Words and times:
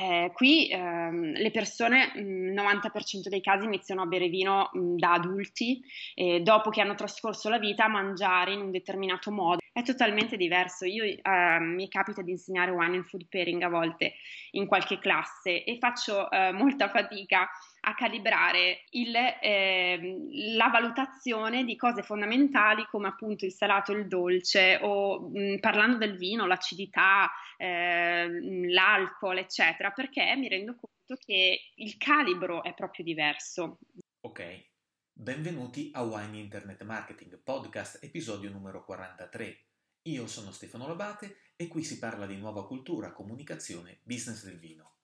Eh, 0.00 0.30
qui 0.32 0.68
ehm, 0.70 1.32
le 1.32 1.50
persone, 1.50 2.12
il 2.14 2.52
90% 2.52 3.28
dei 3.28 3.40
casi, 3.40 3.64
iniziano 3.64 4.02
a 4.02 4.06
bere 4.06 4.28
vino 4.28 4.70
mh, 4.72 4.96
da 4.96 5.14
adulti 5.14 5.82
e 6.14 6.40
dopo 6.40 6.70
che 6.70 6.80
hanno 6.80 6.94
trascorso 6.94 7.48
la 7.48 7.58
vita 7.58 7.86
a 7.86 7.88
mangiare 7.88 8.52
in 8.52 8.60
un 8.60 8.70
determinato 8.70 9.32
modo. 9.32 9.58
È 9.72 9.82
totalmente 9.82 10.36
diverso. 10.36 10.84
Io 10.84 11.02
eh, 11.02 11.58
mi 11.60 11.88
capita 11.88 12.22
di 12.22 12.30
insegnare 12.30 12.70
wine 12.70 12.96
and 12.96 13.04
food 13.06 13.26
pairing 13.28 13.62
a 13.62 13.68
volte 13.68 14.14
in 14.52 14.66
qualche 14.66 14.98
classe 15.00 15.64
e 15.64 15.78
faccio 15.78 16.30
eh, 16.30 16.52
molta 16.52 16.88
fatica 16.88 17.48
a 17.80 17.94
calibrare 17.94 18.84
il, 18.90 19.14
eh, 19.14 20.16
la 20.56 20.68
valutazione 20.68 21.64
di 21.64 21.76
cose 21.76 22.02
fondamentali 22.02 22.86
come 22.90 23.08
appunto 23.08 23.44
il 23.44 23.52
salato 23.52 23.92
e 23.92 23.96
il 23.96 24.08
dolce 24.08 24.78
o 24.82 25.28
mh, 25.28 25.58
parlando 25.60 25.96
del 25.98 26.16
vino, 26.16 26.46
l'acidità, 26.46 27.30
eh, 27.56 28.28
l'alcol, 28.70 29.38
eccetera, 29.38 29.90
perché 29.90 30.34
mi 30.36 30.48
rendo 30.48 30.74
conto 30.74 31.20
che 31.24 31.72
il 31.74 31.96
calibro 31.96 32.62
è 32.62 32.74
proprio 32.74 33.04
diverso. 33.04 33.78
Ok, 34.20 34.66
benvenuti 35.12 35.90
a 35.94 36.02
Wine 36.02 36.38
Internet 36.38 36.82
Marketing 36.82 37.40
Podcast, 37.42 38.02
episodio 38.02 38.50
numero 38.50 38.84
43. 38.84 39.64
Io 40.02 40.26
sono 40.26 40.52
Stefano 40.52 40.86
Labate 40.86 41.52
e 41.56 41.68
qui 41.68 41.82
si 41.82 41.98
parla 41.98 42.26
di 42.26 42.36
nuova 42.36 42.66
cultura, 42.66 43.12
comunicazione, 43.12 44.00
business 44.04 44.44
del 44.44 44.58
vino. 44.58 44.97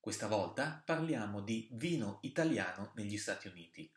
Questa 0.00 0.28
volta 0.28 0.82
parliamo 0.82 1.42
di 1.42 1.68
vino 1.72 2.20
italiano 2.22 2.92
negli 2.94 3.18
Stati 3.18 3.48
Uniti. 3.48 3.92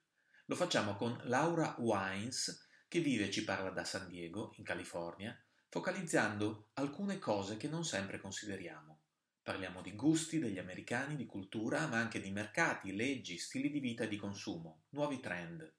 Lo 0.47 0.55
facciamo 0.55 0.97
con 0.97 1.17
Laura 1.23 1.77
Wines, 1.79 2.67
che 2.89 2.99
vive 2.99 3.27
e 3.27 3.31
ci 3.31 3.45
parla 3.45 3.69
da 3.69 3.85
San 3.85 4.09
Diego, 4.09 4.51
in 4.57 4.65
California, 4.65 5.33
focalizzando 5.69 6.71
alcune 6.73 7.19
cose 7.19 7.55
che 7.55 7.69
non 7.69 7.85
sempre 7.85 8.19
consideriamo. 8.19 8.99
Parliamo 9.41 9.81
di 9.81 9.95
gusti 9.95 10.39
degli 10.39 10.59
americani, 10.59 11.15
di 11.15 11.25
cultura, 11.25 11.87
ma 11.87 11.99
anche 11.99 12.19
di 12.19 12.31
mercati, 12.31 12.93
leggi, 12.93 13.37
stili 13.37 13.71
di 13.71 13.79
vita 13.79 14.03
e 14.03 14.09
di 14.09 14.17
consumo, 14.17 14.87
nuovi 14.89 15.21
trend. 15.21 15.73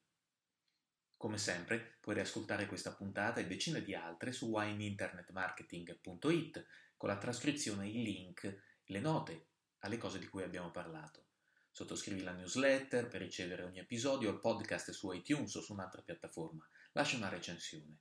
Come 1.17 1.37
sempre, 1.37 1.97
puoi 2.01 2.15
riascoltare 2.15 2.65
questa 2.65 2.95
puntata 2.95 3.39
e 3.39 3.45
decine 3.45 3.83
di 3.83 3.93
altre 3.93 4.31
su 4.31 4.47
wineinternetmarketing.it 4.47 6.65
con 6.97 7.09
la 7.09 7.19
trascrizione, 7.19 7.87
i 7.87 8.01
link, 8.01 8.63
le 8.85 8.99
note 8.99 9.49
alle 9.85 9.97
cose 9.97 10.19
di 10.19 10.27
cui 10.27 10.43
abbiamo 10.43 10.69
parlato. 10.71 11.23
Sottoscrivi 11.71 12.23
la 12.23 12.31
newsletter 12.31 13.07
per 13.07 13.21
ricevere 13.21 13.63
ogni 13.63 13.79
episodio 13.79 14.29
o 14.29 14.33
il 14.33 14.39
podcast 14.39 14.91
su 14.91 15.11
iTunes 15.11 15.55
o 15.55 15.61
su 15.61 15.73
un'altra 15.73 16.01
piattaforma. 16.01 16.65
Lascia 16.93 17.17
una 17.17 17.27
recensione. 17.29 17.99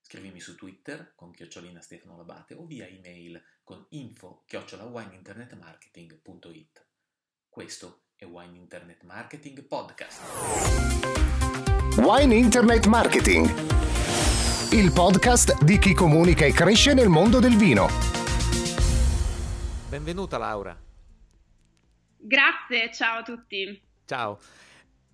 Scrivimi 0.00 0.40
su 0.40 0.54
Twitter 0.54 1.14
con 1.16 1.32
chiocciolina 1.32 1.80
Stefano 1.80 2.16
Labate 2.16 2.54
o 2.54 2.64
via 2.64 2.86
email 2.86 3.42
con 3.64 3.84
info 3.90 4.44
chiocciolawineinternetmarketing.it. 4.46 6.86
Questo 7.48 8.04
è 8.14 8.24
Wine 8.24 8.56
Internet 8.56 9.02
Marketing 9.02 9.64
Podcast. 9.64 10.22
Wine 11.96 12.34
Internet 12.34 12.86
Marketing, 12.86 13.46
il 14.72 14.92
podcast 14.92 15.64
di 15.64 15.78
chi 15.78 15.94
comunica 15.94 16.44
e 16.44 16.52
cresce 16.52 16.92
nel 16.92 17.08
mondo 17.08 17.40
del 17.40 17.56
vino. 17.56 17.88
Benvenuta 19.88 20.36
Laura. 20.36 20.85
Grazie, 22.26 22.92
ciao 22.92 23.18
a 23.18 23.22
tutti. 23.22 23.80
Ciao. 24.04 24.40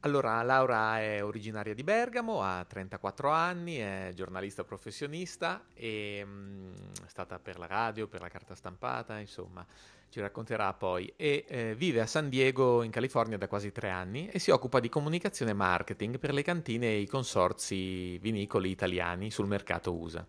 Allora, 0.01 0.43
Laura 0.43 0.99
è 0.99 1.23
originaria 1.23 1.75
di 1.75 1.85
Bergamo, 1.85 2.43
ha 2.43 2.65
34 2.65 3.31
anni, 3.31 3.77
è 3.77 4.13
giornalista 4.15 4.65
professionista 4.65 5.67
e 5.75 6.25
mh, 6.25 7.05
è 7.05 7.09
stata 7.09 7.39
per 7.39 7.59
la 7.59 7.67
radio, 7.67 8.09
per 8.09 8.23
la 8.23 8.29
carta 8.29 8.55
stampata, 8.55 9.19
insomma, 9.19 9.65
ci 10.09 10.21
racconterà 10.21 10.73
poi. 10.73 11.13
E 11.15 11.45
eh, 11.47 11.75
vive 11.75 12.01
a 12.01 12.07
San 12.07 12.31
Diego, 12.31 12.83
in 12.83 12.91
California, 12.91 13.37
da 13.37 13.47
quasi 13.47 13.73
tre 13.73 13.91
anni 13.91 14.29
e 14.29 14.39
si 14.39 14.51
occupa 14.51 14.81
di 14.81 14.89
comunicazione 14.89 15.51
e 15.51 15.55
marketing 15.55 16.19
per 16.19 16.33
le 16.33 16.43
cantine 16.43 16.87
e 16.87 17.01
i 17.01 17.07
consorzi 17.07 18.17
vinicoli 18.19 18.71
italiani 18.71 19.31
sul 19.31 19.47
mercato 19.47 19.95
USA 19.95 20.27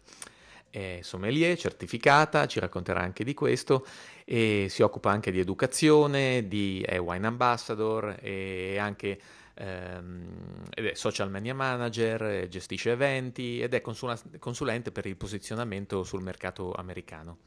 è 0.74 1.02
sommelier 1.04 1.56
certificata, 1.56 2.48
ci 2.48 2.60
racconterà 2.60 3.00
anche 3.00 3.24
di 3.24 3.36
questo 3.36 3.86
e 4.26 4.66
si 4.70 4.82
occupa 4.82 5.12
anche 5.12 5.30
di 5.30 5.40
educazione, 5.40 6.48
di, 6.48 6.82
è 6.82 6.98
wine 6.98 7.28
ambassador 7.28 8.18
e 8.20 8.80
anche 8.80 9.20
ehm, 9.54 10.64
è 10.74 10.94
social 10.96 11.30
media 11.30 11.54
manager, 11.54 12.48
gestisce 12.48 12.90
eventi 12.90 13.62
ed 13.62 13.76
è 13.76 13.82
consula- 13.82 14.20
consulente 14.40 14.92
per 14.92 15.06
il 15.06 15.16
posizionamento 15.16 16.04
sul 16.04 16.24
mercato 16.24 16.74
americano 16.74 17.38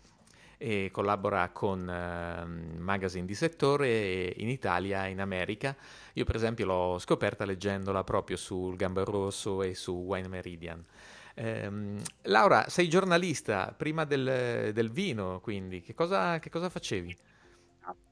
e 0.57 0.91
collabora 0.93 1.51
con 1.51 1.89
eh, 1.91 2.79
magazine 2.79 3.27
di 3.27 3.35
settore 3.35 4.33
in 4.37 4.49
Italia 4.49 5.05
e 5.07 5.11
in 5.11 5.21
America. 5.21 5.75
Io 6.13 6.25
per 6.25 6.37
esempio 6.37 6.65
l'ho 6.65 6.99
scoperta 7.01 7.45
leggendola 7.45 8.05
proprio 8.05 8.37
sul 8.37 8.77
Gamba 8.77 9.03
Rosso 9.03 9.65
e 9.65 9.75
su 9.75 9.93
Wine 9.95 10.29
Meridian. 10.29 10.81
Eh, 11.39 11.71
Laura, 12.23 12.67
sei 12.71 12.89
giornalista 12.89 13.75
prima 13.77 14.05
del, 14.05 14.71
del 14.73 14.91
vino, 14.91 15.41
quindi 15.41 15.83
che 15.83 15.93
cosa, 15.93 16.39
che 16.39 16.49
cosa 16.49 16.71
facevi? 16.71 17.15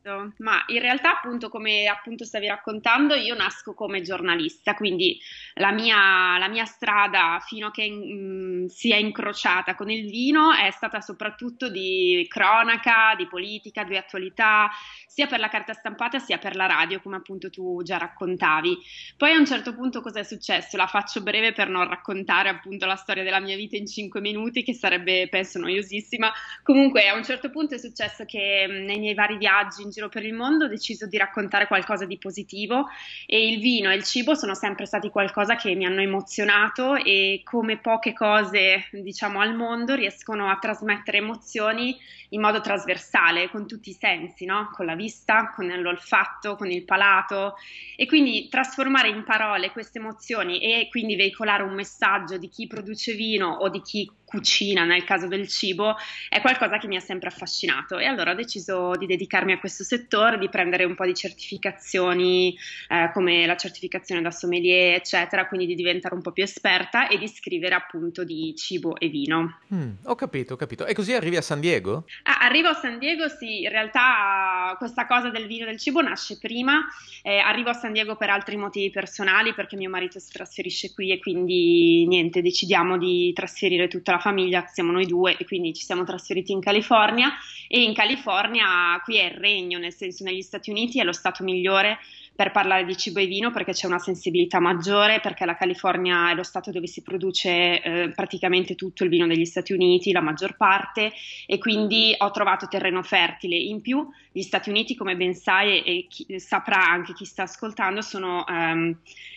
Esatto, 0.07 0.35
ma 0.39 0.63
in 0.67 0.81
realtà 0.81 1.17
appunto 1.17 1.49
come 1.49 1.87
appunto 1.87 2.27
stavi 2.27 2.47
raccontando 2.47 3.15
io 3.15 3.35
nasco 3.35 3.73
come 3.73 4.03
giornalista, 4.03 4.75
quindi 4.75 5.19
la 5.55 5.73
mia, 5.73 6.37
la 6.37 6.49
mia 6.49 6.67
strada 6.67 7.43
fino 7.47 7.69
a 7.69 7.71
che 7.71 7.89
mh, 7.89 8.65
mm, 8.65 8.67
si 8.67 8.93
è 8.93 8.97
incrociata 8.97 9.75
con 9.75 9.89
il 9.91 10.11
vino 10.11 10.53
è 10.53 10.71
stata 10.73 11.01
soprattutto 11.01 11.71
di 11.71 12.27
cronaca, 12.29 13.15
di 13.17 13.27
politica, 13.27 13.85
di 13.85 13.97
attualità, 13.97 14.69
sia 15.07 15.27
per 15.27 15.39
la 15.39 15.49
carta 15.49 15.73
stampata 15.73 16.19
sia 16.19 16.37
per 16.39 16.55
la 16.55 16.67
radio 16.67 17.01
come 17.01 17.17
appunto 17.17 17.49
tu 17.49 17.81
già 17.83 17.97
raccontavi. 17.97 18.77
Poi 19.17 19.33
a 19.33 19.39
un 19.39 19.47
certo 19.47 19.75
punto 19.75 20.03
cosa 20.03 20.21
è 20.21 20.25
successo? 20.25 20.77
La 20.77 20.87
faccio 20.87 21.23
breve 21.23 21.53
per 21.53 21.69
non 21.71 21.89
raccontare 21.89 22.51
appunto 22.51 22.85
la 22.85 22.97
storia 22.97 23.23
della 23.23 23.41
mia 23.41 23.57
vita 23.57 23.77
in 23.77 23.87
cinque 23.87 24.21
minuti 24.21 24.63
che 24.63 24.75
sarebbe 24.75 25.29
penso 25.31 25.59
noiosissima. 25.61 26.31
Comunque 26.63 27.09
a 27.09 27.15
un 27.15 27.25
certo 27.25 27.49
punto 27.51 27.75
è 27.75 27.79
successo 27.79 28.25
che 28.27 28.67
mh, 28.69 28.85
nei 28.85 28.99
miei 28.99 29.15
vari 29.15 29.37
viaggi 29.39 29.83
in 29.83 29.93
giro 29.95 30.09
per 30.09 30.25
il 30.25 30.35
mondo 30.35 30.65
ho 30.65 30.69
deciso 30.69 31.07
di 31.07 31.17
raccontare 31.17 31.69
qualcosa 31.69 32.05
di 32.05 32.19
positivo 32.19 32.89
e 33.27 33.49
il 33.49 33.61
vino 33.61 33.91
e 33.91 33.95
il 33.95 34.03
cibo 34.03 34.35
sono 34.35 34.55
sempre 34.55 34.87
stati 34.87 35.09
qualcosa 35.09 35.55
che 35.55 35.75
mi 35.75 35.87
hanno 35.87 36.01
emozionato 36.01 36.97
e 36.97 37.43
come 37.45 37.79
poche 37.79 38.13
cose 38.13 38.89
diciamo 38.91 39.41
al 39.41 39.55
mondo 39.55 39.95
riescono 39.95 40.51
a 40.51 40.59
trasmettere 40.59 41.19
emozioni 41.19 41.97
in 42.31 42.41
modo 42.41 42.61
trasversale 42.61 43.49
con 43.49 43.69
tutti 43.69 43.91
i 43.91 43.97
sensi, 43.99 44.45
no? 44.45 44.71
con 44.73 44.87
la 44.87 44.97
vista, 44.97 45.53
con 45.55 45.67
l'olfatto, 45.67 46.57
con 46.57 46.69
il 46.69 46.85
palato 46.85 47.55
e 47.97 48.07
quindi 48.07 48.49
trasformare 48.49 49.09
in 49.09 49.23
parole 49.23 49.71
queste 49.71 49.99
emozioni 49.99 50.59
e 50.59 50.89
quindi 50.91 51.15
veicolare 51.15 51.63
un 51.63 51.75
messaggio 51.75 52.37
di 52.37 52.49
chi 52.49 52.67
produce 52.67 53.15
vino 53.15 53.49
o 53.49 53.69
di 53.69 53.81
chi 53.83 54.11
cucina, 54.35 54.85
nel 54.85 55.05
caso 55.05 55.29
del 55.29 55.47
cibo, 55.47 55.95
è 56.29 56.41
qualcosa 56.41 56.79
che 56.79 56.89
mi 56.89 56.97
ha 56.97 57.01
sempre 57.01 57.29
affascinato 57.29 57.99
e 57.99 58.07
allora 58.07 58.33
ho 58.33 58.35
deciso 58.35 58.97
di 58.97 59.07
dedicarmi 59.07 59.53
a 59.53 59.59
questo 59.61 59.85
settore, 59.85 60.39
di 60.39 60.49
prendere 60.49 60.83
un 60.83 60.97
po' 60.97 61.05
di 61.05 61.15
certificazioni 61.15 62.57
eh, 62.89 63.11
come 63.13 63.47
la 63.47 63.57
certificazione 63.57 64.23
da 64.23 64.33
sommelier, 64.33 64.97
eccetera, 64.97 65.47
quindi 65.47 65.67
di 65.67 65.77
diventare 65.77 66.17
un 66.17 66.23
po' 66.23 66.33
più 66.33 66.43
esperta 66.43 67.07
e 67.07 67.17
di 67.17 67.29
scrivere 67.29 67.77
appunto 67.77 68.25
di 68.25 68.55
cibo 68.57 68.99
e 68.99 69.09
vino. 69.09 69.61
Mm, 69.73 69.93
ho 70.05 70.15
capito, 70.17 70.55
ho 70.55 70.57
capito. 70.57 70.85
E 70.85 70.95
così 70.95 71.13
arrivi 71.13 71.37
a 71.37 71.43
San 71.43 71.61
Diego? 71.61 72.05
Ah, 72.25 72.39
arrivo 72.41 72.69
a 72.69 72.75
San 72.75 72.99
Diego, 72.99 73.29
sì, 73.29 73.63
in 73.63 73.71
realtà 73.71 74.75
questa 74.79 75.07
cosa 75.07 75.31
del 75.31 75.47
vino 75.47 75.65
e 75.65 75.69
del 75.69 75.79
cibo 75.79 76.03
nasce 76.03 76.39
prima, 76.39 76.85
eh, 77.23 77.39
arrivo 77.39 77.71
a 77.71 77.75
San 77.75 77.93
Diego 77.93 78.17
per 78.17 78.31
altri 78.31 78.57
motivi 78.57 78.91
personali 78.91 79.55
perché 79.55 79.77
mio 79.77 79.91
marito 79.91 80.19
si 80.19 80.33
trasferisce 80.33 80.93
qui 80.93 81.13
e 81.13 81.21
quindi 81.21 82.05
niente, 82.07 82.43
decidiamo 82.43 82.99
di 82.99 83.33
trasferire 83.33 83.89
tutta 83.89 84.13
la 84.13 84.19
famiglia, 84.25 84.65
siamo 84.67 84.91
noi 84.91 85.05
due 85.05 85.37
e 85.37 85.45
quindi 85.45 85.75
ci 85.75 85.85
siamo 85.85 86.03
trasferiti 86.05 86.53
in 86.53 86.61
California 86.61 87.33
e 87.69 87.83
in 87.83 87.93
California 87.93 88.99
qui 89.05 89.19
è 89.19 89.25
il 89.25 89.33
regno, 89.33 89.79
nel 89.79 89.93
senso 89.93 90.25
negli 90.25 90.41
Stati 90.41 90.71
Uniti 90.71 90.99
è 90.99 91.05
lo 91.05 91.13
stato 91.13 91.45
migliore 91.45 91.99
per 92.35 92.51
parlare 92.51 92.85
di 92.85 92.97
cibo 92.97 93.21
e 93.21 93.27
vino 93.27 93.51
perché 93.51 93.73
c'è 93.73 93.87
una 93.87 93.99
sensibilità 93.99 94.59
maggiore, 94.61 95.21
perché 95.21 95.45
la 95.45 95.57
California 95.57 96.31
è 96.31 96.35
lo 96.35 96.43
stato 96.43 96.73
dove 96.73 96.87
si 96.87 97.03
produce 97.03 97.81
eh, 97.81 98.13
praticamente 98.15 98.75
tutto 98.75 99.05
il 99.05 99.11
vino 99.11 99.27
degli 99.27 99.45
Stati 99.45 99.73
Uniti, 99.73 100.11
la 100.11 100.21
maggior 100.21 100.57
parte, 100.57 101.13
e 101.47 101.59
quindi 101.59 102.15
ho 102.17 102.31
trovato 102.31 102.67
terreno 102.67 103.03
fertile. 103.03 103.57
In 103.57 103.83
più, 103.83 104.05
gli 104.33 104.43
Stati 104.43 104.71
Uniti, 104.71 104.97
come 104.97 105.17
ben 105.17 105.35
sai 105.35 105.83
e 105.83 106.07
chi, 106.09 106.41
saprà 106.41 106.85
anche 106.85 107.13
chi 107.13 107.25
sta 107.25 107.45
ascoltando, 107.45 108.01
sono 108.01 108.45
um, 108.49 108.97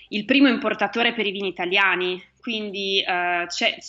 il 0.09 0.25
primo 0.25 0.47
importatore 0.47 1.13
per 1.13 1.27
i 1.27 1.31
vini 1.31 1.50
italiani 1.50 2.19
quindi 2.47 3.03
eh, 3.05 3.45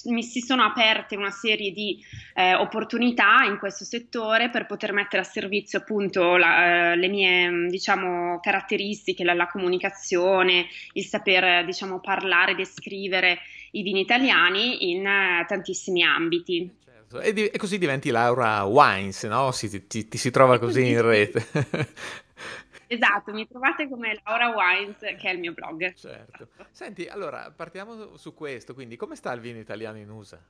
mi 0.06 0.24
si 0.24 0.40
sono 0.40 0.64
aperte 0.64 1.14
una 1.14 1.30
serie 1.30 1.70
di 1.70 2.04
eh, 2.34 2.56
opportunità 2.56 3.44
in 3.44 3.56
questo 3.56 3.84
settore 3.84 4.50
per 4.50 4.66
poter 4.66 4.92
mettere 4.92 5.22
a 5.22 5.24
servizio 5.24 5.78
appunto 5.78 6.36
la, 6.36 6.90
eh, 6.92 6.96
le 6.96 7.06
mie 7.06 7.68
diciamo, 7.68 8.40
caratteristiche, 8.40 9.22
la, 9.22 9.34
la, 9.34 9.46
comunicazione, 9.46 10.66
il 10.94 11.04
saper 11.04 11.64
diciamo, 11.64 12.00
parlare, 12.00 12.56
descrivere 12.56 13.38
i 13.70 13.82
vini 13.82 14.00
italiani 14.00 14.90
in 14.90 15.06
eh, 15.06 15.44
tantissimi 15.46 16.02
ambiti. 16.02 16.68
Certo. 16.84 17.20
E, 17.20 17.32
di- 17.32 17.46
e, 17.46 17.58
così 17.58 17.78
diventi 17.78 18.10
Laura 18.10 18.64
Wines, 18.64 19.22
no? 19.22 19.52
Si, 19.52 19.86
ti, 19.86 20.08
ti, 20.08 20.18
si 20.18 20.30
trova 20.32 20.58
così 20.58 20.84
in 20.84 21.00
rete. 21.00 21.46
Esatto, 22.90 23.32
mi 23.32 23.46
trovate 23.46 23.86
come 23.88 24.18
Laura 24.24 24.48
Wines, 24.48 24.98
che 24.98 25.28
è 25.28 25.30
il 25.30 25.38
mio 25.38 25.52
blog. 25.52 25.92
Certo. 25.92 26.48
Senti, 26.70 27.06
allora 27.06 27.52
partiamo 27.54 28.16
su 28.16 28.34
questo, 28.34 28.72
quindi 28.72 28.96
come 28.96 29.14
sta 29.14 29.30
il 29.32 29.40
vino 29.40 29.58
italiano 29.58 29.98
in 29.98 30.08
USA? 30.08 30.42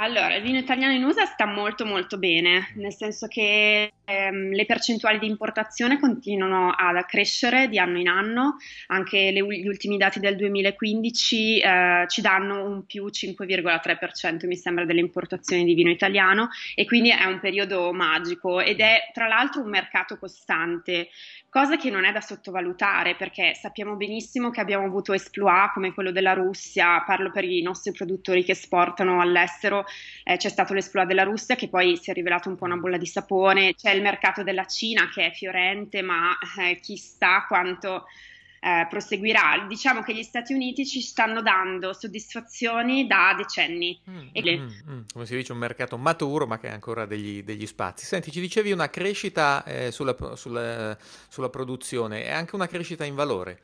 Allora, 0.00 0.34
il 0.34 0.42
vino 0.42 0.58
italiano 0.58 0.92
in 0.92 1.04
USA 1.04 1.24
sta 1.24 1.46
molto 1.46 1.84
molto 1.84 2.18
bene, 2.18 2.72
nel 2.74 2.92
senso 2.92 3.26
che 3.28 3.92
ehm, 4.08 4.52
le 4.52 4.64
percentuali 4.64 5.18
di 5.18 5.26
importazione 5.26 5.98
continuano 6.00 6.70
ad 6.70 6.96
crescere 7.04 7.68
di 7.68 7.78
anno 7.78 7.98
in 7.98 8.08
anno, 8.08 8.56
anche 8.88 9.30
le, 9.30 9.40
gli 9.40 9.66
ultimi 9.66 9.96
dati 9.96 10.20
del 10.20 10.36
2015 10.36 11.60
eh, 11.60 12.04
ci 12.08 12.20
danno 12.20 12.64
un 12.64 12.86
più 12.86 13.06
5,3% 13.06 14.46
mi 14.46 14.56
sembra 14.56 14.84
delle 14.84 15.00
importazioni 15.00 15.64
di 15.64 15.74
vino 15.74 15.90
italiano 15.90 16.48
e 16.74 16.84
quindi 16.84 17.10
è 17.10 17.24
un 17.24 17.40
periodo 17.40 17.92
magico 17.92 18.60
ed 18.60 18.80
è 18.80 19.10
tra 19.12 19.28
l'altro 19.28 19.62
un 19.62 19.68
mercato 19.68 20.18
costante, 20.18 21.08
cosa 21.48 21.76
che 21.76 21.90
non 21.90 22.04
è 22.04 22.12
da 22.12 22.20
sottovalutare 22.20 23.14
perché 23.16 23.54
sappiamo 23.54 23.96
benissimo 23.96 24.50
che 24.50 24.60
abbiamo 24.60 24.86
avuto 24.86 25.12
esploit 25.12 25.72
come 25.72 25.92
quello 25.92 26.12
della 26.12 26.32
Russia, 26.32 27.02
parlo 27.04 27.30
per 27.30 27.44
i 27.44 27.62
nostri 27.62 27.92
produttori 27.92 28.44
che 28.44 28.52
esportano 28.52 29.20
all'estero 29.20 29.84
eh, 30.24 30.36
c'è 30.36 30.48
stato 30.48 30.74
l'esploit 30.74 31.06
della 31.06 31.22
Russia 31.24 31.54
che 31.54 31.68
poi 31.68 31.96
si 31.96 32.10
è 32.10 32.14
rivelato 32.14 32.48
un 32.48 32.56
po' 32.56 32.64
una 32.64 32.76
bolla 32.76 32.96
di 32.96 33.06
sapone, 33.06 33.74
c'è 33.74 33.97
il 33.98 34.04
mercato 34.04 34.42
della 34.42 34.66
Cina 34.66 35.08
che 35.08 35.26
è 35.26 35.32
fiorente, 35.32 36.00
ma 36.02 36.36
eh, 36.58 36.80
chissà 36.80 37.44
quanto 37.46 38.06
eh, 38.60 38.86
proseguirà. 38.88 39.66
Diciamo 39.68 40.02
che 40.02 40.14
gli 40.14 40.22
Stati 40.22 40.52
Uniti 40.52 40.86
ci 40.86 41.00
stanno 41.00 41.42
dando 41.42 41.92
soddisfazioni 41.92 43.06
da 43.06 43.34
decenni. 43.36 44.00
Mm, 44.08 44.28
e... 44.32 44.58
mm, 44.58 44.92
mm, 44.92 45.00
come 45.12 45.26
si 45.26 45.36
dice, 45.36 45.52
un 45.52 45.58
mercato 45.58 45.96
maturo, 45.98 46.46
ma 46.46 46.58
che 46.58 46.68
ha 46.68 46.72
ancora 46.72 47.06
degli, 47.06 47.42
degli 47.42 47.66
spazi. 47.66 48.06
Senti, 48.06 48.32
ci 48.32 48.40
dicevi 48.40 48.72
una 48.72 48.90
crescita 48.90 49.64
eh, 49.64 49.90
sulla, 49.90 50.16
sulla, 50.34 50.96
sulla 51.28 51.48
produzione 51.50 52.24
e 52.24 52.30
anche 52.30 52.54
una 52.54 52.66
crescita 52.66 53.04
in 53.04 53.14
valore 53.14 53.60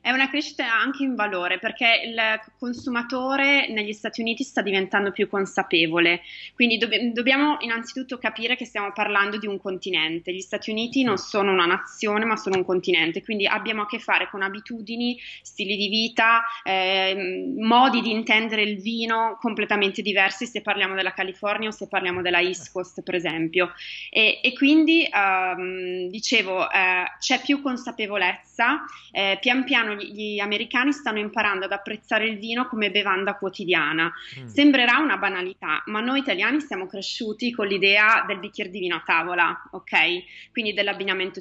è 0.00 0.10
una 0.10 0.28
crescita 0.28 0.72
anche 0.72 1.02
in 1.02 1.14
valore 1.14 1.58
perché 1.58 2.02
il 2.04 2.16
consumatore 2.58 3.68
negli 3.68 3.92
Stati 3.92 4.20
Uniti 4.20 4.42
sta 4.42 4.62
diventando 4.62 5.10
più 5.10 5.28
consapevole, 5.28 6.22
quindi 6.54 6.78
dobb- 6.78 7.12
dobbiamo 7.12 7.56
innanzitutto 7.60 8.18
capire 8.18 8.56
che 8.56 8.64
stiamo 8.64 8.92
parlando 8.92 9.38
di 9.38 9.46
un 9.46 9.60
continente, 9.60 10.32
gli 10.32 10.40
Stati 10.40 10.70
Uniti 10.70 11.02
non 11.02 11.18
sono 11.18 11.52
una 11.52 11.66
nazione 11.66 12.24
ma 12.24 12.36
sono 12.36 12.56
un 12.56 12.64
continente, 12.64 13.22
quindi 13.22 13.46
abbiamo 13.46 13.82
a 13.82 13.86
che 13.86 13.98
fare 13.98 14.28
con 14.30 14.42
abitudini, 14.42 15.18
stili 15.42 15.76
di 15.76 15.88
vita, 15.88 16.42
eh, 16.62 17.54
modi 17.58 18.00
di 18.00 18.10
intendere 18.10 18.62
il 18.62 18.80
vino 18.80 19.36
completamente 19.40 20.02
diversi 20.02 20.46
se 20.46 20.62
parliamo 20.62 20.94
della 20.94 21.12
California 21.12 21.68
o 21.68 21.72
se 21.72 21.88
parliamo 21.88 22.22
della 22.22 22.40
East 22.40 22.72
Coast 22.72 23.02
per 23.02 23.14
esempio. 23.14 23.72
E, 24.10 24.40
e 24.42 24.52
quindi 24.54 25.08
um, 25.12 26.08
dicevo 26.08 26.70
eh, 26.70 27.04
c'è 27.18 27.40
più 27.40 27.60
consapevolezza, 27.62 28.84
eh, 29.12 29.38
pian 29.40 29.64
piano 29.64 29.87
gli 29.94 30.38
americani 30.38 30.92
stanno 30.92 31.18
imparando 31.18 31.64
ad 31.64 31.72
apprezzare 31.72 32.26
il 32.26 32.38
vino 32.38 32.66
come 32.66 32.90
bevanda 32.90 33.34
quotidiana. 33.34 34.12
Mm. 34.40 34.46
Sembrerà 34.46 34.98
una 34.98 35.16
banalità, 35.16 35.82
ma 35.86 36.00
noi 36.00 36.20
italiani 36.20 36.60
siamo 36.60 36.86
cresciuti 36.86 37.52
con 37.52 37.66
l'idea 37.66 38.24
del 38.26 38.38
bicchiere 38.38 38.70
di 38.70 38.80
vino 38.80 38.96
a 38.96 39.02
tavola, 39.04 39.68
ok? 39.72 40.50
Quindi 40.52 40.72
dell'abbinamento 40.72 41.40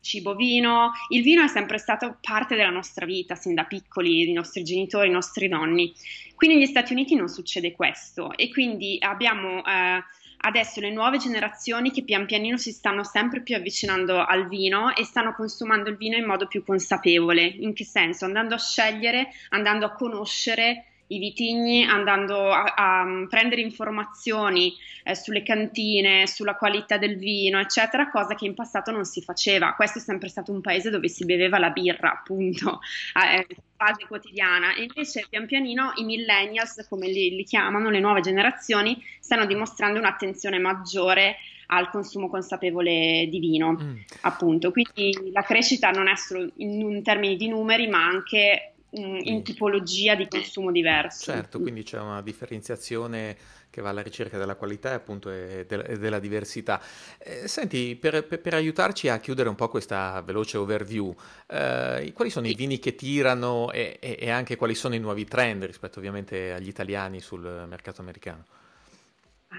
cibo-vino. 0.00 0.92
Il 1.10 1.22
vino 1.22 1.42
è 1.42 1.48
sempre 1.48 1.78
stato 1.78 2.18
parte 2.20 2.56
della 2.56 2.70
nostra 2.70 3.06
vita, 3.06 3.34
sin 3.34 3.54
da 3.54 3.64
piccoli, 3.64 4.28
i 4.28 4.32
nostri 4.32 4.62
genitori, 4.62 5.08
i 5.08 5.12
nostri 5.12 5.48
nonni. 5.48 5.92
Qui 6.34 6.48
negli 6.48 6.66
Stati 6.66 6.92
Uniti 6.92 7.14
non 7.14 7.28
succede 7.28 7.72
questo 7.72 8.36
e 8.36 8.48
quindi 8.50 8.96
abbiamo... 9.00 9.64
Eh, 9.64 10.02
adesso 10.40 10.80
le 10.80 10.90
nuove 10.90 11.18
generazioni 11.18 11.90
che 11.90 12.04
pian 12.04 12.26
pianino 12.26 12.56
si 12.56 12.72
stanno 12.72 13.04
sempre 13.04 13.42
più 13.42 13.56
avvicinando 13.56 14.24
al 14.24 14.48
vino 14.48 14.94
e 14.94 15.04
stanno 15.04 15.34
consumando 15.34 15.88
il 15.88 15.96
vino 15.96 16.16
in 16.16 16.24
modo 16.24 16.46
più 16.46 16.62
consapevole. 16.64 17.42
In 17.42 17.74
che 17.74 17.84
senso? 17.84 18.24
Andando 18.24 18.54
a 18.54 18.58
scegliere, 18.58 19.28
andando 19.50 19.86
a 19.86 19.92
conoscere 19.92 20.84
i 21.08 21.18
vitigni 21.18 21.84
andando 21.84 22.50
a, 22.50 22.74
a 22.76 23.26
prendere 23.28 23.60
informazioni 23.60 24.74
eh, 25.04 25.14
sulle 25.14 25.42
cantine, 25.42 26.26
sulla 26.26 26.56
qualità 26.56 26.98
del 26.98 27.16
vino, 27.16 27.58
eccetera, 27.58 28.10
cosa 28.10 28.34
che 28.34 28.46
in 28.46 28.54
passato 28.54 28.90
non 28.90 29.04
si 29.04 29.22
faceva. 29.22 29.74
Questo 29.74 29.98
è 29.98 30.02
sempre 30.02 30.28
stato 30.28 30.52
un 30.52 30.60
paese 30.60 30.90
dove 30.90 31.08
si 31.08 31.24
beveva 31.24 31.58
la 31.58 31.70
birra, 31.70 32.12
appunto, 32.12 32.80
eh, 33.14 33.46
base 33.76 34.06
quotidiana. 34.06 34.74
E 34.74 34.82
invece 34.82 35.26
pian 35.28 35.46
pianino 35.46 35.92
i 35.96 36.04
millennials, 36.04 36.86
come 36.88 37.08
li, 37.08 37.34
li 37.34 37.44
chiamano, 37.44 37.90
le 37.90 38.00
nuove 38.00 38.20
generazioni, 38.20 39.02
stanno 39.20 39.46
dimostrando 39.46 39.98
un'attenzione 39.98 40.58
maggiore 40.58 41.36
al 41.70 41.90
consumo 41.90 42.28
consapevole 42.28 43.26
di 43.30 43.38
vino, 43.38 43.72
mm. 43.72 43.96
appunto. 44.22 44.70
Quindi 44.70 45.30
la 45.32 45.42
crescita 45.42 45.90
non 45.90 46.08
è 46.08 46.16
solo 46.16 46.50
in, 46.56 46.80
in 46.80 47.02
termini 47.02 47.36
di 47.36 47.48
numeri, 47.48 47.88
ma 47.88 48.06
anche 48.06 48.72
in 48.90 49.42
tipologia 49.42 50.14
di 50.14 50.26
consumo 50.28 50.70
diverso. 50.70 51.30
Certo, 51.32 51.60
quindi 51.60 51.82
c'è 51.82 51.98
una 51.98 52.22
differenziazione 52.22 53.36
che 53.70 53.82
va 53.82 53.90
alla 53.90 54.00
ricerca 54.00 54.38
della 54.38 54.54
qualità 54.54 54.92
e 54.92 54.94
appunto 54.94 55.30
e 55.30 55.66
de- 55.68 55.98
della 55.98 56.18
diversità. 56.18 56.80
Eh, 57.18 57.46
senti, 57.48 57.96
per, 57.96 58.26
per, 58.26 58.40
per, 58.40 58.54
aiutarci 58.54 59.08
a 59.08 59.18
chiudere 59.18 59.48
un 59.48 59.54
po' 59.54 59.68
questa 59.68 60.22
veloce 60.22 60.56
overview, 60.56 61.14
eh, 61.48 62.12
quali 62.14 62.30
sono 62.30 62.46
i 62.46 62.54
vini 62.54 62.78
che 62.78 62.94
tirano 62.94 63.70
e, 63.70 63.98
e, 64.00 64.16
e 64.18 64.30
anche 64.30 64.56
quali 64.56 64.74
sono 64.74 64.94
i 64.94 64.98
nuovi 64.98 65.24
trend 65.26 65.64
rispetto 65.64 65.98
ovviamente 65.98 66.52
agli 66.52 66.68
italiani 66.68 67.20
sul 67.20 67.66
mercato 67.68 68.00
americano? 68.00 68.44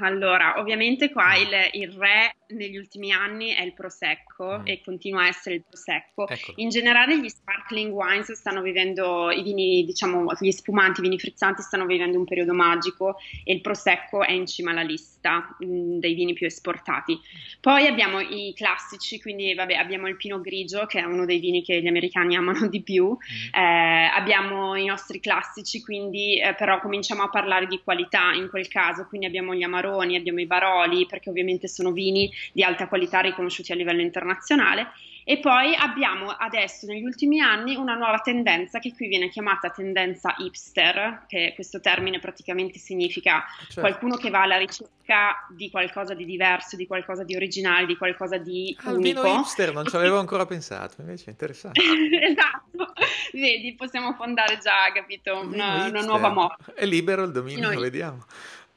Allora, 0.02 0.60
ovviamente 0.60 1.12
qua 1.12 1.30
mm. 1.30 1.42
il, 1.42 1.82
il, 1.84 1.92
re 1.98 2.36
negli 2.50 2.78
ultimi 2.78 3.12
anni 3.12 3.50
è 3.54 3.62
il 3.62 3.74
Prosecco 3.74 4.60
mm. 4.60 4.62
e 4.66 4.82
continua 4.84 5.24
a 5.24 5.28
essere 5.28 5.56
il 5.56 5.64
Prosecco. 5.68 6.28
Ecco. 6.28 6.54
In 6.56 6.70
generale 6.70 7.20
gli 7.20 7.30
sparkling 7.30 7.92
wines 7.92 8.32
stanno 8.32 8.62
vivendo, 8.62 9.30
i 9.32 9.44
vini, 9.44 9.84
diciamo, 9.86 10.32
gli 10.40 10.52
spumanti, 10.52 11.00
i 11.00 11.04
vini 11.04 11.20
frizzanti 11.20 11.62
stanno 11.62 11.86
vivendo 11.86 12.18
un 12.18 12.26
periodo 12.26 12.54
magico 12.54 13.18
e 13.44 13.54
il 13.54 13.62
Prosecco 13.62 14.24
è 14.24 14.32
in 14.32 14.48
cima 14.48 14.72
alla 14.72 14.82
lista 14.82 15.56
mh, 15.60 15.66
mm, 15.66 16.00
dei 16.00 16.14
vini 16.14 16.34
più 16.34 16.46
esportati. 16.46 17.20
Poi 17.60 17.88
abbiamo 17.88 18.20
i 18.20 18.54
classici, 18.56 19.22
quindi 19.22 19.54
vabbè, 19.54 19.74
abbiamo 19.74 20.08
il 20.08 20.16
Pinot 20.16 20.42
Grigio 20.42 20.86
che 20.86 21.00
è 21.00 21.04
uno 21.04 21.26
dei 21.26 21.40
vini 21.40 21.62
che 21.64 21.82
gli 21.82 21.88
americani 21.88 22.36
amano 22.36 22.68
di 22.68 22.82
più, 22.82 23.10
mm. 23.10 23.54
eh, 23.54 24.10
abbiamo 24.14 24.76
i 24.76 24.86
nostri 24.86 25.20
classici, 25.20 25.82
quindi 25.82 26.40
eh, 26.40 26.56
però 26.56 26.80
cominciamo 26.80 27.24
a 27.24 27.30
parlare 27.30 27.68
di 27.68 27.82
qualità 27.84 28.32
in 28.34 28.50
quel 28.50 28.68
caso, 28.68 29.06
quindi 29.08 29.28
abbiamo 29.28 29.54
gli 29.54 29.64
Amaroni, 29.64 30.16
abbiamo 30.16 30.40
i 30.40 30.46
Baroli, 30.46 31.06
perché 31.06 31.30
ovviamente 31.30 31.68
sono 31.68 31.92
vini 31.92 32.32
di 32.52 32.64
alta 32.64 32.88
qualità 32.88 33.20
riconosciuti 33.20 33.72
a 33.72 33.76
livello 33.76 34.02
internazionale. 34.02 34.92
E 35.30 35.38
poi 35.38 35.76
abbiamo 35.76 36.32
adesso 36.32 36.88
negli 36.88 37.04
ultimi 37.04 37.40
anni 37.40 37.76
una 37.76 37.94
nuova 37.94 38.18
tendenza 38.18 38.80
che 38.80 38.94
qui 38.96 39.08
viene 39.08 39.30
chiamata 39.30 39.70
tendenza 39.70 40.34
hipster, 40.40 41.26
che 41.28 41.52
questo 41.54 41.80
termine 41.80 42.18
praticamente 42.18 42.80
significa 42.80 43.46
certo. 43.60 43.82
qualcuno 43.82 44.16
che 44.16 44.32
va 44.32 44.42
alla 44.42 44.58
ricerca 44.58 45.46
di 45.50 45.70
qualcosa 45.70 46.16
di 46.16 46.26
diverso, 46.26 46.76
di 46.76 46.88
qualcosa 46.88 47.24
di 47.24 47.36
originale, 47.36 47.86
di 47.86 47.96
qualcosa 47.96 48.38
di 48.38 48.76
ah, 48.84 48.92
unico. 48.92 49.28
Hipster, 49.28 49.72
non 49.72 49.86
ci 49.86 49.96
avevo 49.96 50.18
ancora 50.20 50.48
pensato, 50.48 51.02
invece 51.02 51.26
è 51.26 51.30
interessante. 51.30 51.80
esatto, 52.28 52.94
vedi, 53.34 53.76
possiamo 53.76 54.14
fondare 54.14 54.58
già, 54.58 54.92
capito, 54.92 55.42
una, 55.42 55.86
una, 55.86 56.02
nuova 56.02 56.30
moda. 56.30 56.58
È 56.74 56.88
libero 56.88 57.24
il 57.24 57.32
dominio, 57.32 57.68
Noi. 57.68 57.80
vediamo. 57.80 58.26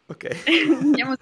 Ok. 0.06 0.28
Andiamo 0.82 1.14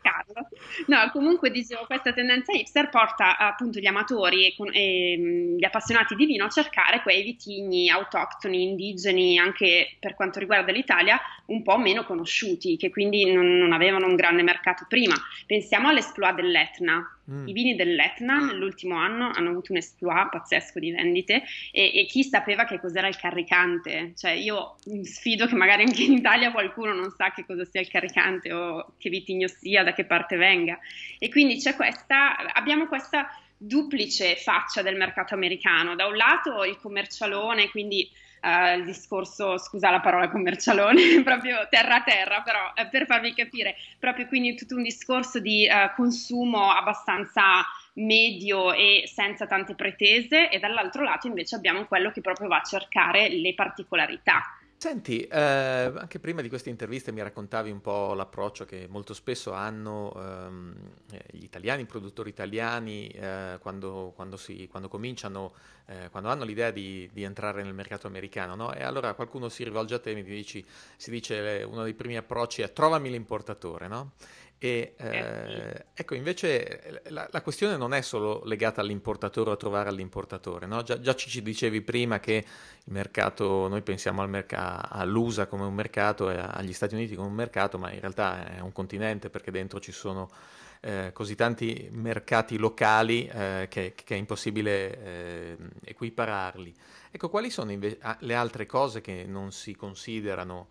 Carlo. 0.00 0.48
No, 0.86 1.10
comunque 1.12 1.50
dicevo, 1.50 1.84
questa 1.86 2.12
tendenza 2.12 2.52
hipster 2.52 2.88
porta 2.88 3.36
appunto 3.36 3.78
gli 3.78 3.86
amatori 3.86 4.46
e, 4.46 4.54
e, 4.72 5.16
mm, 5.18 5.56
gli 5.56 5.64
appassionati 5.64 6.14
di 6.14 6.26
vino 6.26 6.44
a 6.44 6.48
cercare 6.48 7.02
quei 7.02 7.22
vitigni 7.22 7.90
autoctoni, 7.90 8.62
indigeni, 8.62 9.38
anche 9.38 9.96
per 10.00 10.14
quanto 10.14 10.38
riguarda 10.38 10.72
l'Italia, 10.72 11.20
un 11.46 11.62
po' 11.62 11.78
meno 11.78 12.04
conosciuti, 12.04 12.76
che 12.76 12.90
quindi 12.90 13.30
non, 13.32 13.58
non 13.58 13.72
avevano 13.72 14.06
un 14.06 14.16
grande 14.16 14.42
mercato 14.42 14.86
prima. 14.88 15.14
Pensiamo 15.46 15.88
all'esploit 15.88 16.34
dell'Etna. 16.34 17.08
Mm. 17.30 17.48
I 17.48 17.52
vini 17.52 17.74
dell'Etna 17.74 18.38
nell'ultimo 18.38 18.96
anno 18.96 19.30
hanno 19.34 19.50
avuto 19.50 19.72
un 19.72 19.78
esploit 19.78 20.28
pazzesco 20.30 20.78
di 20.78 20.92
vendite 20.92 21.42
e, 21.72 21.90
e, 21.94 22.06
chi 22.06 22.22
sapeva 22.22 22.64
che 22.64 22.78
cos'era 22.78 23.08
il 23.08 23.16
caricante? 23.16 24.12
Cioè 24.14 24.32
io 24.32 24.76
sfido 25.02 25.46
che 25.46 25.54
magari 25.54 25.84
anche 25.84 26.02
in 26.02 26.12
Italia 26.12 26.52
qualcuno 26.52 26.92
non 26.92 27.10
sa 27.10 27.30
che 27.30 27.46
cosa 27.46 27.64
sia 27.64 27.80
il 27.80 27.88
caricante 27.88 28.52
o 28.52 28.92
che 28.98 29.08
vitigno 29.08 29.48
sia, 29.48 29.82
da 29.82 29.94
che 29.94 30.04
parte 30.04 30.36
venga. 30.36 30.78
E 31.18 31.30
quindi 31.30 31.56
c'è 31.56 31.74
questa, 31.74 32.36
abbiamo 32.52 32.86
questa 32.86 33.28
duplice 33.56 34.36
faccia 34.36 34.82
del 34.82 34.96
mercato 34.96 35.34
americano. 35.34 35.94
Da 35.94 36.06
un 36.06 36.16
lato 36.16 36.64
il 36.64 36.76
commercialone, 36.76 37.70
quindi 37.70 38.08
uh, 38.44 38.76
il 38.76 38.84
discorso, 38.84 39.58
scusa 39.58 39.90
la 39.90 40.00
parola 40.00 40.28
commercialone, 40.28 41.22
proprio 41.24 41.66
terra 41.70 41.96
a 41.96 42.02
terra, 42.02 42.42
però 42.42 42.72
eh, 42.74 42.86
per 42.86 43.06
farvi 43.06 43.32
capire, 43.32 43.74
proprio 43.98 44.26
quindi 44.26 44.54
tutto 44.54 44.76
un 44.76 44.82
discorso 44.82 45.40
di 45.40 45.66
uh, 45.68 45.94
consumo 45.96 46.70
abbastanza 46.70 47.64
medio 47.94 48.72
e 48.72 49.04
senza 49.06 49.46
tante 49.46 49.74
pretese 49.74 50.50
e 50.50 50.58
dall'altro 50.58 51.04
lato 51.04 51.28
invece 51.28 51.54
abbiamo 51.54 51.86
quello 51.86 52.10
che 52.10 52.20
proprio 52.20 52.48
va 52.48 52.58
a 52.58 52.62
cercare 52.62 53.28
le 53.28 53.54
particolarità 53.54 54.42
Senti, 54.84 55.22
eh, 55.22 55.40
anche 55.40 56.18
prima 56.18 56.42
di 56.42 56.50
queste 56.50 56.68
interviste 56.68 57.10
mi 57.10 57.22
raccontavi 57.22 57.70
un 57.70 57.80
po' 57.80 58.12
l'approccio 58.12 58.66
che 58.66 58.86
molto 58.86 59.14
spesso 59.14 59.54
hanno 59.54 60.12
ehm, 60.14 60.74
eh, 61.10 61.24
gli 61.30 61.42
italiani, 61.42 61.80
i 61.80 61.86
produttori 61.86 62.28
italiani, 62.28 63.08
eh, 63.08 63.56
quando, 63.62 64.12
quando, 64.14 64.36
si, 64.36 64.68
quando, 64.70 64.88
cominciano, 64.88 65.54
eh, 65.86 66.10
quando 66.10 66.28
hanno 66.28 66.44
l'idea 66.44 66.70
di, 66.70 67.08
di, 67.14 67.22
entrare 67.22 67.62
nel 67.62 67.72
mercato 67.72 68.06
americano, 68.06 68.56
no? 68.56 68.74
E 68.74 68.82
allora 68.82 69.14
qualcuno 69.14 69.48
si 69.48 69.64
rivolge 69.64 69.94
a 69.94 70.00
te 70.00 70.10
e 70.10 70.14
mi 70.16 70.22
dici, 70.22 70.62
si 70.98 71.10
dice, 71.10 71.64
uno 71.66 71.82
dei 71.84 71.94
primi 71.94 72.18
approcci 72.18 72.60
è 72.60 72.70
trovami 72.70 73.08
l'importatore, 73.08 73.88
no? 73.88 74.12
E 74.64 74.94
eh, 74.96 75.18
eh 75.18 75.84
ecco, 75.92 76.14
invece 76.14 77.02
la, 77.08 77.28
la, 77.30 77.42
questione 77.42 77.76
non 77.76 77.92
è 77.92 78.00
solo 78.00 78.40
legata 78.46 78.80
all'importatore 78.80 79.50
o 79.50 79.52
a 79.52 79.56
trovare 79.56 79.90
all'importatore, 79.90 80.64
no? 80.64 80.82
già, 80.82 80.98
già, 80.98 81.14
ci 81.14 81.42
dicevi 81.42 81.82
prima 81.82 82.18
che 82.18 82.32
il 82.84 82.92
mercato, 82.92 83.68
noi 83.68 83.82
pensiamo 83.82 84.22
al 84.22 84.30
merc- 84.30 84.54
all'USA 84.56 85.48
come 85.48 85.64
un 85.64 85.74
mercato 85.74 86.30
e 86.30 86.38
agli 86.38 86.72
Stati 86.72 86.94
Uniti 86.94 87.14
come 87.14 87.28
un 87.28 87.34
mercato, 87.34 87.76
ma 87.76 87.92
in 87.92 88.00
realtà 88.00 88.56
è 88.56 88.60
un 88.60 88.72
continente 88.72 89.28
perché 89.28 89.50
dentro 89.50 89.80
ci 89.80 89.92
sono 89.92 90.30
eh, 90.80 91.10
così 91.12 91.34
tanti 91.34 91.86
mercati 91.92 92.56
locali 92.56 93.26
eh, 93.26 93.66
che, 93.68 93.92
che, 93.94 94.14
è 94.14 94.16
impossibile 94.16 94.98
eh, 94.98 95.56
equipararli. 95.84 96.74
Ecco, 97.10 97.28
quali 97.28 97.50
sono 97.50 97.70
inve- 97.70 97.98
le 98.20 98.34
altre 98.34 98.64
cose 98.64 99.02
che 99.02 99.26
non 99.26 99.52
si 99.52 99.76
considerano? 99.76 100.68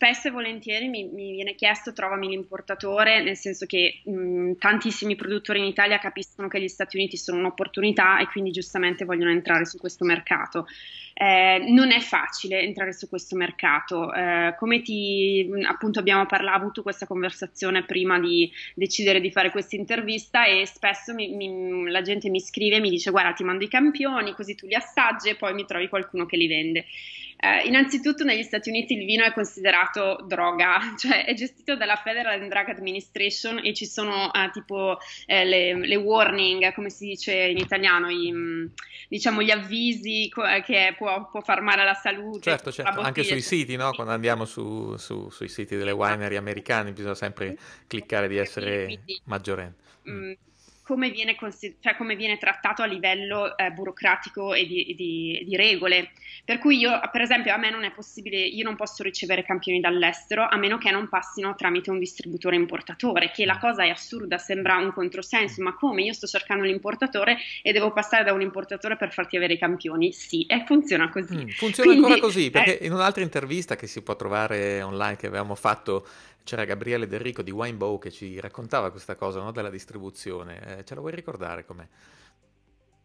Spesso 0.00 0.28
e 0.28 0.30
volentieri 0.30 0.88
mi, 0.88 1.04
mi, 1.04 1.32
viene 1.32 1.54
chiesto 1.54 1.92
trovami 1.92 2.28
l'importatore, 2.28 3.22
nel 3.22 3.36
senso 3.36 3.66
che 3.66 4.00
mh, 4.02 4.52
tantissimi 4.58 5.14
produttori 5.14 5.58
in 5.58 5.66
Italia 5.66 5.98
capiscono 5.98 6.48
che 6.48 6.58
gli 6.58 6.68
Stati 6.68 6.96
Uniti 6.96 7.18
sono 7.18 7.38
un'opportunità 7.38 8.18
e 8.18 8.26
quindi 8.28 8.50
giustamente 8.50 9.04
vogliono 9.04 9.30
entrare 9.30 9.66
su 9.66 9.76
questo 9.76 10.06
mercato. 10.06 10.66
Eh, 11.12 11.66
non 11.68 11.92
è 11.92 12.00
facile 12.00 12.62
entrare 12.62 12.94
su 12.94 13.10
questo 13.10 13.36
mercato. 13.36 14.10
Eh, 14.14 14.54
come 14.58 14.80
ti 14.80 15.46
appunto 15.68 15.98
abbiamo 15.98 16.24
parlato, 16.24 16.56
avuto 16.56 16.82
questa 16.82 17.06
conversazione 17.06 17.84
prima 17.84 18.18
di 18.18 18.50
decidere 18.74 19.20
di 19.20 19.30
fare 19.30 19.50
questa 19.50 19.76
intervista 19.76 20.46
e 20.46 20.64
spesso 20.64 21.12
mi, 21.12 21.28
mi, 21.34 21.90
la 21.90 22.00
gente 22.00 22.30
mi 22.30 22.40
scrive 22.40 22.76
e 22.76 22.80
mi 22.80 22.88
dice 22.88 23.10
guarda 23.10 23.32
ti 23.32 23.44
mando 23.44 23.64
i 23.64 23.68
campioni 23.68 24.32
così 24.32 24.54
tu 24.54 24.66
li 24.66 24.74
assaggi 24.74 25.28
e 25.28 25.36
poi 25.36 25.52
mi 25.52 25.66
trovi 25.66 25.88
qualcuno 25.88 26.24
che 26.24 26.38
li 26.38 26.46
vende. 26.46 26.86
Eh, 27.42 27.66
innanzitutto 27.66 28.22
negli 28.22 28.42
Stati 28.42 28.68
Uniti 28.68 28.92
il 28.92 29.06
vino 29.06 29.24
è 29.24 29.32
considerato 29.32 30.22
droga, 30.26 30.78
cioè 30.98 31.24
è 31.24 31.32
gestito 31.32 31.74
dalla 31.74 31.96
Federal 31.96 32.38
Drug 32.38 32.68
Administration 32.68 33.60
e 33.64 33.72
ci 33.72 33.86
sono 33.86 34.30
eh, 34.30 34.50
tipo 34.52 34.98
eh, 35.24 35.46
le, 35.46 35.74
le, 35.86 35.96
warning, 35.96 36.74
come 36.74 36.90
si 36.90 37.06
dice 37.06 37.32
in 37.32 37.56
italiano, 37.56 38.10
i, 38.10 38.30
mm, 38.30 38.66
diciamo 39.08 39.40
gli 39.40 39.50
avvisi 39.50 40.28
co- 40.28 40.46
eh, 40.46 40.60
che 40.62 40.94
può, 40.98 41.30
può, 41.30 41.40
far 41.40 41.62
male 41.62 41.80
alla 41.80 41.94
salute. 41.94 42.50
Certo, 42.50 42.70
certo. 42.70 43.00
anche 43.00 43.22
sui 43.24 43.40
siti, 43.40 43.74
no? 43.74 43.90
quando 43.92 44.12
andiamo 44.12 44.44
su, 44.44 44.96
su, 44.98 45.30
sui 45.30 45.48
siti 45.48 45.76
delle 45.76 45.92
winery 45.92 46.36
americane 46.36 46.92
bisogna 46.92 47.14
sempre 47.14 47.56
cliccare 47.86 48.28
di 48.28 48.36
essere 48.36 49.00
maggiorenne. 49.24 49.74
Mm 50.10 50.32
come 50.90 51.10
viene, 51.10 51.36
cioè 51.78 51.94
come 51.96 52.16
viene, 52.16 52.36
trattato 52.36 52.82
a 52.82 52.86
livello 52.86 53.56
eh, 53.56 53.70
burocratico 53.70 54.54
e 54.54 54.66
di, 54.66 54.92
di, 54.96 55.44
di, 55.46 55.56
regole. 55.56 56.10
Per 56.44 56.58
cui 56.58 56.78
io, 56.78 56.98
per 57.12 57.20
esempio, 57.20 57.54
a 57.54 57.58
me 57.58 57.70
non 57.70 57.84
è 57.84 57.92
possibile, 57.92 58.38
io 58.38 58.64
non 58.64 58.74
posso 58.74 59.04
ricevere 59.04 59.44
campioni 59.44 59.78
dall'estero 59.78 60.48
a 60.48 60.56
meno 60.56 60.78
che 60.78 60.90
non 60.90 61.08
passino 61.08 61.54
tramite 61.54 61.90
un 61.90 62.00
distributore 62.00 62.56
importatore, 62.56 63.30
che 63.30 63.44
la 63.44 63.58
cosa 63.58 63.84
è 63.84 63.88
assurda, 63.88 64.36
sembra 64.36 64.78
un 64.78 64.92
controsenso, 64.92 65.62
ma 65.62 65.76
come 65.76 66.02
io 66.02 66.12
sto 66.12 66.26
cercando 66.26 66.64
l'importatore 66.64 67.36
e 67.62 67.70
devo 67.70 67.92
passare 67.92 68.24
da 68.24 68.32
un 68.32 68.40
importatore 68.40 68.96
per 68.96 69.12
farti 69.12 69.36
avere 69.36 69.52
i 69.52 69.58
campioni? 69.58 70.10
Sì, 70.10 70.44
e 70.46 70.64
funziona 70.66 71.08
così. 71.08 71.36
Mm, 71.36 71.48
funziona 71.50 71.90
Quindi, 71.90 72.10
ancora 72.10 72.26
così, 72.26 72.50
perché 72.50 72.80
eh, 72.80 72.86
in 72.86 72.92
un'altra 72.92 73.22
intervista 73.22 73.76
che 73.76 73.86
si 73.86 74.02
può 74.02 74.16
trovare 74.16 74.82
online 74.82 75.14
che 75.14 75.28
avevamo 75.28 75.54
fatto 75.54 76.04
c'era 76.44 76.64
Gabriele 76.64 77.06
Del 77.06 77.20
Rico 77.20 77.42
di 77.42 77.50
Winebow 77.50 77.98
che 77.98 78.10
ci 78.10 78.38
raccontava 78.40 78.90
questa 78.90 79.14
cosa 79.14 79.40
no, 79.40 79.52
della 79.52 79.70
distribuzione. 79.70 80.78
Eh, 80.78 80.84
ce 80.84 80.94
la 80.94 81.00
vuoi 81.00 81.14
ricordare 81.14 81.64
com'è? 81.64 81.86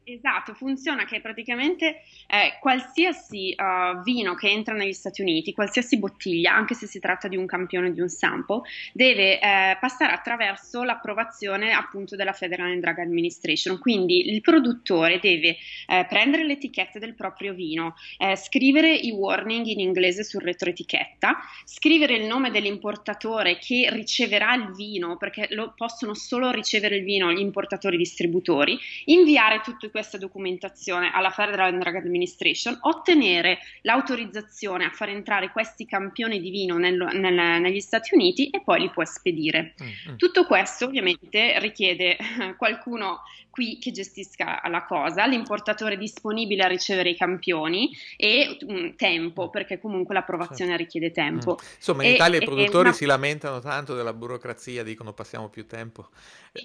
Esatto, 0.07 0.53
funziona 0.53 1.03
che 1.03 1.19
praticamente 1.19 2.03
eh, 2.27 2.59
qualsiasi 2.59 3.55
uh, 3.57 4.03
vino 4.03 4.35
che 4.35 4.49
entra 4.49 4.75
negli 4.75 4.93
Stati 4.93 5.21
Uniti, 5.21 5.51
qualsiasi 5.51 5.97
bottiglia, 5.97 6.53
anche 6.53 6.75
se 6.75 6.85
si 6.85 6.99
tratta 6.99 7.27
di 7.27 7.35
un 7.35 7.47
campione 7.47 7.91
di 7.91 8.01
un 8.01 8.07
sample, 8.07 8.61
deve 8.93 9.39
eh, 9.39 9.75
passare 9.79 10.13
attraverso 10.13 10.83
l'approvazione 10.83 11.71
appunto 11.71 12.15
della 12.15 12.33
Federal 12.33 12.79
Drug 12.79 12.99
Administration. 12.99 13.79
Quindi 13.79 14.31
il 14.31 14.41
produttore 14.41 15.17
deve 15.19 15.57
eh, 15.87 16.05
prendere 16.07 16.43
l'etichetta 16.43 16.99
del 16.99 17.15
proprio 17.15 17.55
vino, 17.55 17.95
eh, 18.19 18.35
scrivere 18.35 18.93
i 18.93 19.09
warning 19.09 19.65
in 19.65 19.79
inglese 19.79 20.23
sul 20.23 20.43
retroetichetta, 20.43 21.35
scrivere 21.63 22.13
il 22.13 22.27
nome 22.27 22.51
dell'importatore 22.51 23.57
che 23.57 23.89
riceverà 23.91 24.53
il 24.53 24.71
vino, 24.71 25.17
perché 25.17 25.47
lo 25.49 25.73
possono 25.75 26.13
solo 26.13 26.51
ricevere 26.51 26.97
il 26.97 27.03
vino 27.03 27.33
gli 27.33 27.39
importatori 27.39 27.97
distributori, 27.97 28.77
inviare 29.05 29.61
tutto 29.63 29.93
questa 29.95 30.17
documentazione 30.17 31.09
alla 31.13 31.29
Federal 31.29 31.77
Drug 31.77 31.95
Administration, 31.95 32.77
ottenere 32.81 33.59
l'autorizzazione 33.83 34.83
a 34.83 34.89
far 34.89 35.07
entrare 35.07 35.51
questi 35.51 35.85
campioni 35.85 36.41
di 36.41 36.49
vino 36.49 36.77
nel, 36.77 36.97
nel, 37.13 37.61
negli 37.61 37.79
Stati 37.79 38.13
Uniti 38.13 38.49
e 38.49 38.61
poi 38.61 38.81
li 38.81 38.89
può 38.89 39.05
spedire. 39.05 39.73
Mm-hmm. 39.81 40.17
Tutto 40.17 40.45
questo 40.45 40.83
ovviamente 40.83 41.57
richiede 41.59 42.17
qualcuno 42.57 43.21
qui 43.55 43.79
che 43.79 43.91
gestisca 43.91 44.61
la 44.67 44.83
cosa, 44.83 45.25
l'importatore 45.25 45.95
disponibile 45.95 46.63
a 46.63 46.67
ricevere 46.67 47.11
i 47.11 47.15
campioni 47.15 47.89
e 48.17 48.57
um, 48.67 48.97
tempo, 48.97 49.45
mm. 49.45 49.49
perché 49.49 49.79
comunque 49.79 50.13
l'approvazione 50.13 50.71
certo. 50.71 50.83
richiede 50.83 51.11
tempo. 51.11 51.53
Mm. 51.53 51.75
Insomma, 51.77 52.03
in 52.03 52.09
e, 52.09 52.13
Italia 52.15 52.39
e, 52.39 52.41
i 52.41 52.45
produttori 52.45 52.87
una... 52.87 52.93
si 52.93 53.05
lamentano 53.05 53.61
tanto 53.61 53.95
della 53.95 54.11
burocrazia, 54.11 54.83
dicono 54.83 55.13
passiamo 55.13 55.47
più 55.47 55.65
tempo, 55.67 56.09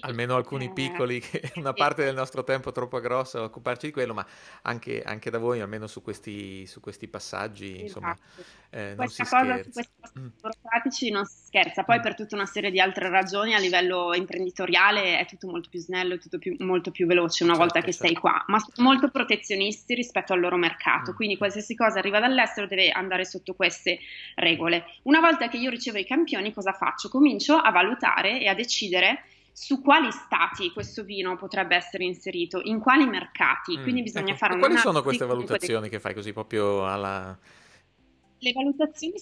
almeno 0.01 0.35
alcuni 0.35 0.65
eh, 0.65 0.73
piccoli, 0.73 1.21
che 1.21 1.53
una 1.55 1.71
parte 1.71 2.03
del 2.03 2.13
nostro 2.13 2.43
tempo 2.43 2.71
è 2.71 2.73
troppo 2.73 2.99
grossa 2.99 3.39
a 3.39 3.43
occuparci 3.43 3.85
di 3.85 3.93
quello, 3.93 4.13
ma 4.13 4.27
anche, 4.63 5.01
anche 5.01 5.29
da 5.29 5.37
voi, 5.37 5.61
almeno 5.61 5.87
su 5.87 6.01
questi, 6.01 6.67
su 6.67 6.81
questi 6.81 7.07
passaggi, 7.07 7.83
insomma, 7.83 8.11
esatto. 8.11 8.49
eh, 8.71 8.95
non 8.97 9.07
si 9.07 9.21
cosa, 9.21 9.43
scherza. 9.45 9.63
Su 9.63 9.71
questi 9.71 10.19
mm. 10.19 10.27
burocratici 10.41 11.09
non 11.09 11.25
si 11.25 11.37
scherza, 11.45 11.83
poi 11.85 11.99
mm. 11.99 12.01
per 12.01 12.15
tutta 12.15 12.35
una 12.35 12.45
serie 12.45 12.69
di 12.69 12.81
altre 12.81 13.07
ragioni 13.07 13.53
a 13.53 13.59
livello 13.59 14.13
imprenditoriale 14.13 15.19
è 15.19 15.25
tutto 15.25 15.47
molto 15.47 15.69
più 15.69 15.79
snello, 15.79 16.15
è 16.15 16.19
tutto 16.19 16.37
più, 16.37 16.53
molto 16.59 16.80
molto 16.81 16.91
più 16.91 17.05
veloce 17.05 17.43
una 17.43 17.53
certo, 17.53 17.67
volta 17.67 17.85
che 17.85 17.91
certo. 17.93 18.07
sei 18.07 18.15
qua, 18.15 18.43
ma 18.47 18.57
sono 18.57 18.89
molto 18.89 19.09
protezionisti 19.09 19.93
rispetto 19.93 20.33
al 20.33 20.39
loro 20.39 20.57
mercato, 20.57 21.11
mm. 21.11 21.15
quindi 21.15 21.37
qualsiasi 21.37 21.75
cosa 21.75 21.99
arriva 21.99 22.19
dall'estero 22.19 22.65
deve 22.65 22.89
andare 22.89 23.23
sotto 23.23 23.53
queste 23.53 23.99
regole. 24.35 24.85
Una 25.03 25.19
volta 25.19 25.47
che 25.47 25.57
io 25.57 25.69
ricevo 25.69 25.99
i 25.99 26.05
campioni, 26.05 26.51
cosa 26.51 26.73
faccio? 26.73 27.09
Comincio 27.09 27.55
a 27.55 27.69
valutare 27.69 28.41
e 28.41 28.47
a 28.47 28.55
decidere 28.55 29.23
su 29.53 29.81
quali 29.81 30.11
stati 30.11 30.71
questo 30.71 31.03
vino 31.03 31.37
potrebbe 31.37 31.75
essere 31.75 32.03
inserito, 32.03 32.61
in 32.63 32.79
quali 32.79 33.05
mercati, 33.05 33.77
mm. 33.77 33.83
quindi 33.83 34.01
bisogna 34.01 34.29
ecco. 34.29 34.37
fare 34.37 34.53
una 34.53 34.65
Quali 34.65 34.77
sono 34.77 35.03
queste 35.03 35.25
valutazioni 35.25 35.87
che 35.87 35.99
fai 35.99 36.15
così 36.15 36.33
proprio 36.33 36.87
alla... 36.87 37.37
Le 38.43 38.51
valutazioni 38.53 39.13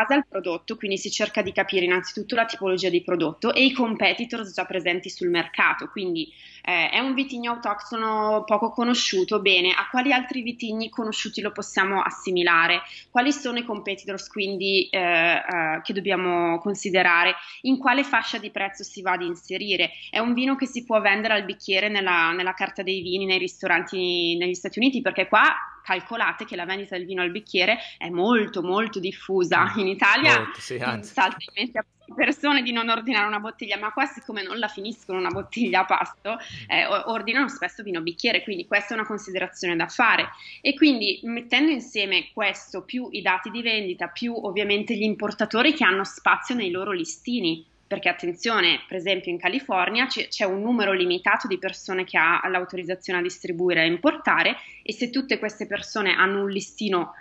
base 0.00 0.14
al 0.14 0.26
prodotto, 0.26 0.76
quindi 0.76 0.96
si 0.96 1.10
cerca 1.10 1.42
di 1.42 1.52
capire 1.52 1.84
innanzitutto 1.84 2.34
la 2.34 2.44
tipologia 2.44 2.88
di 2.88 3.02
prodotto 3.02 3.52
e 3.52 3.64
i 3.64 3.72
competitors 3.72 4.52
già 4.52 4.64
presenti 4.64 5.10
sul 5.10 5.28
mercato, 5.28 5.88
quindi 5.88 6.32
eh, 6.62 6.90
è 6.90 6.98
un 6.98 7.14
vitigno 7.14 7.52
autoctono 7.52 8.42
poco 8.44 8.70
conosciuto, 8.70 9.40
bene, 9.40 9.72
a 9.72 9.88
quali 9.90 10.12
altri 10.12 10.42
vitigni 10.42 10.88
conosciuti 10.88 11.40
lo 11.40 11.52
possiamo 11.52 12.00
assimilare, 12.00 12.82
quali 13.10 13.32
sono 13.32 13.58
i 13.58 13.64
competitors 13.64 14.28
quindi 14.28 14.88
eh, 14.90 14.98
eh, 15.00 15.80
che 15.82 15.92
dobbiamo 15.92 16.58
considerare, 16.58 17.34
in 17.62 17.78
quale 17.78 18.04
fascia 18.04 18.38
di 18.38 18.50
prezzo 18.50 18.82
si 18.82 19.02
va 19.02 19.12
ad 19.12 19.22
inserire, 19.22 19.90
è 20.10 20.18
un 20.18 20.34
vino 20.34 20.56
che 20.56 20.66
si 20.66 20.84
può 20.84 21.00
vendere 21.00 21.34
al 21.34 21.44
bicchiere 21.44 21.88
nella, 21.88 22.32
nella 22.32 22.54
carta 22.54 22.82
dei 22.82 23.02
vini 23.02 23.26
nei 23.26 23.38
ristoranti 23.38 24.36
negli 24.36 24.54
Stati 24.54 24.78
Uniti, 24.78 25.00
perché 25.00 25.28
qua 25.28 25.54
calcolate 25.82 26.44
che 26.44 26.56
la 26.56 26.64
vendita 26.64 26.96
del 26.96 27.06
vino 27.06 27.22
al 27.22 27.30
bicchiere 27.30 27.78
è 27.98 28.08
molto 28.10 28.62
molto 28.62 29.00
diffusa 29.00 29.72
in 29.76 29.88
Italia, 29.90 30.38
molto, 30.38 30.60
sì, 30.60 30.78
salta 30.78 31.36
in 31.38 31.52
mente 31.54 31.78
a 31.78 31.84
persone 32.14 32.62
di 32.62 32.72
non 32.72 32.88
ordinare 32.88 33.26
una 33.26 33.38
bottiglia, 33.38 33.78
ma 33.78 33.92
qua 33.92 34.06
siccome 34.06 34.42
non 34.42 34.58
la 34.58 34.68
finiscono 34.68 35.18
una 35.18 35.30
bottiglia 35.30 35.80
a 35.80 35.84
pasto, 35.84 36.38
eh, 36.66 36.86
ordinano 36.86 37.48
spesso 37.48 37.82
vino 37.82 38.00
bicchiere, 38.00 38.42
quindi 38.42 38.66
questa 38.66 38.94
è 38.94 38.98
una 38.98 39.06
considerazione 39.06 39.76
da 39.76 39.86
fare. 39.86 40.30
E 40.60 40.74
quindi 40.74 41.20
mettendo 41.24 41.70
insieme 41.70 42.30
questo 42.32 42.82
più 42.82 43.08
i 43.10 43.22
dati 43.22 43.50
di 43.50 43.62
vendita, 43.62 44.08
più 44.08 44.34
ovviamente 44.34 44.96
gli 44.96 45.02
importatori 45.02 45.72
che 45.74 45.84
hanno 45.84 46.04
spazio 46.04 46.54
nei 46.54 46.70
loro 46.70 46.92
listini, 46.92 47.64
perché 47.90 48.08
attenzione, 48.08 48.84
per 48.86 48.98
esempio 48.98 49.32
in 49.32 49.38
California 49.38 50.06
c'è 50.06 50.44
un 50.44 50.62
numero 50.62 50.92
limitato 50.92 51.48
di 51.48 51.58
persone 51.58 52.04
che 52.04 52.16
ha 52.16 52.40
l'autorizzazione 52.48 53.18
a 53.18 53.22
distribuire 53.22 53.80
e 53.80 53.82
a 53.82 53.86
importare 53.86 54.56
e 54.84 54.92
se 54.92 55.10
tutte 55.10 55.40
queste 55.40 55.66
persone 55.66 56.14
hanno 56.14 56.42
un 56.42 56.50
listino 56.50 57.14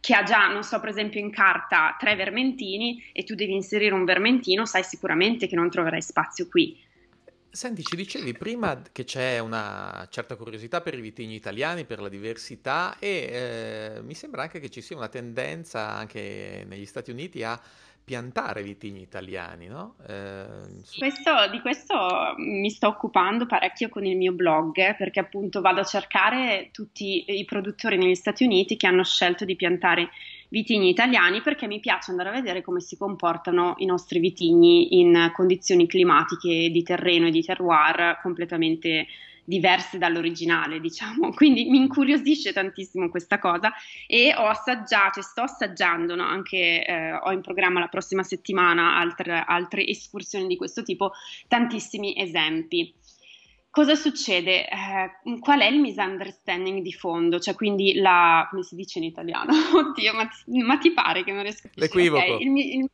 che 0.00 0.14
ha 0.14 0.22
già, 0.22 0.48
non 0.48 0.62
so, 0.62 0.80
per 0.80 0.90
esempio 0.90 1.20
in 1.20 1.30
carta 1.30 1.96
tre 1.98 2.14
vermentini 2.14 3.02
e 3.12 3.24
tu 3.24 3.34
devi 3.34 3.54
inserire 3.54 3.94
un 3.94 4.04
vermentino, 4.04 4.64
sai 4.64 4.84
sicuramente 4.84 5.46
che 5.46 5.56
non 5.56 5.70
troverai 5.70 6.02
spazio 6.02 6.48
qui. 6.48 6.86
Senti, 7.50 7.82
ci 7.82 7.96
dicevi 7.96 8.34
prima 8.34 8.82
che 8.92 9.04
c'è 9.04 9.38
una 9.38 10.06
certa 10.10 10.36
curiosità 10.36 10.80
per 10.80 10.94
i 10.94 11.00
vitigni 11.00 11.34
italiani, 11.34 11.86
per 11.86 12.00
la 12.00 12.08
diversità 12.08 12.96
e 12.98 13.08
eh, 13.96 14.02
mi 14.02 14.14
sembra 14.14 14.42
anche 14.42 14.60
che 14.60 14.68
ci 14.68 14.82
sia 14.82 14.96
una 14.96 15.08
tendenza 15.08 15.88
anche 15.88 16.64
negli 16.68 16.86
Stati 16.86 17.10
Uniti 17.10 17.42
a 17.42 17.58
piantare 18.08 18.62
vitigni 18.62 19.02
italiani, 19.02 19.66
no? 19.66 19.96
Eh, 20.08 20.46
questo, 20.96 21.30
di 21.50 21.60
questo 21.60 22.34
mi 22.38 22.70
sto 22.70 22.88
occupando 22.88 23.44
parecchio 23.44 23.90
con 23.90 24.06
il 24.06 24.16
mio 24.16 24.32
blog 24.32 24.96
perché 24.96 25.20
appunto 25.20 25.60
vado 25.60 25.80
a 25.80 25.84
cercare 25.84 26.70
tutti 26.72 27.26
i 27.28 27.44
produttori 27.44 27.98
negli 27.98 28.14
Stati 28.14 28.44
Uniti 28.44 28.78
che 28.78 28.86
hanno 28.86 29.04
scelto 29.04 29.44
di 29.44 29.56
piantare 29.56 30.08
vitigni 30.48 30.88
italiani 30.88 31.42
perché 31.42 31.66
mi 31.66 31.80
piace 31.80 32.10
andare 32.10 32.30
a 32.30 32.32
vedere 32.32 32.62
come 32.62 32.80
si 32.80 32.96
comportano 32.96 33.74
i 33.76 33.84
nostri 33.84 34.20
vitigni 34.20 34.98
in 34.98 35.30
condizioni 35.34 35.86
climatiche 35.86 36.70
di 36.70 36.82
terreno 36.82 37.26
e 37.26 37.30
di 37.30 37.42
terroir 37.42 38.20
completamente 38.22 39.06
diverse 39.48 39.96
dall'originale, 39.96 40.78
diciamo. 40.78 41.32
Quindi 41.34 41.64
mi 41.64 41.78
incuriosisce 41.78 42.52
tantissimo 42.52 43.08
questa 43.08 43.38
cosa 43.38 43.72
e 44.06 44.34
ho 44.36 44.46
assaggiato 44.46 45.20
e 45.20 45.22
sto 45.22 45.40
assaggiando, 45.40 46.14
no? 46.14 46.22
anche 46.22 46.84
eh, 46.84 47.12
ho 47.14 47.32
in 47.32 47.40
programma 47.40 47.80
la 47.80 47.88
prossima 47.88 48.22
settimana 48.22 48.96
altre, 48.96 49.42
altre 49.46 49.86
escursioni 49.86 50.46
di 50.46 50.56
questo 50.56 50.82
tipo, 50.82 51.12
tantissimi 51.48 52.20
esempi. 52.20 52.94
Cosa 53.70 53.94
succede? 53.94 54.68
Eh, 54.68 55.38
qual 55.40 55.60
è 55.60 55.66
il 55.66 55.78
misunderstanding 55.78 56.82
di 56.82 56.92
fondo? 56.92 57.38
Cioè, 57.38 57.54
quindi 57.54 57.94
la. 57.94 58.46
come 58.50 58.62
si 58.62 58.74
dice 58.74 58.98
in 58.98 59.04
italiano? 59.04 59.52
Oddio, 59.72 60.14
ma, 60.14 60.28
ma 60.64 60.78
ti 60.78 60.92
pare 60.92 61.22
che 61.22 61.32
non 61.32 61.42
riesco 61.42 61.68
a 61.68 61.70
dire? 61.72 61.86
L'equivoco. 61.86 62.34
Okay, 62.34 62.42
il, 62.42 62.80
il 62.80 62.90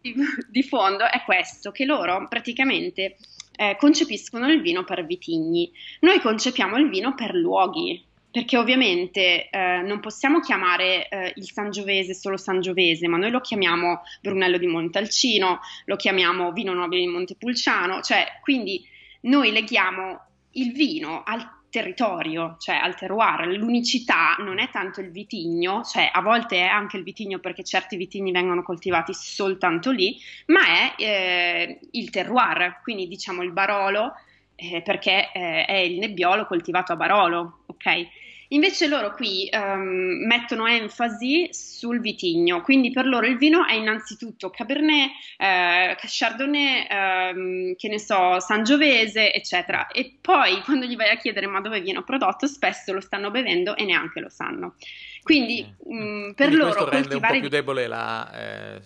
di, 0.00 0.14
di, 0.48 0.62
fondo 0.62 1.04
è 1.08 1.22
questo: 1.24 1.70
che 1.70 1.84
loro 1.84 2.26
praticamente 2.26 3.16
eh, 3.56 3.76
concepiscono 3.78 4.50
il 4.50 4.60
vino 4.60 4.84
per 4.84 5.04
vitigni. 5.04 5.70
Noi 6.00 6.20
concepiamo 6.20 6.76
il 6.76 6.88
vino 6.88 7.14
per 7.14 7.34
luoghi. 7.34 8.02
Perché 8.34 8.56
ovviamente 8.56 9.48
eh, 9.48 9.82
non 9.82 10.00
possiamo 10.00 10.40
chiamare 10.40 11.08
eh, 11.08 11.32
il 11.36 11.48
Sangiovese 11.48 12.14
solo 12.14 12.36
Sangiovese, 12.36 13.06
ma 13.06 13.16
noi 13.16 13.30
lo 13.30 13.40
chiamiamo 13.40 14.02
Brunello 14.20 14.58
di 14.58 14.66
Montalcino, 14.66 15.60
lo 15.84 15.94
chiamiamo 15.94 16.50
Vino 16.50 16.74
Nobile 16.74 17.02
di 17.02 17.06
Montepulciano, 17.06 18.00
cioè 18.00 18.40
quindi 18.42 18.84
noi 19.20 19.52
leghiamo 19.52 20.20
il 20.54 20.72
vino 20.72 21.22
al 21.24 21.48
territorio, 21.74 22.54
cioè 22.60 22.76
al 22.76 22.94
terroir. 22.94 23.48
L'unicità 23.48 24.36
non 24.38 24.60
è 24.60 24.70
tanto 24.70 25.00
il 25.00 25.10
vitigno, 25.10 25.82
cioè 25.82 26.08
a 26.12 26.22
volte 26.22 26.58
è 26.58 26.66
anche 26.66 26.96
il 26.96 27.02
vitigno 27.02 27.40
perché 27.40 27.64
certi 27.64 27.96
vitigni 27.96 28.30
vengono 28.30 28.62
coltivati 28.62 29.12
soltanto 29.12 29.90
lì, 29.90 30.16
ma 30.46 30.60
è 30.60 30.94
eh, 30.96 31.80
il 31.90 32.10
terroir, 32.10 32.78
quindi 32.80 33.08
diciamo 33.08 33.42
il 33.42 33.50
Barolo 33.50 34.12
eh, 34.54 34.82
perché 34.82 35.32
eh, 35.32 35.64
è 35.64 35.76
il 35.78 35.98
nebbiolo 35.98 36.46
coltivato 36.46 36.92
a 36.92 36.96
Barolo, 36.96 37.62
ok? 37.66 38.06
Invece 38.48 38.86
loro 38.86 39.12
qui 39.12 39.48
um, 39.52 40.26
mettono 40.26 40.66
enfasi 40.66 41.48
sul 41.52 42.00
vitigno, 42.00 42.60
quindi 42.62 42.90
per 42.90 43.06
loro 43.06 43.26
il 43.26 43.38
vino 43.38 43.66
è 43.66 43.74
innanzitutto 43.74 44.50
Cabernet, 44.50 45.10
eh, 45.38 45.96
Chardonnay, 45.98 46.86
ehm, 46.88 47.74
che 47.76 47.88
ne 47.88 47.98
so, 47.98 48.38
Sangiovese, 48.40 49.32
eccetera. 49.32 49.88
E 49.88 50.18
poi 50.20 50.60
quando 50.64 50.86
gli 50.86 50.96
vai 50.96 51.10
a 51.10 51.16
chiedere 51.16 51.46
ma 51.46 51.60
dove 51.60 51.80
viene 51.80 52.02
prodotto, 52.02 52.46
spesso 52.46 52.92
lo 52.92 53.00
stanno 53.00 53.30
bevendo 53.30 53.76
e 53.76 53.84
neanche 53.84 54.20
lo 54.20 54.28
sanno. 54.28 54.74
Quindi 55.22 55.60
eh. 55.60 55.94
mh, 55.94 56.34
per 56.34 56.48
Quindi 56.48 56.56
loro 56.56 56.84
questo 56.84 56.90
rende 56.90 57.14
un 57.14 57.20
po' 57.20 57.40
più 57.40 57.48
debole 57.48 57.86
la 57.86 58.76
eh, 58.76 58.82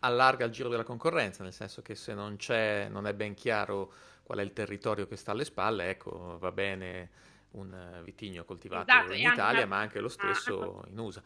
allarga 0.00 0.44
il 0.44 0.52
giro 0.52 0.68
della 0.68 0.84
concorrenza, 0.84 1.42
nel 1.42 1.52
senso 1.52 1.82
che 1.82 1.96
se 1.96 2.14
non 2.14 2.36
c'è, 2.36 2.88
non 2.88 3.06
è 3.08 3.12
ben 3.12 3.34
chiaro 3.34 3.92
qual 4.22 4.38
è 4.38 4.42
il 4.42 4.52
territorio 4.52 5.06
che 5.06 5.16
sta 5.16 5.32
alle 5.32 5.44
spalle, 5.44 5.90
ecco, 5.90 6.38
va 6.38 6.52
bene 6.52 7.10
un 7.54 7.72
eh, 7.72 8.02
vitigno 8.02 8.44
coltivato 8.44 8.90
esatto, 8.90 9.12
in 9.12 9.30
Italia, 9.32 9.60
una... 9.60 9.66
ma 9.66 9.78
anche 9.78 10.00
lo 10.00 10.08
stesso 10.08 10.80
ah, 10.80 10.88
in 10.88 10.98
USA. 10.98 11.22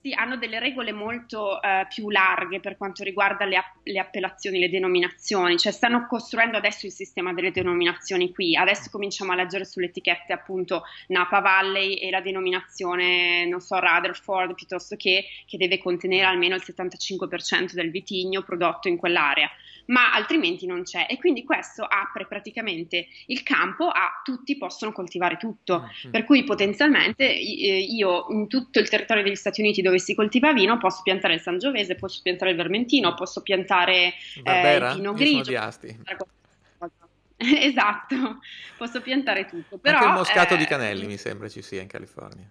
Sì, 0.00 0.12
hanno 0.12 0.36
delle 0.36 0.60
regole 0.60 0.92
molto 0.92 1.58
uh, 1.60 1.86
più 1.88 2.08
larghe 2.08 2.60
per 2.60 2.76
quanto 2.76 3.02
riguarda 3.02 3.44
le, 3.44 3.60
le, 3.82 3.98
appellazioni, 3.98 4.60
le 4.60 4.70
denominazioni, 4.70 5.58
cioè 5.58 5.72
stanno 5.72 6.06
costruendo 6.06 6.56
adesso 6.56 6.86
il 6.86 6.92
sistema 6.92 7.32
delle 7.32 7.50
denominazioni 7.50 8.32
qui, 8.32 8.54
adesso 8.54 8.90
cominciamo 8.90 9.32
a 9.32 9.34
leggere 9.34 9.64
sulle 9.64 9.86
etichette 9.86 10.32
appunto 10.32 10.84
Napa 11.08 11.40
Valley 11.40 11.94
e 11.94 12.10
la 12.10 12.20
denominazione, 12.20 13.44
non 13.46 13.58
so, 13.58 13.76
Rutherford 13.80 14.54
piuttosto 14.54 14.94
che, 14.94 15.24
che 15.44 15.56
deve 15.56 15.78
contenere 15.78 16.26
almeno 16.26 16.54
il 16.54 16.62
75% 16.64 17.72
del 17.72 17.90
vitigno 17.90 18.44
prodotto 18.44 18.86
in 18.86 18.96
quell'area 18.96 19.50
ma 19.88 20.12
altrimenti 20.12 20.66
non 20.66 20.82
c'è. 20.82 21.06
E 21.08 21.18
quindi 21.18 21.44
questo 21.44 21.84
apre 21.84 22.26
praticamente 22.26 23.08
il 23.26 23.42
campo 23.42 23.88
a 23.88 24.20
tutti 24.24 24.56
possono 24.56 24.92
coltivare 24.92 25.36
tutto. 25.36 25.80
Mm-hmm. 25.80 26.12
Per 26.12 26.24
cui 26.24 26.44
potenzialmente 26.44 27.24
eh, 27.24 27.78
io 27.78 28.26
in 28.30 28.46
tutto 28.48 28.78
il 28.78 28.88
territorio 28.88 29.22
degli 29.22 29.34
Stati 29.34 29.60
Uniti 29.60 29.82
dove 29.82 29.98
si 29.98 30.14
coltiva 30.14 30.52
vino 30.52 30.78
posso 30.78 31.02
piantare 31.02 31.34
il 31.34 31.40
Sangiovese, 31.40 31.94
posso 31.94 32.20
piantare 32.22 32.50
il 32.50 32.56
Vermentino, 32.56 33.14
posso 33.14 33.42
piantare 33.42 34.14
eh, 34.42 34.76
il 34.76 34.92
Pino 34.94 35.12
Grigio. 35.12 35.52
esatto, 37.38 38.38
posso 38.76 39.00
piantare 39.00 39.46
tutto. 39.46 39.78
Però, 39.78 39.98
Anche 39.98 40.08
il 40.08 40.14
moscato 40.14 40.54
eh, 40.54 40.56
di 40.58 40.64
Canelli 40.64 41.06
mi 41.06 41.16
sembra 41.16 41.48
ci 41.48 41.62
sia 41.62 41.80
in 41.80 41.88
California. 41.88 42.50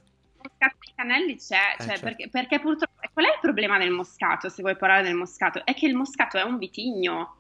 Moscato 0.58 0.78
Canelli 0.96 1.38
c'è, 1.38 1.76
eh, 1.78 1.84
cioè, 1.84 2.00
perché, 2.00 2.30
perché, 2.30 2.60
purtroppo... 2.60 2.94
Qual 3.14 3.26
è 3.26 3.30
il 3.30 3.40
problema 3.42 3.78
del 3.78 3.92
moscato, 3.92 4.50
se 4.50 4.62
vuoi 4.62 4.76
parlare 4.76 5.04
del 5.04 5.16
moscato? 5.16 5.64
È 5.64 5.74
che 5.74 5.86
il 5.86 5.96
moscato 5.96 6.38
è 6.38 6.42
un 6.42 6.58
vitigno. 6.58 7.36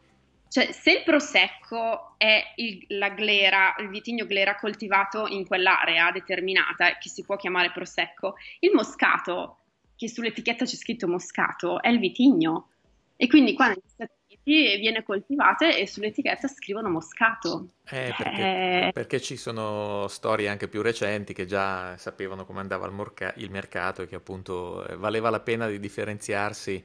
Cioè, 0.49 0.71
se 0.71 0.91
il 0.91 1.03
prosecco 1.03 2.13
è 2.17 2.53
il, 2.55 2.85
la 2.89 3.09
glera, 3.09 3.75
il 3.79 3.89
vitigno 3.89 4.25
glera 4.25 4.55
coltivato 4.55 5.27
in 5.27 5.45
quell'area 5.45 6.11
determinata, 6.11 6.97
che 6.97 7.09
si 7.09 7.23
può 7.23 7.35
chiamare 7.35 7.71
prosecco, 7.71 8.35
il 8.59 8.71
moscato, 8.73 9.59
che 9.95 10.07
sull'etichetta 10.07 10.65
c'è 10.65 10.75
scritto 10.75 11.07
moscato, 11.07 11.81
è 11.81 11.89
il 11.89 11.99
vitigno. 11.99 12.69
E 13.15 13.27
quindi 13.27 13.53
qua 13.53 13.69
negli 13.69 13.81
Stati 13.85 14.13
Uniti 14.47 14.77
viene 14.77 15.03
coltivato 15.03 15.65
e 15.65 15.85
sull'etichetta 15.85 16.47
scrivono 16.47 16.89
moscato. 16.89 17.73
Eh, 17.89 18.13
perché, 18.17 18.41
eh... 18.41 18.91
perché, 18.93 19.21
ci 19.21 19.35
sono 19.35 20.07
storie 20.07 20.47
anche 20.47 20.69
più 20.69 20.81
recenti 20.81 21.33
che 21.33 21.45
già 21.45 21.97
sapevano 21.97 22.45
come 22.45 22.61
andava 22.61 22.85
il, 22.85 22.93
morca- 22.93 23.33
il 23.37 23.51
mercato 23.51 24.01
e 24.01 24.07
che 24.07 24.15
appunto 24.15 24.87
eh, 24.87 24.95
valeva 24.95 25.29
la 25.29 25.41
pena 25.41 25.67
di 25.67 25.79
differenziarsi 25.79 26.83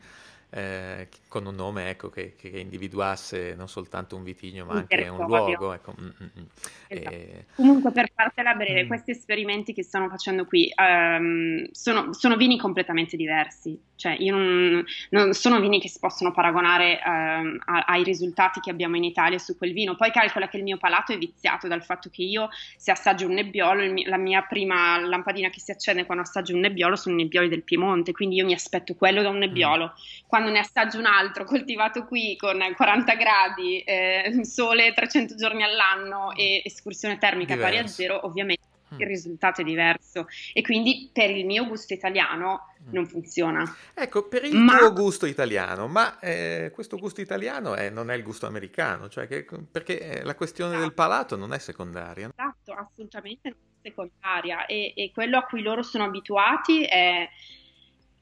eh, 0.54 1.08
con 1.28 1.46
un 1.46 1.54
nome 1.54 1.88
ecco, 1.88 2.10
che, 2.10 2.34
che, 2.36 2.48
individuasse 2.48 3.54
non 3.54 3.68
soltanto 3.68 4.16
un 4.16 4.22
vitigno 4.22 4.66
ma 4.66 4.74
anche 4.74 5.08
un 5.08 5.24
luogo. 5.24 5.72
Ecco. 5.72 5.94
Mm, 5.98 6.04
mm, 6.04 6.26
mm. 6.40 6.44
Esatto. 6.88 7.14
E... 7.14 7.44
Comunque 7.54 7.90
per 7.90 8.10
fartela 8.14 8.52
breve, 8.52 8.86
questi 8.86 9.12
esperimenti 9.12 9.72
che 9.72 9.82
stanno 9.82 10.10
facendo 10.10 10.44
qui 10.44 10.70
um, 10.76 11.66
sono, 11.70 12.12
sono, 12.12 12.36
vini 12.36 12.58
completamente 12.58 13.16
diversi, 13.16 13.80
cioè 13.96 14.14
io 14.18 14.36
non, 14.36 14.84
non 15.10 15.32
sono 15.32 15.58
vini 15.58 15.80
che 15.80 15.88
si 15.88 15.98
possono 15.98 16.32
paragonare 16.32 17.00
um, 17.02 17.58
a, 17.64 17.84
ai 17.86 18.02
risultati 18.02 18.60
che 18.60 18.70
abbiamo 18.70 18.96
in 18.96 19.04
Italia 19.04 19.38
su 19.38 19.56
quel 19.56 19.72
vino, 19.72 19.96
poi 19.96 20.10
calcola 20.10 20.48
che 20.48 20.58
il 20.58 20.64
mio 20.64 20.76
palato 20.76 21.12
è 21.12 21.18
viziato 21.18 21.66
dal 21.66 21.82
fatto 21.82 22.10
che 22.10 22.24
io 22.24 22.50
se 22.76 22.90
assaggio 22.90 23.26
un 23.26 23.32
nebbiolo, 23.32 23.90
mio, 23.90 24.06
la 24.06 24.18
mia 24.18 24.42
prima 24.42 25.00
lampadina 25.00 25.48
che 25.48 25.60
si 25.60 25.70
accende 25.70 26.04
quando 26.04 26.24
assaggio 26.24 26.52
un 26.52 26.60
nebbiolo 26.60 26.94
sono 26.94 27.14
i 27.14 27.22
nebbioli 27.22 27.48
del 27.48 27.62
Piemonte, 27.62 28.12
quindi 28.12 28.36
io 28.36 28.44
mi 28.44 28.52
aspetto 28.52 28.94
quello 28.94 29.22
da 29.22 29.30
un 29.30 29.38
nebbiolo. 29.38 29.94
Mm. 29.94 30.26
Quando 30.42 30.58
ne 30.58 30.66
assaggio 30.66 30.98
un 30.98 31.06
altro 31.06 31.44
coltivato 31.44 32.04
qui 32.04 32.36
con 32.36 32.58
40 32.74 33.14
gradi, 33.14 33.78
eh, 33.82 34.40
sole 34.42 34.92
300 34.92 35.36
giorni 35.36 35.62
all'anno 35.62 36.34
e 36.34 36.62
escursione 36.64 37.16
termica 37.16 37.54
Diverso. 37.54 37.76
pari 37.76 37.86
a 37.86 37.86
zero, 37.86 38.26
ovviamente 38.26 38.62
mm. 38.92 39.00
il 39.00 39.06
risultato 39.06 39.60
è 39.60 39.64
diverso 39.64 40.26
e 40.52 40.62
quindi 40.62 41.08
per 41.12 41.30
il 41.30 41.46
mio 41.46 41.64
gusto 41.68 41.94
italiano 41.94 42.74
mm. 42.82 42.92
non 42.92 43.06
funziona. 43.06 43.76
Ecco, 43.94 44.26
per 44.26 44.42
il 44.42 44.56
ma... 44.56 44.78
tuo 44.78 44.92
gusto 44.92 45.26
italiano, 45.26 45.86
ma 45.86 46.18
eh, 46.18 46.72
questo 46.74 46.98
gusto 46.98 47.20
italiano 47.20 47.76
è, 47.76 47.88
non 47.88 48.10
è 48.10 48.16
il 48.16 48.24
gusto 48.24 48.46
americano, 48.46 49.08
cioè 49.08 49.28
che, 49.28 49.46
perché 49.70 50.00
eh, 50.00 50.22
la 50.24 50.34
questione 50.34 50.72
esatto. 50.72 50.86
del 50.88 50.94
palato 50.96 51.36
non 51.36 51.52
è 51.52 51.58
secondaria. 51.60 52.32
Esatto, 52.34 52.72
assolutamente 52.72 53.48
non 53.48 53.58
è 53.80 53.88
secondaria 53.88 54.66
e, 54.66 54.92
e 54.96 55.12
quello 55.14 55.38
a 55.38 55.44
cui 55.44 55.62
loro 55.62 55.84
sono 55.84 56.02
abituati 56.02 56.82
è 56.82 57.28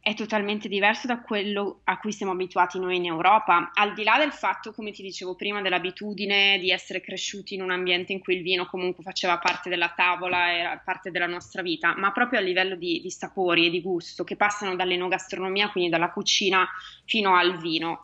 è 0.03 0.15
totalmente 0.15 0.67
diverso 0.67 1.07
da 1.07 1.21
quello 1.21 1.81
a 1.85 1.99
cui 1.99 2.13
siamo 2.13 2.33
abituati 2.33 2.79
noi 2.79 2.97
in 2.97 3.05
Europa, 3.05 3.71
al 3.75 3.93
di 3.93 4.03
là 4.03 4.17
del 4.19 4.33
fatto, 4.33 4.73
come 4.73 4.93
ti 4.93 5.03
dicevo 5.03 5.35
prima, 5.35 5.61
dell'abitudine 5.61 6.59
di 6.59 6.71
essere 6.71 7.03
cresciuti 7.03 7.55
in 7.55 7.63
un 7.63 7.71
ambiente 7.71 8.13
in 8.13 8.21
cui 8.21 8.37
il 8.37 8.43
vino 8.43 8.65
comunque 8.65 9.05
faceva 9.05 9.39
parte 9.39 9.69
della 9.69 9.93
tavola, 9.95 10.53
era 10.57 10.81
parte 10.83 11.11
della 11.11 11.27
nostra 11.27 11.61
vita, 11.61 11.95
ma 11.97 12.13
proprio 12.13 12.39
a 12.39 12.43
livello 12.43 12.77
di, 12.77 13.01
di 13.03 13.11
sapori 13.11 13.67
e 13.67 13.71
di 13.71 13.83
gusto 13.83 14.25
che 14.25 14.37
passano 14.37 14.75
dall'enogastronomia, 14.75 15.71
quindi 15.71 15.91
dalla 15.91 16.11
cucina, 16.11 16.67
fino 17.05 17.37
al 17.37 17.59
vino. 17.59 18.01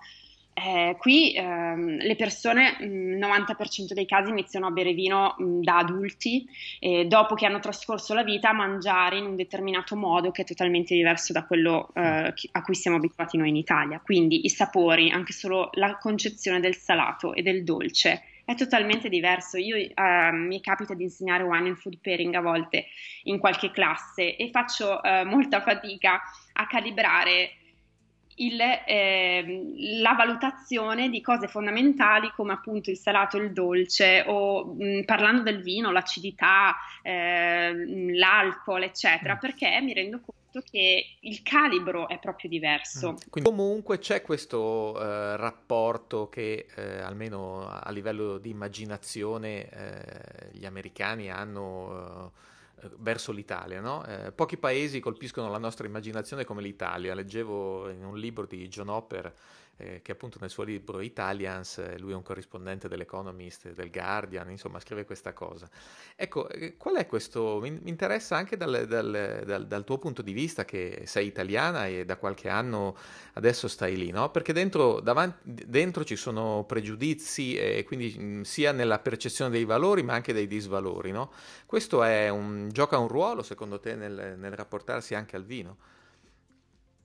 Eh, 0.59 0.97
qui 0.99 1.35
ehm, 1.35 1.99
le 1.99 2.17
persone, 2.17 2.79
il 2.81 3.19
90% 3.19 3.93
dei 3.93 4.07
casi, 4.07 4.31
iniziano 4.31 4.69
a 4.69 4.71
bere 4.71 4.95
vino 4.95 5.35
mh, 5.37 5.61
da 5.61 5.77
adulti 5.77 6.49
e 6.81 7.05
dopo 7.05 7.35
che 7.35 7.45
hanno 7.45 7.61
trascorso 7.61 8.15
la 8.15 8.25
vita 8.25 8.49
a 8.49 8.55
mangiare 8.55 9.19
in 9.19 9.27
un 9.27 9.37
determinato 9.37 9.97
modo 9.97 10.31
che 10.31 10.43
è 10.43 10.45
totalmente 10.47 10.95
diverso 10.95 11.35
da 11.35 11.45
quello 11.45 11.91
eh, 11.93 12.33
a 12.53 12.63
cui 12.63 12.75
siamo 12.75 12.97
abituati 12.97 13.37
noi 13.37 13.51
in 13.51 13.57
Italia. 13.57 14.01
Quindi 14.03 14.47
i 14.47 14.49
sapori, 14.49 15.11
anche 15.11 15.35
solo 15.35 15.69
la 15.75 15.99
concezione 15.99 16.59
del 16.59 16.75
salato 16.75 17.35
e 17.35 17.43
del 17.43 17.63
dolce 17.63 18.23
è 18.47 18.55
totalmente 18.55 19.11
diverso. 19.11 19.59
Io 19.59 19.77
uh, 19.77 20.35
mi 20.35 20.61
capita 20.63 20.95
di 20.95 21.03
insegnare 21.03 21.43
wine 21.43 21.69
and 21.69 21.77
food 21.77 21.99
pairing 22.01 22.35
a 22.35 22.41
volte 22.41 22.87
in 23.25 23.39
qualche 23.39 23.71
classe 23.73 24.37
e 24.37 24.49
faccio 24.51 25.01
uh, 25.03 25.27
molta 25.27 25.61
fatica 25.61 26.23
a 26.53 26.67
calibrare 26.67 27.51
il, 28.37 28.61
eh, 28.61 29.73
la 30.01 30.13
valutazione 30.15 31.09
di 31.09 31.21
cose 31.21 31.49
fondamentali 31.49 32.31
come 32.35 32.53
appunto 32.53 32.91
il 32.91 32.99
salato 32.99 33.39
e 33.39 33.43
il 33.43 33.53
dolce 33.53 34.25
o 34.27 34.75
mh, 34.75 35.05
parlando 35.05 35.43
del 35.43 35.63
vino, 35.63 35.91
l'acidità, 35.93 36.77
eh, 37.03 37.73
l'alcol, 38.15 38.83
eccetera, 38.83 39.35
mm. 39.35 39.39
perché 39.39 39.81
mi 39.81 39.93
rendo 39.93 40.21
conto 40.21 40.67
che 40.71 41.17
il 41.21 41.43
calibro 41.43 42.09
è 42.09 42.19
proprio 42.19 42.51
diverso. 42.51 43.13
Mm. 43.13 43.17
Quindi 43.31 43.51
comunque 43.51 43.99
c'è 43.99 44.23
questo 44.23 45.01
eh, 45.01 45.37
rapporto 45.37 46.29
che 46.29 46.67
eh, 46.75 47.01
almeno 47.01 47.69
a 47.69 47.91
livello 47.91 48.39
di 48.39 48.51
immaginazione 48.51 49.69
eh, 49.69 50.51
gli 50.53 50.67
americani 50.67 51.31
hanno 51.31 52.33
eh, 52.35 52.55
verso 52.99 53.33
l'Italia. 53.33 53.81
No? 53.81 54.05
Eh, 54.05 54.33
pochi 54.33 54.57
paesi 54.57 55.01
colpiscono 55.01 55.51
la 55.51 55.59
nostra 55.59 55.87
immaginazione 55.87 56.45
come 56.45 56.63
l'Italia. 56.63 57.15
Leggevo 57.15 57.89
in 57.91 58.05
un 58.05 58.17
libro 58.19 58.47
di 58.47 58.69
John 58.69 58.89
Hopper 58.89 59.33
eh, 59.79 60.01
che 60.03 60.13
appunto 60.13 60.39
nel 60.41 60.49
suo 60.49 60.63
libro 60.63 61.01
Italians, 61.01 61.79
eh, 61.79 61.99
lui 61.99 62.13
è 62.13 62.15
un 62.15 62.23
corrispondente 62.23 62.89
dell'Economist, 62.89 63.73
del 63.73 63.91
Guardian, 63.91 64.51
insomma 64.51 64.81
scrive 64.81 65.05
questa 65.05 65.33
cosa. 65.35 65.69
Ecco, 66.15 66.49
eh, 66.49 66.77
qual 66.77 66.97
è 66.97 67.07
questo? 67.07 67.59
Mi, 67.61 67.79
interessa 67.85 68.37
anche 68.37 68.57
dal, 68.57 68.87
dal, 68.87 69.43
dal, 69.45 69.67
dal, 69.67 69.85
tuo 69.85 69.99
punto 69.99 70.23
di 70.23 70.33
vista 70.33 70.65
che 70.65 71.03
sei 71.05 71.27
italiana 71.27 71.87
e 71.87 72.05
da 72.07 72.17
qualche 72.17 72.49
anno 72.49 72.97
adesso 73.35 73.69
stai 73.69 73.97
lì, 73.97 74.11
no? 74.11 74.31
Perché 74.31 74.55
dentro, 74.55 75.01
davanti, 75.01 75.65
dentro 75.67 76.05
ci 76.05 76.17
sono 76.17 76.65
pregiudizi 76.67 77.57
e 77.57 77.85
quindi 77.85 78.17
mh, 78.19 78.43
sia 78.43 78.73
nella 78.73 78.99
percezione 78.99 79.51
dei 79.51 79.65
valori 79.65 80.03
ma 80.03 80.15
anche 80.15 80.33
dei 80.33 80.47
disvalori, 80.47 81.13
no? 81.13 81.31
Questo 81.67 82.01
un, 82.01 82.69
gioca 82.73 82.97
un 82.97 83.09
ruolo 83.09 83.43
secondo 83.43 83.79
te 83.79 83.95
nel, 83.95 84.37
nel 84.39 84.53
rapportarsi 84.53 85.15
anche 85.15 85.37
al 85.37 85.45
vino? 85.45 85.77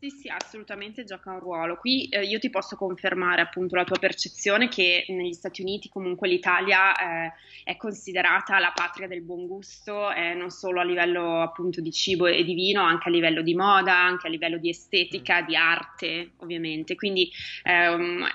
Sì, 0.03 0.09
sì, 0.09 0.29
assolutamente 0.29 1.03
gioca 1.03 1.29
un 1.29 1.39
ruolo. 1.39 1.77
Qui 1.77 2.07
eh, 2.09 2.23
io 2.23 2.39
ti 2.39 2.49
posso 2.49 2.75
confermare 2.75 3.39
appunto 3.41 3.75
la 3.75 3.83
tua 3.83 3.99
percezione 3.99 4.67
che 4.67 5.05
negli 5.09 5.33
Stati 5.33 5.61
Uniti 5.61 5.89
comunque 5.89 6.27
l'Italia 6.27 6.95
eh, 7.27 7.33
è 7.63 7.77
considerata 7.77 8.57
la 8.57 8.71
patria 8.73 9.07
del 9.07 9.21
buon 9.21 9.45
gusto, 9.45 10.11
eh, 10.11 10.33
non 10.33 10.49
solo 10.49 10.79
a 10.79 10.83
livello 10.83 11.41
appunto 11.41 11.81
di 11.81 11.91
cibo 11.91 12.25
e 12.25 12.43
di 12.43 12.55
vino, 12.55 12.81
anche 12.81 13.09
a 13.09 13.11
livello 13.11 13.43
di 13.43 13.53
moda, 13.53 13.95
anche 13.95 14.25
a 14.25 14.31
livello 14.31 14.57
di 14.57 14.69
estetica, 14.69 15.43
mm. 15.43 15.45
di 15.45 15.55
arte 15.55 16.31
ovviamente. 16.37 16.95
Quindi 16.95 17.29
ehm, 17.61 18.27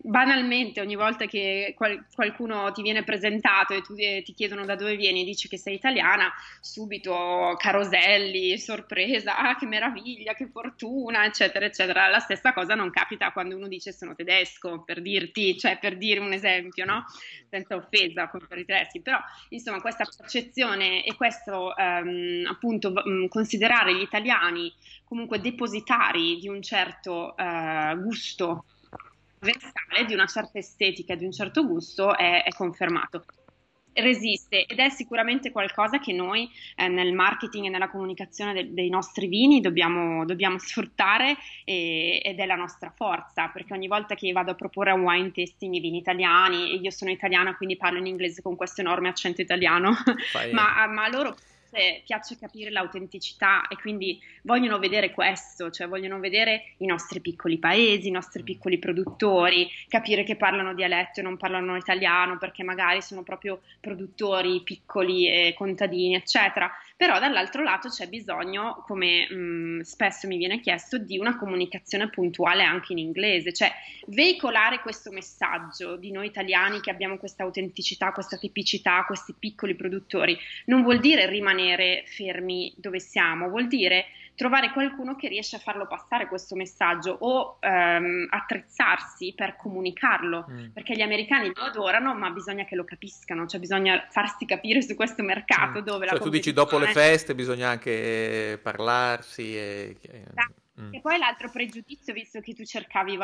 banalmente 0.00 0.80
ogni 0.80 0.96
volta 0.96 1.26
che 1.26 1.74
qual- 1.76 2.02
qualcuno 2.14 2.72
ti 2.72 2.80
viene 2.80 3.04
presentato 3.04 3.74
e 3.74 3.82
tu, 3.82 3.92
eh, 3.98 4.22
ti 4.24 4.32
chiedono 4.32 4.64
da 4.64 4.74
dove 4.74 4.96
vieni 4.96 5.20
e 5.20 5.24
dici 5.26 5.48
che 5.48 5.58
sei 5.58 5.74
italiana, 5.74 6.32
subito 6.62 7.56
caroselli, 7.58 8.56
sorpresa, 8.56 9.36
ah 9.36 9.54
che 9.58 9.66
meraviglia, 9.66 10.32
che 10.32 10.48
fortuna 10.50 11.08
una, 11.10 11.26
eccetera, 11.26 11.66
eccetera. 11.66 12.08
La 12.08 12.18
stessa 12.18 12.52
cosa 12.52 12.74
non 12.74 12.90
capita 12.90 13.32
quando 13.32 13.56
uno 13.56 13.68
dice 13.68 13.92
sono 13.92 14.14
tedesco, 14.14 14.82
per 14.82 15.02
dirti, 15.02 15.58
cioè 15.58 15.78
per 15.78 15.96
dire 15.96 16.20
un 16.20 16.32
esempio, 16.32 16.84
no? 16.84 17.04
Senza 17.48 17.76
offesa 17.76 18.28
con 18.28 18.40
i 18.40 18.64
tedeschi, 18.64 19.00
però 19.00 19.18
insomma 19.50 19.80
questa 19.80 20.04
percezione 20.04 21.04
e 21.04 21.14
questo 21.14 21.74
um, 21.76 22.44
appunto 22.48 22.92
um, 23.04 23.28
considerare 23.28 23.94
gli 23.94 24.02
italiani 24.02 24.72
comunque 25.04 25.40
depositari 25.40 26.38
di 26.38 26.48
un 26.48 26.62
certo 26.62 27.34
uh, 27.36 28.00
gusto 28.00 28.64
universale, 29.40 30.04
di 30.06 30.14
una 30.14 30.26
certa 30.26 30.58
estetica, 30.58 31.14
di 31.14 31.24
un 31.24 31.32
certo 31.32 31.66
gusto 31.66 32.16
è, 32.16 32.44
è 32.44 32.50
confermato 32.52 33.24
resiste 33.94 34.66
ed 34.66 34.78
è 34.78 34.88
sicuramente 34.88 35.50
qualcosa 35.50 35.98
che 35.98 36.12
noi 36.12 36.48
eh, 36.76 36.88
nel 36.88 37.12
marketing 37.12 37.66
e 37.66 37.68
nella 37.68 37.90
comunicazione 37.90 38.52
de- 38.52 38.72
dei 38.72 38.88
nostri 38.88 39.26
vini 39.26 39.60
dobbiamo, 39.60 40.24
dobbiamo 40.24 40.58
sfruttare 40.58 41.36
e- 41.64 42.20
ed 42.24 42.38
è 42.38 42.46
la 42.46 42.54
nostra 42.54 42.92
forza 42.94 43.48
perché 43.48 43.72
ogni 43.72 43.88
volta 43.88 44.14
che 44.14 44.32
vado 44.32 44.52
a 44.52 44.54
proporre 44.54 44.92
un 44.92 45.02
wine 45.02 45.32
tasting 45.32 45.74
i 45.74 45.80
vini 45.80 45.98
italiani 45.98 46.72
e 46.72 46.74
io 46.76 46.90
sono 46.90 47.10
italiana 47.10 47.56
quindi 47.56 47.76
parlo 47.76 47.98
in 47.98 48.06
inglese 48.06 48.42
con 48.42 48.56
questo 48.56 48.80
enorme 48.80 49.08
accento 49.08 49.40
italiano 49.40 49.90
ma, 50.52 50.86
ma 50.86 51.08
loro 51.08 51.36
piace, 51.70 52.02
piace 52.04 52.38
capire 52.38 52.70
l'autenticità 52.70 53.66
e 53.68 53.76
quindi 53.76 54.20
vogliono 54.42 54.78
vedere 54.78 55.12
questo, 55.12 55.70
cioè 55.70 55.88
vogliono 55.88 56.18
vedere 56.18 56.74
i 56.78 56.86
nostri 56.86 57.20
piccoli 57.20 57.58
paesi, 57.58 58.08
i 58.08 58.12
nostri 58.12 58.42
mm. 58.42 58.44
piccoli 58.44 58.78
produttori, 58.78 59.68
capire 59.88 60.24
che 60.24 60.36
parlano 60.36 60.74
dialetto 60.74 61.20
e 61.20 61.22
non 61.22 61.36
parlano 61.36 61.76
italiano 61.76 62.38
perché 62.38 62.62
magari 62.62 63.00
sono 63.00 63.22
proprio 63.22 63.60
produttori 63.80 64.62
piccoli 64.62 65.28
e 65.28 65.54
contadini, 65.54 66.14
eccetera. 66.14 66.70
Però 67.00 67.18
dall'altro 67.18 67.62
lato 67.62 67.88
c'è 67.88 68.08
bisogno, 68.08 68.84
come 68.86 69.26
mh, 69.26 69.34
mm, 69.34 69.80
spesso 69.80 70.26
mi 70.26 70.36
viene 70.36 70.60
chiesto, 70.60 70.98
di 70.98 71.16
una 71.16 71.38
comunicazione 71.38 72.10
puntuale 72.10 72.62
anche 72.62 72.92
in 72.92 72.98
inglese, 72.98 73.54
cioè 73.54 73.72
veicolare 74.08 74.80
questo 74.80 75.10
messaggio 75.10 75.96
di 75.96 76.10
noi 76.10 76.26
italiani 76.26 76.80
che 76.80 76.90
abbiamo 76.90 77.16
questa 77.16 77.42
autenticità, 77.42 78.12
questa 78.12 78.36
tipicità, 78.36 79.04
questi 79.06 79.32
piccoli 79.32 79.76
produttori, 79.76 80.36
non 80.66 80.82
vuol 80.82 81.00
dire 81.00 81.24
rimanere 81.24 82.04
fermi 82.04 82.74
dove 82.76 83.00
siamo, 83.00 83.48
vuol 83.48 83.66
dire 83.66 84.04
trovare 84.40 84.72
qualcuno 84.72 85.16
che 85.16 85.28
riesce 85.28 85.56
a 85.56 85.58
farlo 85.58 85.86
passare 85.86 86.26
questo 86.26 86.56
messaggio 86.56 87.10
o 87.10 87.58
ehm, 87.60 88.26
attrezzarsi 88.30 89.34
per 89.36 89.54
comunicarlo, 89.54 90.46
mm. 90.50 90.68
perché 90.72 90.96
gli 90.96 91.02
americani 91.02 91.52
lo 91.54 91.62
adorano, 91.62 92.14
ma 92.14 92.30
bisogna 92.30 92.64
che 92.64 92.74
lo 92.74 92.84
capiscano, 92.84 93.46
cioè 93.46 93.60
bisogna 93.60 94.06
farsi 94.08 94.46
capire 94.46 94.80
su 94.80 94.94
questo 94.94 95.22
mercato 95.22 95.80
mm. 95.80 95.84
dove 95.84 96.06
cioè, 96.06 96.16
la 96.16 96.24
tu 96.24 96.30
dici 96.30 96.54
dopo 96.54 96.78
le 96.78 96.86
feste 96.86 97.34
bisogna 97.34 97.68
anche 97.68 98.58
parlarsi 98.62 99.54
e... 99.54 99.96
Esatto. 100.00 100.54
Mm. 100.80 100.94
E 100.94 101.00
poi 101.02 101.18
l'altro 101.18 101.50
pregiudizio, 101.50 102.14
visto 102.14 102.40
che 102.40 102.54
tu 102.54 102.64
cercavi, 102.64 103.18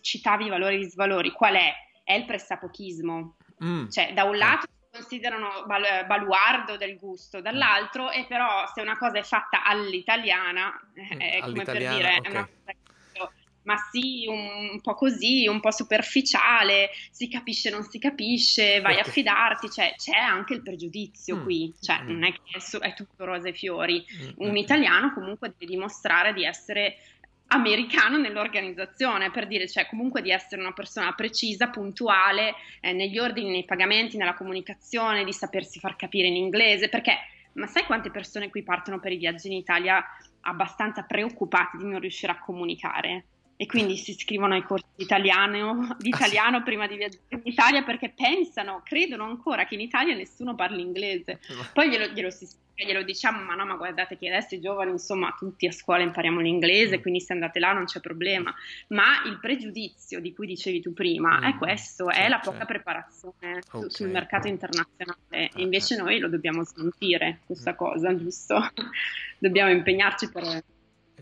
citavi 0.00 0.46
i 0.46 0.48
valori 0.48 0.76
e 0.76 0.78
i 0.78 0.84
disvalori, 0.84 1.32
qual 1.32 1.54
è? 1.54 1.70
È 2.02 2.14
il 2.14 2.24
pressapochismo. 2.24 3.36
Mm. 3.62 3.88
Cioè, 3.90 4.14
da 4.14 4.24
un 4.24 4.38
lato 4.38 4.66
considerano 4.92 5.64
bal- 5.66 6.04
baluardo 6.06 6.76
del 6.76 6.98
gusto, 6.98 7.40
dall'altro 7.40 8.10
e 8.10 8.26
però 8.28 8.66
se 8.72 8.82
una 8.82 8.98
cosa 8.98 9.18
è 9.18 9.22
fatta 9.22 9.64
all'italiana, 9.64 10.78
eh, 10.94 11.14
mm, 11.14 11.20
è 11.20 11.40
come 11.40 11.64
per 11.64 11.78
dire, 11.78 12.16
okay. 12.18 12.20
è 12.20 12.30
una 12.30 12.46
cosa 12.46 12.76
ma 13.64 13.76
sì, 13.90 14.26
un, 14.26 14.70
un, 14.72 14.80
po' 14.80 14.94
così, 14.94 15.46
un 15.46 15.60
po' 15.60 15.70
superficiale, 15.70 16.90
si 17.10 17.28
capisce, 17.28 17.70
non 17.70 17.84
si 17.84 17.98
capisce, 17.98 18.80
vai 18.80 18.94
okay. 18.94 19.08
a 19.08 19.12
fidarti, 19.12 19.70
cioè 19.70 19.94
c'è 19.96 20.18
anche 20.18 20.54
il 20.54 20.62
pregiudizio 20.62 21.36
mm. 21.36 21.42
qui, 21.42 21.72
cioè 21.80 22.02
mm. 22.02 22.08
non 22.08 22.24
è 22.24 22.32
che 22.32 22.40
è, 22.50 22.78
è 22.78 22.94
tutto 22.94 23.24
rose 23.24 23.50
e 23.50 23.52
fiori. 23.52 24.04
Mm. 24.04 24.30
Un 24.36 24.50
mm. 24.50 24.56
italiano 24.56 25.12
comunque 25.12 25.54
deve 25.56 25.70
dimostrare 25.70 26.32
di 26.32 26.44
essere 26.44 26.96
americano 27.52 28.16
nell'organizzazione, 28.16 29.30
per 29.30 29.46
dire, 29.46 29.68
cioè 29.68 29.86
comunque 29.86 30.22
di 30.22 30.30
essere 30.30 30.60
una 30.60 30.72
persona 30.72 31.12
precisa, 31.12 31.68
puntuale 31.68 32.54
eh, 32.80 32.92
negli 32.92 33.18
ordini, 33.18 33.50
nei 33.50 33.64
pagamenti, 33.64 34.16
nella 34.16 34.34
comunicazione, 34.34 35.24
di 35.24 35.32
sapersi 35.32 35.78
far 35.78 35.96
capire 35.96 36.28
in 36.28 36.36
inglese, 36.36 36.88
perché 36.88 37.16
ma 37.54 37.66
sai 37.66 37.84
quante 37.84 38.10
persone 38.10 38.48
qui 38.48 38.62
partono 38.62 38.98
per 38.98 39.12
i 39.12 39.18
viaggi 39.18 39.48
in 39.48 39.52
Italia 39.52 40.02
abbastanza 40.40 41.02
preoccupate 41.02 41.76
di 41.76 41.84
non 41.84 42.00
riuscire 42.00 42.32
a 42.32 42.38
comunicare? 42.38 43.24
E 43.56 43.66
quindi 43.66 43.96
si 43.96 44.10
iscrivono 44.10 44.54
ai 44.54 44.62
corsi 44.62 44.86
di 44.96 45.04
italiano, 45.04 45.96
di 45.98 46.08
italiano 46.08 46.56
ah, 46.56 46.60
sì. 46.60 46.64
prima 46.64 46.86
di 46.86 46.96
viaggiare 46.96 47.22
in 47.30 47.40
Italia 47.44 47.82
perché 47.82 48.10
pensano, 48.10 48.82
credono 48.84 49.24
ancora 49.24 49.66
che 49.66 49.74
in 49.74 49.80
Italia 49.80 50.14
nessuno 50.14 50.54
parli 50.54 50.82
inglese. 50.82 51.38
Poi 51.72 51.88
glielo, 51.88 52.06
glielo, 52.08 52.30
glielo, 52.74 53.02
diciamo, 53.02 53.42
ma 53.42 53.54
no, 53.54 53.64
ma 53.64 53.76
guardate 53.76 54.18
che 54.18 54.28
adesso 54.28 54.54
i 54.54 54.60
giovani, 54.60 54.90
insomma, 54.90 55.34
tutti 55.38 55.66
a 55.66 55.72
scuola 55.72 56.02
impariamo 56.02 56.40
l'inglese, 56.40 57.00
quindi 57.00 57.20
se 57.20 57.32
andate 57.32 57.60
là 57.60 57.72
non 57.72 57.84
c'è 57.84 58.00
problema. 58.00 58.52
Ma 58.88 59.22
il 59.26 59.38
pregiudizio 59.38 60.20
di 60.20 60.34
cui 60.34 60.46
dicevi 60.46 60.80
tu 60.80 60.92
prima 60.92 61.38
mm. 61.38 61.44
è 61.44 61.56
questo, 61.56 62.10
è 62.10 62.28
la 62.28 62.40
poca 62.40 62.64
preparazione 62.64 63.60
okay. 63.70 63.90
sul 63.90 64.08
mercato 64.08 64.48
internazionale. 64.48 65.18
E 65.30 65.50
ah, 65.52 65.60
invece 65.60 65.94
ah. 65.94 66.02
noi 66.02 66.18
lo 66.18 66.28
dobbiamo 66.28 66.64
sentire, 66.64 67.40
questa 67.46 67.72
mm. 67.72 67.76
cosa, 67.76 68.16
giusto? 68.16 68.60
dobbiamo 69.38 69.70
impegnarci 69.70 70.30
per 70.30 70.42
eh, 70.42 70.64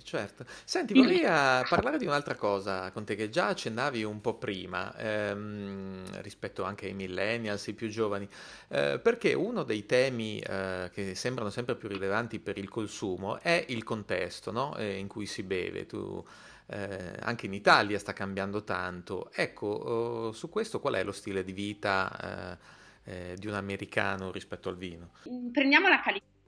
certo. 0.03 0.45
Senti, 0.65 0.95
vorrei 0.95 1.19
uh, 1.19 1.67
parlare 1.69 1.99
di 1.99 2.07
un'altra 2.07 2.35
cosa 2.35 2.91
con 2.91 3.05
te 3.05 3.15
che 3.15 3.29
già 3.29 3.49
accennavi 3.49 4.03
un 4.05 4.21
po' 4.21 4.35
prima, 4.35 4.95
ehm, 4.97 6.21
rispetto 6.23 6.63
anche 6.65 6.87
ai 6.87 6.95
millennials, 6.95 7.67
i 7.67 7.75
più 7.75 7.89
giovani, 7.89 8.29
eh, 8.69 8.99
perché 9.03 9.35
uno 9.35 9.63
dei 9.63 9.87
temi 9.87 10.39
eh, 10.41 10.91
che 10.93 11.15
sembrano 11.15 11.51
sempre 11.51 11.77
più 11.77 11.89
rilevanti 11.89 12.39
per 12.39 12.59
il 12.59 12.69
consumo 12.69 13.39
è 13.41 13.65
il 13.69 13.85
contesto 13.85 14.51
no? 14.51 14.77
eh, 14.77 14.97
in 14.97 15.09
cui 15.09 15.27
si 15.27 15.43
beve. 15.43 15.87
Tu, 15.87 16.25
eh, 16.67 17.17
anche 17.21 17.47
in 17.47 17.53
Italia 17.53 17.99
sta 17.99 18.13
cambiando 18.13 18.63
tanto. 18.63 19.31
Ecco, 19.33 19.67
oh, 19.67 20.33
su 20.33 20.49
questo 20.49 20.81
qual 20.81 20.95
è 20.95 21.05
lo 21.05 21.13
stile 21.13 21.43
di 21.43 21.53
vita 21.53 22.59
eh, 23.05 23.35
di 23.37 23.47
un 23.47 23.55
americano 23.55 24.31
rispetto 24.31 24.69
al 24.69 24.77
vino? 24.77 25.11
Prendiamo 25.53 25.89
la 25.89 26.01
California 26.01 26.40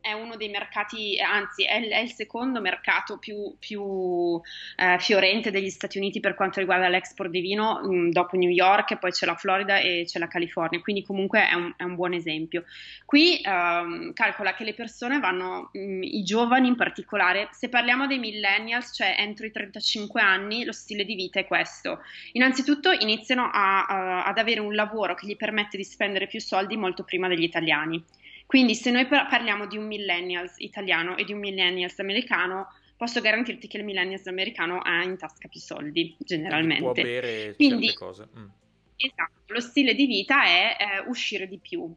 è 0.00 0.12
uno 0.12 0.36
dei 0.36 0.48
mercati, 0.48 1.20
anzi 1.20 1.64
è, 1.64 1.86
è 1.88 1.98
il 1.98 2.10
secondo 2.12 2.60
mercato 2.60 3.18
più, 3.18 3.54
più 3.58 4.40
eh, 4.76 4.96
fiorente 4.98 5.50
degli 5.50 5.68
Stati 5.68 5.98
Uniti 5.98 6.20
per 6.20 6.34
quanto 6.34 6.58
riguarda 6.58 6.88
l'export 6.88 7.30
di 7.30 7.40
vino, 7.40 7.80
mh, 7.82 7.94
mm, 7.94 8.10
dopo 8.10 8.36
New 8.36 8.48
York, 8.48 8.98
poi 8.98 9.10
c'è 9.10 9.26
la 9.26 9.36
Florida 9.36 9.78
e 9.78 10.04
c'è 10.06 10.18
la 10.18 10.28
California, 10.28 10.80
quindi 10.80 11.02
comunque 11.04 11.46
è 11.46 11.54
un, 11.54 11.72
è 11.76 11.82
un 11.82 11.94
buon 11.94 12.14
esempio. 12.14 12.64
Qui 13.04 13.40
ehm, 13.42 14.12
calcola 14.12 14.54
che 14.54 14.64
le 14.64 14.74
persone 14.74 15.18
vanno, 15.18 15.70
mh, 15.72 15.78
mm, 15.78 16.02
i 16.02 16.22
giovani 16.22 16.68
in 16.68 16.76
particolare, 16.76 17.48
se 17.52 17.68
parliamo 17.68 18.06
dei 18.06 18.18
millennials, 18.18 18.94
cioè 18.94 19.16
entro 19.18 19.46
i 19.46 19.50
35 19.50 20.20
anni, 20.20 20.64
lo 20.64 20.72
stile 20.72 21.04
di 21.04 21.14
vita 21.14 21.40
è 21.40 21.46
questo. 21.46 22.00
Innanzitutto 22.32 22.90
iniziano 22.90 23.50
a, 23.52 23.84
a, 23.84 24.24
ad 24.24 24.38
avere 24.38 24.60
un 24.60 24.74
lavoro 24.74 25.14
che 25.14 25.26
gli 25.26 25.36
permette 25.36 25.76
di 25.76 25.84
spendere 25.84 26.26
più 26.26 26.40
soldi 26.40 26.76
molto 26.76 27.04
prima 27.04 27.28
degli 27.28 27.42
italiani. 27.42 28.02
Quindi 28.50 28.74
se 28.74 28.90
noi 28.90 29.06
parliamo 29.06 29.68
di 29.68 29.76
un 29.76 29.86
millennials 29.86 30.54
italiano 30.56 31.16
e 31.16 31.22
di 31.22 31.32
un 31.32 31.38
millennials 31.38 32.00
americano, 32.00 32.66
posso 32.96 33.20
garantirti 33.20 33.68
che 33.68 33.76
il 33.76 33.84
millennials 33.84 34.26
americano 34.26 34.80
ha 34.80 35.04
in 35.04 35.16
tasca 35.16 35.46
più 35.46 35.60
soldi, 35.60 36.16
generalmente. 36.18 36.82
Può 36.82 36.92
bere 36.92 37.54
Quindi, 37.54 37.84
certe 37.84 37.98
cose. 38.04 38.28
Mm. 38.36 38.48
Esatto, 38.96 39.52
lo 39.52 39.60
stile 39.60 39.94
di 39.94 40.04
vita 40.06 40.42
è 40.46 40.76
eh, 40.80 41.08
uscire 41.08 41.46
di 41.46 41.60
più, 41.60 41.94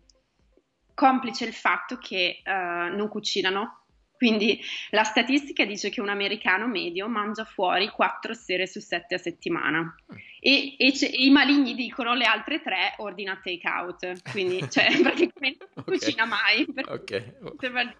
complice 0.93 1.45
il 1.45 1.53
fatto 1.53 1.97
che 1.97 2.43
eh, 2.43 2.51
non 2.51 3.07
cucinano, 3.09 3.82
quindi 4.23 4.57
la 4.91 5.03
statistica 5.03 5.65
dice 5.65 5.89
che 5.89 5.99
un 5.99 6.07
americano 6.07 6.65
medio 6.65 7.09
mangia 7.09 7.43
fuori 7.43 7.89
quattro 7.89 8.33
sere 8.33 8.67
su 8.67 8.79
sette 8.79 9.15
a 9.15 9.17
settimana 9.17 9.93
e, 10.39 10.77
e, 10.77 10.93
e 10.97 11.25
i 11.25 11.29
maligni 11.29 11.75
dicono 11.75 12.13
le 12.13 12.23
altre 12.23 12.61
tre 12.61 12.93
ordina 12.99 13.37
take 13.43 13.67
out, 13.67 14.31
quindi 14.31 14.63
cioè, 14.71 14.97
praticamente 15.01 15.67
non 15.73 15.83
okay. 15.85 15.97
cucina 15.99 16.23
mai. 16.23 16.65
Okay. 16.85 17.33
per, 17.57 17.97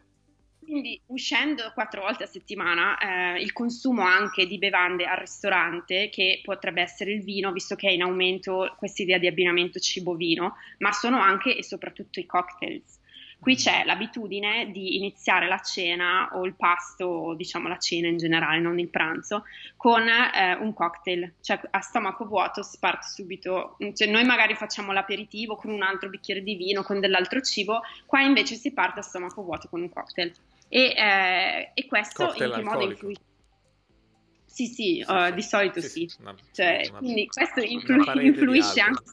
quindi 0.64 1.02
uscendo 1.08 1.70
quattro 1.74 2.04
volte 2.04 2.24
a 2.24 2.28
settimana 2.28 2.98
eh, 3.36 3.42
il 3.42 3.52
consumo 3.52 4.04
anche 4.04 4.48
di 4.48 4.58
bevande 4.58 5.04
al 5.04 5.18
ristorante, 5.18 6.08
che 6.08 6.40
potrebbe 6.42 6.82
essere 6.82 7.12
il 7.12 7.22
vino, 7.22 7.52
visto 7.52 7.76
che 7.76 7.90
è 7.90 7.92
in 7.92 8.04
aumento 8.04 8.74
questa 8.78 9.02
idea 9.02 9.18
di 9.18 9.28
abbinamento 9.28 9.78
cibo-vino, 9.78 10.56
ma 10.78 10.94
sono 10.94 11.20
anche 11.20 11.58
e 11.58 11.64
soprattutto 11.64 12.22
i 12.22 12.26
cocktails. 12.26 13.02
Qui 13.44 13.58
c'è 13.58 13.84
l'abitudine 13.84 14.72
di 14.72 14.96
iniziare 14.96 15.50
la 15.50 15.60
cena 15.60 16.30
o 16.32 16.46
il 16.46 16.56
pasto, 16.56 17.34
diciamo 17.36 17.68
la 17.68 17.78
cena 17.78 18.08
in 18.08 18.16
generale, 18.16 18.62
non 18.62 18.80
il 18.80 18.88
pranzo, 18.88 19.44
con 19.76 20.08
eh, 20.08 20.56
un 20.56 20.74
cocktail, 20.74 21.34
cioè 21.42 21.60
a 21.70 21.82
stomaco 21.82 22.26
vuoto 22.26 22.64
si 22.64 22.78
parte 22.80 23.06
subito, 23.06 23.76
cioè 23.96 24.10
noi 24.10 24.24
magari 24.24 24.56
facciamo 24.56 24.94
l'aperitivo 24.94 25.58
con 25.58 25.72
un 25.72 25.82
altro 25.82 26.08
bicchiere 26.08 26.42
di 26.42 26.56
vino, 26.56 26.84
con 26.84 27.02
dell'altro 27.02 27.42
cibo, 27.42 27.82
qua 28.06 28.22
invece 28.22 28.56
si 28.56 28.72
parte 28.72 29.02
a 29.02 29.04
stomaco 29.04 29.44
vuoto 29.44 29.68
con 29.68 29.82
un 29.82 29.90
cocktail. 29.90 30.32
E, 30.70 30.94
eh, 30.96 31.72
e 31.74 31.86
questo 31.86 32.28
cocktail 32.28 32.50
in 32.52 32.56
che 32.56 32.64
modo 32.64 32.84
influisce? 32.86 33.22
Sì, 34.46 34.68
sì, 34.68 35.04
sì, 35.06 35.06
uh, 35.06 35.34
di 35.34 35.42
solito 35.42 35.82
sì. 35.82 36.08
sì. 36.08 36.16
Una, 36.22 36.34
cioè, 36.54 36.88
una, 36.88 37.00
quindi 37.00 37.28
questo 37.28 37.60
influ- 37.60 38.22
influisce 38.22 38.80
anche 38.80 39.04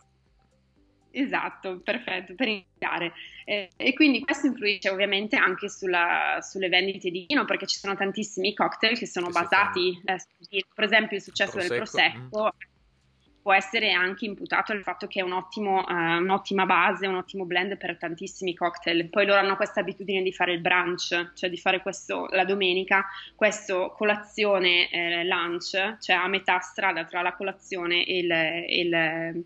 Esatto, 1.13 1.81
perfetto, 1.81 2.35
per 2.35 2.49
iniziare. 2.49 3.13
Eh, 3.45 3.71
e 3.77 3.93
quindi 3.95 4.21
questo 4.21 4.47
influisce 4.47 4.91
ovviamente 4.91 5.37
anche 5.37 5.69
sulla, 5.69 6.39
sulle 6.41 6.69
vendite 6.69 7.11
di 7.11 7.27
vino, 7.29 7.45
perché 7.45 7.67
ci 7.67 7.79
sono 7.79 7.97
tantissimi 7.97 8.55
cocktail 8.55 8.97
che 8.97 9.07
sono 9.07 9.27
che 9.27 9.33
basati, 9.33 10.01
eh, 10.05 10.19
su, 10.19 10.29
per 10.75 10.85
esempio 10.85 11.17
il 11.17 11.23
successo 11.23 11.53
prosecco. 11.53 11.75
del 11.75 11.83
Prosecco 11.83 12.45
mm. 12.45 13.43
può 13.43 13.53
essere 13.53 13.91
anche 13.91 14.25
imputato 14.25 14.71
al 14.71 14.83
fatto 14.83 15.09
che 15.09 15.19
è 15.19 15.23
un 15.25 15.33
ottimo, 15.33 15.85
uh, 15.85 16.21
un'ottima 16.21 16.65
base, 16.65 17.09
un 17.09 17.17
ottimo 17.17 17.45
blend 17.45 17.77
per 17.77 17.97
tantissimi 17.97 18.55
cocktail. 18.55 19.09
Poi 19.09 19.27
loro 19.27 19.41
hanno 19.41 19.57
questa 19.57 19.81
abitudine 19.81 20.23
di 20.23 20.33
fare 20.33 20.53
il 20.53 20.61
brunch, 20.61 21.33
cioè 21.35 21.51
di 21.51 21.59
fare 21.59 21.81
questo 21.83 22.29
la 22.31 22.45
domenica, 22.45 23.05
questo 23.35 23.93
colazione 23.97 24.89
eh, 24.91 25.25
lunch, 25.25 25.97
cioè 25.99 26.15
a 26.15 26.29
metà 26.29 26.61
strada 26.61 27.05
tra 27.05 27.21
la 27.21 27.35
colazione 27.35 28.05
e 28.05 28.19
il, 28.19 28.85
il 28.87 29.45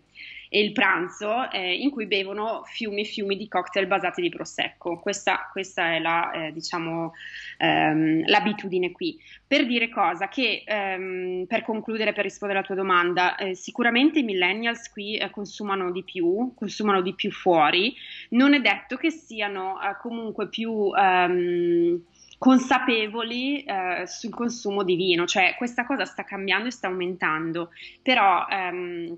e 0.49 0.61
il 0.61 0.71
pranzo 0.71 1.49
eh, 1.51 1.75
in 1.75 1.89
cui 1.89 2.05
bevono 2.05 2.63
fiumi 2.65 3.01
e 3.01 3.03
fiumi 3.05 3.35
di 3.37 3.47
cocktail 3.47 3.87
basati 3.87 4.21
di 4.21 4.29
prosecco. 4.29 4.99
Questa, 4.99 5.49
questa 5.51 5.93
è 5.93 5.99
la, 5.99 6.31
eh, 6.31 6.51
diciamo, 6.51 7.13
ehm, 7.57 8.27
l'abitudine 8.27 8.91
qui. 8.91 9.17
Per 9.45 9.65
dire 9.65 9.89
cosa? 9.89 10.27
Che 10.27 10.63
ehm, 10.65 11.45
per 11.47 11.63
concludere, 11.63 12.13
per 12.13 12.23
rispondere 12.23 12.59
alla 12.59 12.67
tua 12.67 12.75
domanda, 12.75 13.35
eh, 13.35 13.55
sicuramente 13.55 14.19
i 14.19 14.23
millennials 14.23 14.89
qui 14.91 15.17
eh, 15.17 15.29
consumano 15.29 15.91
di 15.91 16.03
più, 16.03 16.53
consumano 16.55 17.01
di 17.01 17.13
più 17.13 17.31
fuori. 17.31 17.95
Non 18.29 18.53
è 18.53 18.59
detto 18.59 18.97
che 18.97 19.11
siano 19.11 19.81
eh, 19.81 19.97
comunque 20.01 20.49
più 20.49 20.91
ehm, 20.95 22.01
consapevoli 22.37 23.63
eh, 23.63 24.03
sul 24.05 24.31
consumo 24.31 24.83
di 24.83 24.95
vino, 24.95 25.25
cioè 25.25 25.55
questa 25.57 25.85
cosa 25.85 26.05
sta 26.05 26.23
cambiando 26.23 26.67
e 26.67 26.71
sta 26.71 26.87
aumentando, 26.87 27.71
però 28.01 28.45
ehm, 28.47 29.17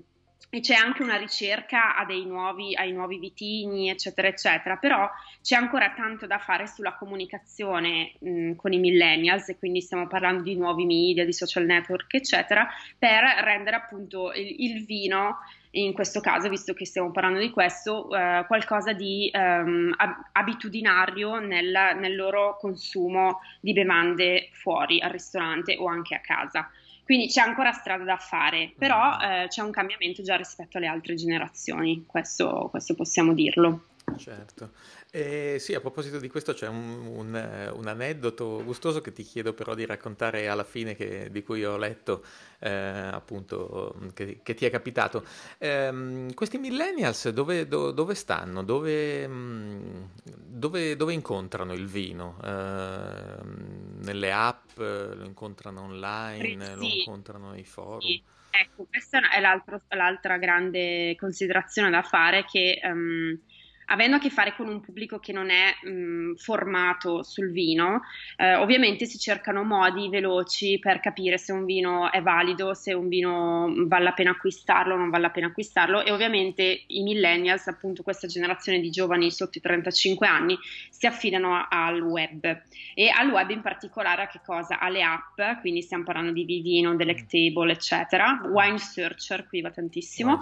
e 0.50 0.60
c'è 0.60 0.74
anche 0.74 1.02
una 1.02 1.16
ricerca 1.16 1.94
nuovi, 2.24 2.74
ai 2.74 2.92
nuovi 2.92 3.18
vitigni, 3.18 3.90
eccetera, 3.90 4.28
eccetera, 4.28 4.76
però 4.76 5.08
c'è 5.42 5.56
ancora 5.56 5.92
tanto 5.94 6.26
da 6.26 6.38
fare 6.38 6.66
sulla 6.66 6.94
comunicazione 6.94 8.14
mh, 8.18 8.54
con 8.54 8.72
i 8.72 8.78
millennials, 8.78 9.48
e 9.50 9.58
quindi 9.58 9.80
stiamo 9.80 10.06
parlando 10.06 10.42
di 10.42 10.56
nuovi 10.56 10.86
media, 10.86 11.24
di 11.24 11.32
social 11.32 11.64
network, 11.64 12.14
eccetera, 12.14 12.66
per 12.98 13.22
rendere 13.42 13.76
appunto 13.76 14.32
il, 14.32 14.54
il 14.58 14.84
vino 14.86 15.38
in 15.72 15.92
questo 15.92 16.20
caso, 16.20 16.48
visto 16.48 16.72
che 16.72 16.86
stiamo 16.86 17.10
parlando 17.10 17.40
di 17.40 17.50
questo, 17.50 18.08
eh, 18.16 18.44
qualcosa 18.46 18.92
di 18.94 19.30
ehm, 19.32 19.94
abitudinario 20.32 21.38
nel, 21.40 21.96
nel, 21.98 22.16
loro 22.16 22.56
consumo 22.58 23.40
di 23.60 23.74
bevande 23.74 24.48
fuori 24.52 25.00
al 25.00 25.10
ristorante 25.10 25.76
o 25.76 25.86
anche 25.86 26.14
a 26.14 26.20
casa. 26.20 26.70
Quindi 27.08 27.28
c'è 27.28 27.40
ancora 27.40 27.72
strada 27.72 28.04
da 28.04 28.18
fare, 28.18 28.74
però 28.76 29.16
mm. 29.16 29.20
eh, 29.22 29.46
c'è 29.48 29.62
un 29.62 29.70
cambiamento 29.70 30.22
già 30.22 30.36
rispetto 30.36 30.76
alle 30.76 30.88
altre 30.88 31.14
generazioni, 31.14 32.04
questo, 32.06 32.68
questo 32.70 32.94
possiamo 32.94 33.32
dirlo. 33.32 33.84
Certo. 34.16 34.72
Eh, 35.10 35.56
sì, 35.58 35.74
a 35.74 35.80
proposito 35.80 36.18
di 36.18 36.28
questo 36.28 36.52
c'è 36.52 36.68
un, 36.68 37.06
un, 37.06 37.70
un, 37.74 37.86
aneddoto 37.86 38.62
gustoso 38.64 39.00
che 39.00 39.12
ti 39.12 39.22
chiedo 39.22 39.54
però 39.54 39.74
di 39.74 39.86
raccontare 39.86 40.48
alla 40.48 40.64
fine 40.64 40.94
che, 40.94 41.30
di 41.30 41.42
cui 41.42 41.64
ho 41.64 41.76
letto 41.76 42.24
eh, 42.58 42.70
appunto 42.70 43.94
che, 44.14 44.40
che, 44.42 44.54
ti 44.54 44.66
è 44.66 44.70
capitato. 44.70 45.24
Eh, 45.58 46.26
questi 46.34 46.58
millennials 46.58 47.28
dove, 47.30 47.66
do, 47.66 47.90
dove 47.90 48.14
stanno? 48.14 48.62
Dove, 48.62 49.26
mm, 49.26 50.02
dove, 50.24 50.96
dove, 50.96 51.12
incontrano 51.12 51.72
il 51.72 51.86
vino? 51.86 52.38
Ehm, 52.44 53.98
nelle 54.02 54.32
app? 54.32 54.76
Lo 54.76 55.24
incontrano 55.24 55.82
online? 55.82 56.66
Sì. 56.66 56.74
Lo 56.74 56.84
incontrano 56.84 57.50
nei 57.50 57.64
forum? 57.64 58.00
Sì. 58.00 58.22
Ecco, 58.50 58.86
questa 58.90 59.20
è 59.30 59.40
l'altra 59.40 60.36
grande 60.38 61.16
considerazione 61.18 61.90
da 61.90 62.02
fare 62.02 62.44
che... 62.44 62.80
Um, 62.82 63.40
avendo 63.88 64.16
a 64.16 64.18
che 64.18 64.30
fare 64.30 64.54
con 64.54 64.68
un 64.68 64.80
pubblico 64.80 65.18
che 65.18 65.32
non 65.32 65.50
è 65.50 65.74
mh, 65.86 66.34
formato 66.34 67.22
sul 67.22 67.50
vino, 67.50 68.02
eh, 68.36 68.54
ovviamente 68.56 69.06
si 69.06 69.18
cercano 69.18 69.62
modi 69.62 70.08
veloci 70.08 70.78
per 70.78 71.00
capire 71.00 71.38
se 71.38 71.52
un 71.52 71.64
vino 71.64 72.10
è 72.10 72.22
valido, 72.22 72.74
se 72.74 72.92
un 72.92 73.08
vino 73.08 73.72
vale 73.86 74.04
la 74.04 74.12
pena 74.12 74.30
acquistarlo 74.30 74.94
o 74.94 74.96
non 74.96 75.10
vale 75.10 75.22
la 75.22 75.30
pena 75.30 75.46
acquistarlo. 75.46 76.04
E 76.04 76.10
ovviamente 76.10 76.84
i 76.86 77.02
millennials, 77.02 77.66
appunto 77.66 78.02
questa 78.02 78.26
generazione 78.26 78.80
di 78.80 78.90
giovani 78.90 79.30
sotto 79.30 79.58
i 79.58 79.60
35 79.60 80.26
anni, 80.26 80.58
si 80.90 81.06
affidano 81.06 81.66
al 81.68 82.00
web. 82.00 82.62
E 82.94 83.08
al 83.08 83.30
web 83.30 83.50
in 83.50 83.60
particolare 83.60 84.22
a 84.22 84.26
che 84.26 84.40
cosa? 84.44 84.78
Alle 84.78 85.02
app, 85.02 85.40
quindi 85.60 85.82
stiamo 85.82 86.04
parlando 86.04 86.32
di 86.32 86.44
Vivino, 86.44 86.94
Delectable, 86.94 87.72
eccetera, 87.72 88.40
Wine 88.44 88.78
Searcher, 88.78 89.46
qui 89.46 89.60
va 89.60 89.70
tantissimo, 89.70 90.40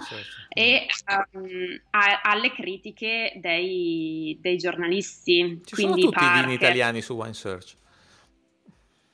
e 0.49 0.87
um, 1.31 1.79
a, 1.91 2.21
alle 2.23 2.51
critiche 2.51 3.36
dei, 3.39 4.37
dei 4.41 4.57
giornalisti. 4.57 5.61
Ci 5.63 5.75
sono 5.75 5.95
tutti 5.95 6.15
Parker. 6.15 6.37
i 6.37 6.41
vini 6.41 6.53
italiani 6.53 7.01
su 7.01 7.13
Wine 7.13 7.33
Search? 7.33 7.75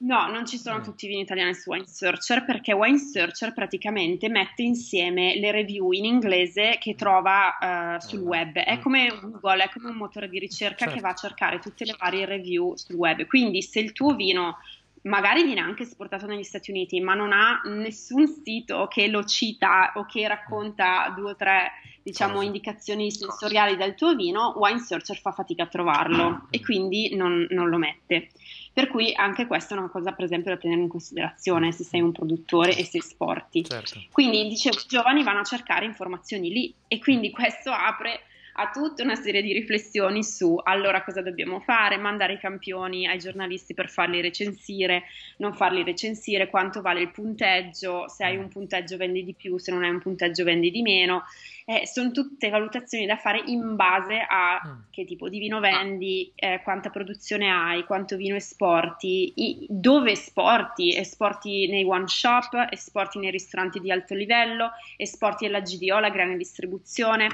No, 0.03 0.27
non 0.27 0.45
ci 0.45 0.57
sono 0.57 0.79
mm. 0.79 0.83
tutti 0.83 1.05
i 1.05 1.07
vini 1.07 1.21
italiani 1.21 1.53
su 1.53 1.69
Wine 1.69 1.87
Searcher 1.87 2.43
perché 2.43 2.73
Wine 2.73 2.97
Searcher 2.97 3.53
praticamente 3.53 4.27
mette 4.27 4.61
insieme 4.61 5.35
le 5.35 5.51
review 5.51 5.91
in 5.91 6.03
inglese 6.03 6.77
che 6.79 6.95
trova 6.95 7.57
uh, 7.97 8.05
sul 8.05 8.19
web. 8.19 8.57
È 8.57 8.77
mm. 8.77 8.81
come 8.81 9.07
Google, 9.21 9.63
è 9.63 9.69
come 9.69 9.89
un 9.89 9.95
motore 9.95 10.27
di 10.27 10.39
ricerca 10.39 10.85
certo. 10.85 10.95
che 10.95 11.01
va 11.01 11.09
a 11.09 11.15
cercare 11.15 11.59
tutte 11.59 11.85
le 11.85 11.95
varie 11.97 12.25
review 12.25 12.75
sul 12.75 12.95
web. 12.95 13.25
Quindi 13.27 13.61
se 13.61 13.79
il 13.79 13.93
tuo 13.93 14.13
vino 14.13 14.57
magari 15.03 15.43
viene 15.43 15.61
anche 15.61 15.83
esportato 15.83 16.25
negli 16.25 16.43
Stati 16.43 16.71
Uniti, 16.71 16.99
ma 16.99 17.13
non 17.13 17.31
ha 17.31 17.61
nessun 17.65 18.27
sito 18.27 18.87
che 18.87 19.07
lo 19.07 19.23
cita 19.23 19.93
o 19.95 20.05
che 20.05 20.27
racconta 20.27 21.13
due 21.15 21.31
o 21.31 21.35
tre 21.35 21.71
diciamo, 22.03 22.41
indicazioni 22.41 23.09
sensoriali 23.11 23.77
del 23.77 23.95
tuo 23.95 24.13
vino, 24.13 24.53
Wine 24.57 24.79
Searcher 24.79 25.17
fa 25.17 25.31
fatica 25.31 25.63
a 25.63 25.67
trovarlo 25.67 26.47
e 26.49 26.61
quindi 26.61 27.15
non, 27.15 27.47
non, 27.49 27.69
lo 27.69 27.77
mette. 27.77 28.29
Per 28.73 28.87
cui 28.89 29.13
anche 29.15 29.47
questa 29.47 29.75
è 29.75 29.77
una 29.77 29.89
cosa, 29.89 30.11
per 30.11 30.25
esempio, 30.25 30.51
da 30.51 30.57
tenere 30.57 30.81
in 30.81 30.89
considerazione 30.89 31.71
se 31.71 31.83
sei 31.83 32.01
un 32.01 32.11
produttore 32.11 32.75
e 32.75 32.83
se 32.83 32.97
esporti. 32.97 33.63
Certo. 33.63 34.03
Quindi, 34.11 34.47
dicevo, 34.47 34.77
i 34.77 34.87
giovani 34.87 35.23
vanno 35.23 35.39
a 35.39 35.45
cercare 35.45 35.85
informazioni 35.85 36.49
lì 36.49 36.73
e 36.87 36.99
quindi 36.99 37.31
questo 37.31 37.71
apre 37.71 38.21
a 38.53 38.69
tutta 38.69 39.03
una 39.03 39.15
serie 39.15 39.41
di 39.41 39.53
riflessioni 39.53 40.23
su 40.23 40.59
allora 40.61 41.03
cosa 41.03 41.21
dobbiamo 41.21 41.59
fare, 41.59 41.97
mandare 41.97 42.33
i 42.33 42.39
campioni 42.39 43.07
ai 43.07 43.17
giornalisti 43.17 43.73
per 43.73 43.89
farli 43.89 44.21
recensire, 44.21 45.03
non 45.37 45.53
farli 45.53 45.83
recensire, 45.83 46.49
quanto 46.49 46.81
vale 46.81 47.01
il 47.01 47.11
punteggio, 47.11 48.07
se 48.07 48.23
hai 48.23 48.37
un 48.37 48.49
punteggio 48.49 48.97
vendi 48.97 49.23
di 49.23 49.33
più, 49.33 49.57
se 49.57 49.71
non 49.71 49.83
hai 49.83 49.89
un 49.89 49.99
punteggio 49.99 50.43
vendi 50.43 50.69
di 50.69 50.81
meno. 50.81 51.23
Eh, 51.65 51.87
sono 51.87 52.11
tutte 52.11 52.49
valutazioni 52.49 53.05
da 53.05 53.15
fare 53.15 53.41
in 53.45 53.77
base 53.77 54.23
a 54.27 54.61
mm. 54.65 54.79
che 54.91 55.05
tipo 55.05 55.29
di 55.29 55.39
vino 55.39 55.61
vendi, 55.61 56.31
eh, 56.35 56.59
quanta 56.61 56.89
produzione 56.89 57.49
hai, 57.49 57.85
quanto 57.85 58.17
vino 58.17 58.35
esporti, 58.35 59.31
i, 59.35 59.65
dove 59.69 60.11
esporti, 60.11 60.95
esporti 60.95 61.69
nei 61.69 61.85
one 61.85 62.07
shop, 62.07 62.67
esporti 62.69 63.17
nei 63.17 63.31
ristoranti 63.31 63.79
di 63.79 63.91
alto 63.91 64.13
livello, 64.13 64.71
esporti 64.97 65.45
alla 65.45 65.61
GDO, 65.61 65.99
la 65.99 66.09
grande 66.09 66.35
distribuzione. 66.35 67.29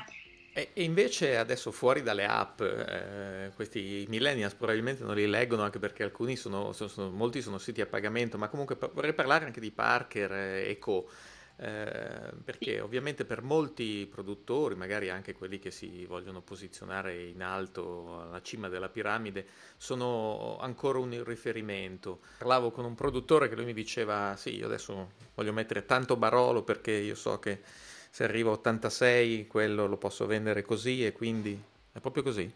E, 0.73 0.83
invece 0.83 1.37
adesso 1.37 1.71
fuori 1.71 2.01
dalle 2.01 2.25
app, 2.25 2.59
eh, 2.61 3.51
questi 3.55 4.05
millennials 4.09 4.53
probabilmente 4.55 5.03
non 5.03 5.15
li 5.15 5.25
leggono 5.25 5.63
anche 5.63 5.79
perché 5.79 6.03
alcuni 6.03 6.35
sono, 6.35 6.73
sono, 6.73 6.89
sono, 6.89 7.09
molti 7.09 7.41
sono 7.41 7.57
siti 7.57 7.79
a 7.79 7.85
pagamento, 7.85 8.37
ma 8.37 8.49
comunque 8.49 8.77
vorrei 8.93 9.13
parlare 9.13 9.45
anche 9.45 9.61
di 9.61 9.71
Parker 9.71 10.31
e 10.31 10.77
Co. 10.77 11.07
Eh, 11.61 12.31
perché 12.41 12.79
ovviamente 12.79 13.25
per 13.25 13.41
molti 13.41 14.07
produttori, 14.09 14.75
magari 14.75 15.09
anche 15.09 15.33
quelli 15.33 15.59
che 15.59 15.71
si 15.71 16.05
vogliono 16.05 16.41
posizionare 16.41 17.21
in 17.21 17.43
alto 17.43 18.21
alla 18.21 18.41
cima 18.41 18.69
della 18.69 18.87
piramide, 18.87 19.45
sono 19.75 20.57
ancora 20.59 20.99
un 20.99 21.21
riferimento. 21.25 22.19
Parlavo 22.37 22.71
con 22.71 22.85
un 22.85 22.95
produttore 22.95 23.49
che 23.49 23.55
lui 23.55 23.65
mi 23.65 23.73
diceva: 23.73 24.35
Sì, 24.37 24.55
io 24.55 24.67
adesso 24.67 25.11
voglio 25.35 25.51
mettere 25.51 25.85
tanto 25.85 26.15
Barolo 26.15 26.63
perché 26.63 26.91
io 26.91 27.15
so 27.15 27.39
che 27.39 27.59
se 28.09 28.23
arrivo 28.23 28.51
a 28.51 28.53
86 28.53 29.47
quello 29.47 29.85
lo 29.85 29.97
posso 29.97 30.25
vendere 30.25 30.63
così 30.63 31.05
e 31.05 31.11
quindi 31.11 31.59
è 31.91 31.99
proprio 31.99 32.23
così. 32.23 32.51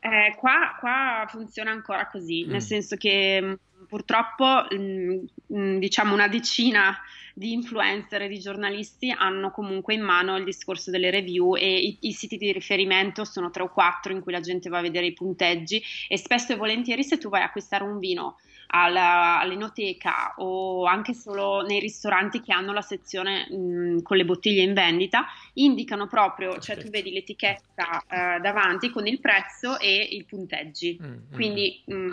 Eh, 0.00 0.36
qua, 0.38 0.76
qua, 0.78 1.26
funziona 1.28 1.72
ancora 1.72 2.06
così, 2.06 2.44
mm. 2.46 2.50
nel 2.50 2.62
senso 2.62 2.96
che 2.96 3.40
mm, 3.42 3.52
purtroppo 3.88 4.66
mh, 4.70 5.24
mm, 5.52 5.78
diciamo 5.78 6.14
una 6.14 6.28
decina 6.28 6.96
di 7.34 7.52
influencer 7.52 8.22
e 8.22 8.28
di 8.28 8.38
giornalisti 8.38 9.10
hanno 9.10 9.50
comunque 9.50 9.94
in 9.94 10.02
mano 10.02 10.36
il 10.36 10.44
discorso 10.44 10.90
delle 10.90 11.10
review 11.10 11.56
e 11.56 11.78
i, 11.78 11.98
i, 12.02 12.12
siti 12.12 12.36
di 12.36 12.52
riferimento 12.52 13.24
sono 13.24 13.50
tre 13.50 13.62
o 13.62 13.68
quattro 13.68 14.12
in 14.12 14.22
cui 14.22 14.32
la 14.32 14.40
gente 14.40 14.68
va 14.68 14.78
a 14.78 14.82
vedere 14.82 15.06
i 15.06 15.12
punteggi 15.12 15.82
e 16.08 16.16
spesso 16.16 16.52
e 16.52 16.56
volentieri 16.56 17.04
se 17.04 17.18
tu 17.18 17.28
vai 17.28 17.42
a 17.42 17.44
acquistare 17.44 17.84
un 17.84 17.98
vino 17.98 18.38
alla, 18.68 19.38
all'enoteca 19.40 20.34
o 20.38 20.84
anche 20.84 21.14
solo 21.14 21.62
nei 21.62 21.80
ristoranti 21.80 22.40
che 22.40 22.52
hanno 22.52 22.72
la 22.72 22.82
sezione 22.82 23.46
mh, 23.50 24.02
con 24.02 24.16
le 24.16 24.24
bottiglie 24.24 24.62
in 24.62 24.74
vendita, 24.74 25.26
indicano 25.54 26.06
proprio, 26.06 26.58
cioè 26.58 26.76
tu 26.76 26.88
vedi 26.88 27.10
l'etichetta 27.12 28.02
eh, 28.08 28.40
davanti 28.40 28.90
con 28.90 29.06
il 29.06 29.20
prezzo 29.20 29.78
e 29.78 30.02
i 30.02 30.24
punteggi. 30.24 30.98
Mm, 31.02 31.06
mm. 31.06 31.32
Quindi 31.32 31.82
mh, 31.86 31.94
Mm, 31.94 32.10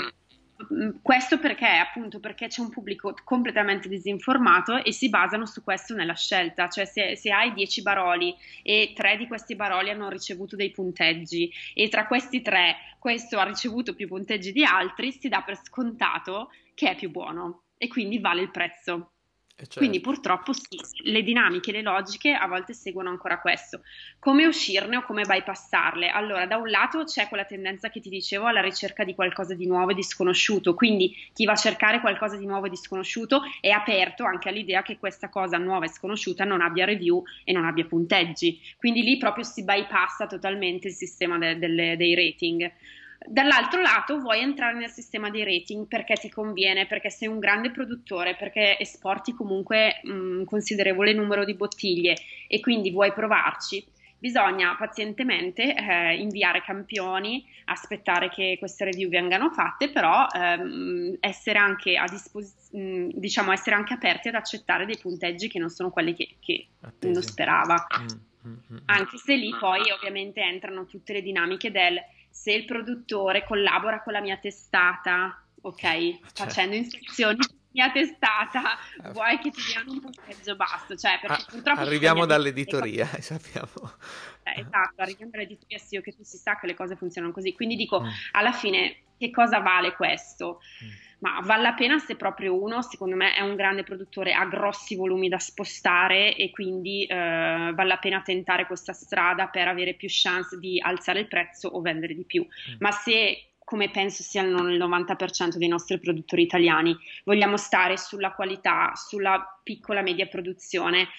questo 1.02 1.38
perché 1.38 1.68
appunto 1.68 2.20
perché 2.20 2.48
c'è 2.48 2.62
un 2.62 2.70
pubblico 2.70 3.14
completamente 3.24 3.90
disinformato 3.90 4.84
e 4.84 4.94
si 4.94 5.10
basano 5.10 5.46
su 5.46 5.64
questo 5.64 5.94
nella 5.94 6.14
scelta, 6.14 6.70
cioè 6.70 6.86
se, 6.86 7.16
se, 7.18 7.32
hai 7.32 7.54
10 7.54 7.82
baroli 7.82 8.34
e 8.64 8.94
tre 8.96 9.18
di 9.18 9.28
questi 9.28 9.56
baroli 9.56 9.90
hanno 9.90 10.10
ricevuto 10.10 10.56
dei 10.56 10.72
punteggi 10.72 11.52
e 11.74 11.90
tra 11.90 12.08
questi 12.08 12.42
tre 12.42 12.78
questo 13.00 13.38
ha 13.38 13.44
ricevuto 13.44 13.94
più 13.94 14.08
punteggi 14.08 14.54
di 14.54 14.64
altri, 14.64 15.12
si 15.12 15.28
dà 15.28 15.42
per 15.42 15.60
scontato 15.62 16.52
che 16.74 16.92
è 16.92 16.96
più 16.96 17.12
buono 17.12 17.64
e 17.78 17.88
quindi 17.88 18.20
vale 18.20 18.42
il 18.42 18.52
prezzo. 18.52 19.15
Certo. 19.58 19.80
Quindi 19.80 20.02
purtroppo 20.02 20.52
sì, 20.52 20.78
le 21.04 21.24
dinamiche, 21.24 21.72
le 21.72 21.82
logiche 21.82 22.34
a 22.34 22.46
volte 22.46 22.74
seguono 22.74 23.10
ancora 23.10 23.40
questo. 23.40 23.84
Come 24.20 24.46
uscirne 24.46 24.98
o 24.98 25.04
come 25.04 25.24
bypassarle? 25.24 26.10
Allora, 26.10 26.46
da 26.46 26.58
un 26.58 26.70
lato 26.70 27.06
c'è 27.06 27.30
quella 27.30 27.46
tendenza 27.46 27.90
che 27.90 28.02
ti 28.02 28.10
dicevo 28.10 28.48
alla 28.48 28.60
ricerca 28.60 29.06
di 29.06 29.16
qualcosa 29.16 29.56
di 29.56 29.66
nuovo 29.66 29.92
e 29.92 29.94
di 29.94 30.04
sconosciuto, 30.04 30.74
quindi 30.74 31.16
chi 31.34 31.46
va 31.46 31.54
a 31.54 31.56
cercare 31.56 32.02
qualcosa 32.02 32.36
di 32.36 32.46
nuovo 32.46 32.66
e 32.66 32.70
di 32.70 32.76
sconosciuto 32.76 33.44
è 33.62 33.70
aperto 33.70 34.26
anche 34.26 34.50
all'idea 34.50 34.82
che 34.82 35.00
questa 35.00 35.30
cosa 35.30 35.58
nuova 35.58 35.86
e 35.86 35.90
sconosciuta 35.90 36.44
non 36.44 36.60
abbia 36.60 36.84
review 36.84 37.24
e 37.46 37.54
non 37.54 37.64
abbia 37.64 37.86
punteggi. 37.86 38.60
Quindi 38.78 39.04
lì 39.04 39.18
proprio 39.18 39.46
si 39.46 39.64
bypassa 39.64 40.28
totalmente 40.28 40.88
il 40.88 40.94
sistema 40.94 41.38
de- 41.38 41.58
delle, 41.58 41.96
dei 41.96 42.14
rating. 42.14 42.74
Dall'altro 43.28 43.82
lato 43.82 44.20
vuoi 44.20 44.42
entrare 44.42 44.78
nel 44.78 44.90
sistema 44.90 45.30
dei 45.30 45.44
rating 45.44 45.88
perché 45.88 46.16
ti 46.16 46.30
conviene, 46.30 46.86
perché 46.86 47.10
sei 47.10 47.28
un 47.28 47.40
grande 47.40 47.72
produttore, 47.72 48.36
perché 48.36 48.78
esporti 48.78 49.34
comunque 49.34 50.00
un 50.04 50.44
considerevole 50.46 51.14
numero 51.14 51.46
di 51.46 51.56
bottiglie 51.56 52.16
e 52.48 52.60
quindi 52.60 52.92
vuoi 52.92 53.14
provarci. 53.14 53.84
Bisogna 54.18 54.76
pazientemente 54.76 55.76
eh, 55.76 56.16
inviare 56.16 56.62
campioni, 56.62 57.46
aspettare 57.66 58.30
che 58.30 58.56
queste 58.58 58.86
review 58.86 59.10
vengano 59.10 59.52
fatte, 59.52 59.90
però 59.90 60.26
ehm, 60.34 61.18
essere, 61.20 61.60
anche 61.60 61.98
a 61.98 62.06
disposizione, 62.08 63.10
diciamo, 63.14 63.52
essere 63.52 63.76
anche 63.76 63.94
aperti 63.94 64.30
ad 64.30 64.36
accettare 64.36 64.86
dei 64.86 64.98
punteggi 64.98 65.48
che 65.48 65.60
non 65.60 65.70
sono 65.70 65.90
quelli 65.90 66.16
che, 66.16 66.38
che 66.40 66.68
uno 67.02 67.22
sperava. 67.22 67.86
Mm, 68.00 68.06
mm, 68.06 68.52
mm, 68.52 68.58
mm, 68.74 68.78
anche 68.86 69.18
se 69.18 69.36
lì 69.36 69.54
poi 69.60 69.92
ovviamente 69.92 70.42
entrano 70.42 70.86
tutte 70.86 71.14
le 71.14 71.22
dinamiche 71.22 71.70
del 71.70 72.00
se 72.36 72.52
il 72.52 72.66
produttore 72.66 73.46
collabora 73.46 74.04
con 74.04 74.12
la 74.12 74.20
mia 74.20 74.36
testata, 74.36 75.42
ok, 75.62 75.80
certo. 75.80 76.20
facendo 76.34 76.76
iscrizioni 76.76 77.38
mia 77.76 77.92
testata, 77.92 78.78
eh. 79.04 79.12
vuoi 79.12 79.38
che 79.40 79.52
ti 79.52 79.62
diano 79.68 79.92
un 79.92 80.00
punteggio 80.00 80.56
basso? 80.56 80.96
Cioè, 80.96 81.20
ah, 81.28 81.46
purtroppo 81.48 81.82
arriviamo 81.82 82.26
dall'editoria, 82.26 83.06
cose... 83.06 83.22
sappiamo. 83.38 83.92
Eh, 84.44 84.62
esatto, 84.62 85.02
arriviamo 85.02 85.32
dall'editoria, 85.32 85.78
sì, 85.78 86.02
che 86.02 86.14
tu 86.14 86.24
si 86.24 86.38
sa 86.38 86.58
che 86.58 86.68
le 86.68 86.74
cose 86.74 86.96
funzionano 86.96 87.34
così. 87.34 87.54
Quindi 87.54 87.76
dico, 87.76 88.02
mm. 88.02 88.08
alla 88.32 88.54
fine, 88.54 89.02
che 89.18 89.30
cosa 89.30 89.60
vale 89.60 89.94
questo? 89.94 90.62
Mm 90.84 91.04
ma 91.20 91.40
vale 91.42 91.64
la 91.64 91.74
pena 91.74 91.98
se 91.98 92.16
proprio 92.16 92.62
uno, 92.62 92.82
secondo 92.82 93.16
me, 93.16 93.34
è 93.34 93.42
un 93.42 93.56
grande 93.56 93.84
produttore, 93.84 94.34
ha 94.34 94.46
grossi 94.46 94.96
volumi 94.96 95.28
da 95.28 95.40
spostare 95.40 96.36
e 96.36 96.52
quindi 96.52 97.06
eh, 97.06 97.16
vale 97.16 97.88
la 97.88 97.98
pena 97.98 98.22
tentare 98.22 98.68
questa 98.68 98.94
strada 98.94 99.48
per 99.48 99.68
avere 99.68 99.94
più 99.96 100.08
chance 100.12 100.60
di 100.60 100.80
alzare 100.80 101.22
il 101.22 101.28
prezzo 101.28 101.70
o 101.70 101.82
vendere 101.82 102.14
di 102.14 102.26
più. 102.26 102.44
Mm. 102.44 102.76
Ma 102.80 102.92
se 102.92 103.54
come 103.66 103.90
penso 103.90 104.24
siano 104.24 104.70
il 104.70 104.80
90% 104.80 105.58
dei 105.58 105.68
nostri 105.68 106.00
produttori 106.00 106.44
italiani, 106.44 106.96
vogliamo 107.26 107.58
stare 107.58 107.98
sulla 107.98 108.32
qualità, 108.32 108.94
sulla 108.96 109.60
piccola 109.64 110.02
media 110.02 110.28
produzione, 110.28 111.10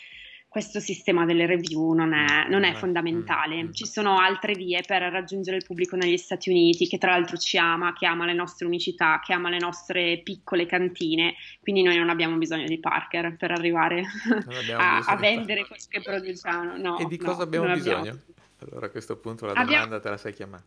questo 0.49 0.81
sistema 0.81 1.27
delle 1.27 1.45
review 1.45 1.93
non 1.93 2.15
è, 2.15 2.49
non 2.49 2.65
è 2.65 2.73
fondamentale. 2.73 3.63
Mm, 3.63 3.67
mm. 3.67 3.73
Ci 3.73 3.85
sono 3.85 4.19
altre 4.19 4.55
vie 4.55 4.81
per 4.87 5.03
raggiungere 5.03 5.59
il 5.59 5.65
pubblico 5.67 5.97
negli 5.97 6.17
Stati 6.17 6.49
Uniti, 6.49 6.89
che 6.89 6.97
tra 6.97 7.11
l'altro 7.11 7.37
ci 7.37 7.59
ama, 7.59 7.93
che 7.93 8.07
ama 8.07 8.25
le 8.25 8.33
nostre 8.33 8.65
unicità, 8.65 9.21
che 9.23 9.35
ama 9.35 9.51
le 9.51 9.59
nostre 9.59 10.23
piccole 10.23 10.65
cantine, 10.65 11.35
quindi 11.61 11.83
noi 11.83 11.99
non 11.99 12.09
abbiamo 12.09 12.39
bisogno 12.39 12.65
di 12.65 12.79
Parker 12.79 13.37
per 13.37 13.51
arrivare 13.51 14.03
a, 14.75 15.01
a, 15.01 15.17
vendere 15.17 15.67
quello 15.67 15.83
che 15.91 16.01
produciamo. 16.01 16.79
No, 16.79 16.99
e 17.01 17.05
di 17.05 17.19
cosa 17.19 17.37
no, 17.37 17.43
abbiamo 17.43 17.73
bisogno? 17.75 17.99
Abbiamo... 17.99 18.21
Allora 18.61 18.87
a 18.87 18.89
questo 18.89 19.17
punto 19.19 19.45
la 19.45 19.53
abbiamo... 19.53 19.85
domanda 19.85 20.01
te 20.01 20.09
la 20.09 20.17
sei 20.17 20.33
chiamata. 20.33 20.65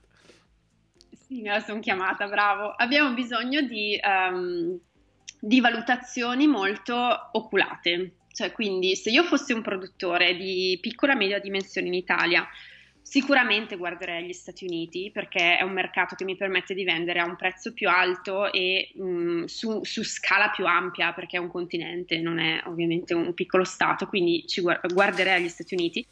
Sì, 1.29 1.41
me 1.41 1.49
la 1.49 1.59
sono 1.61 1.79
chiamata, 1.79 2.27
bravo. 2.27 2.73
Abbiamo 2.75 3.13
bisogno 3.13 3.61
di, 3.61 3.97
um, 4.03 4.77
di 5.39 5.61
valutazioni 5.61 6.47
molto 6.47 7.29
oculate 7.31 8.15
cioè, 8.39 8.53
quindi 8.53 8.95
se 8.95 9.09
io 9.09 9.23
fossi 9.23 9.51
un 9.51 9.61
produttore 9.61 10.35
di 10.37 10.77
piccola 10.81 11.11
e 11.11 11.17
media 11.17 11.39
dimensione 11.39 11.87
in 11.87 11.93
Italia, 11.93 12.47
sicuramente 13.01 13.75
guarderei 13.75 14.25
gli 14.25 14.31
Stati 14.31 14.63
Uniti 14.63 15.09
perché 15.11 15.57
è 15.57 15.63
un 15.63 15.73
mercato 15.73 16.15
che 16.15 16.23
mi 16.23 16.37
permette 16.37 16.73
di 16.73 16.85
vendere 16.85 17.19
a 17.19 17.25
un 17.25 17.35
prezzo 17.35 17.73
più 17.73 17.89
alto 17.89 18.49
e 18.51 18.91
mh, 18.95 19.03
mm, 19.03 19.43
su, 19.43 19.83
su, 19.83 20.03
scala 20.03 20.51
più 20.51 20.65
ampia 20.65 21.11
perché 21.11 21.35
è 21.35 21.39
un 21.39 21.49
continente, 21.49 22.21
non 22.21 22.39
è 22.39 22.61
ovviamente 22.65 23.13
un 23.13 23.33
piccolo 23.33 23.65
stato, 23.65 24.07
quindi 24.07 24.47
ci 24.47 24.61
guarderei 24.61 25.41
agli 25.41 25.49
Stati 25.49 25.73
Uniti 25.73 26.05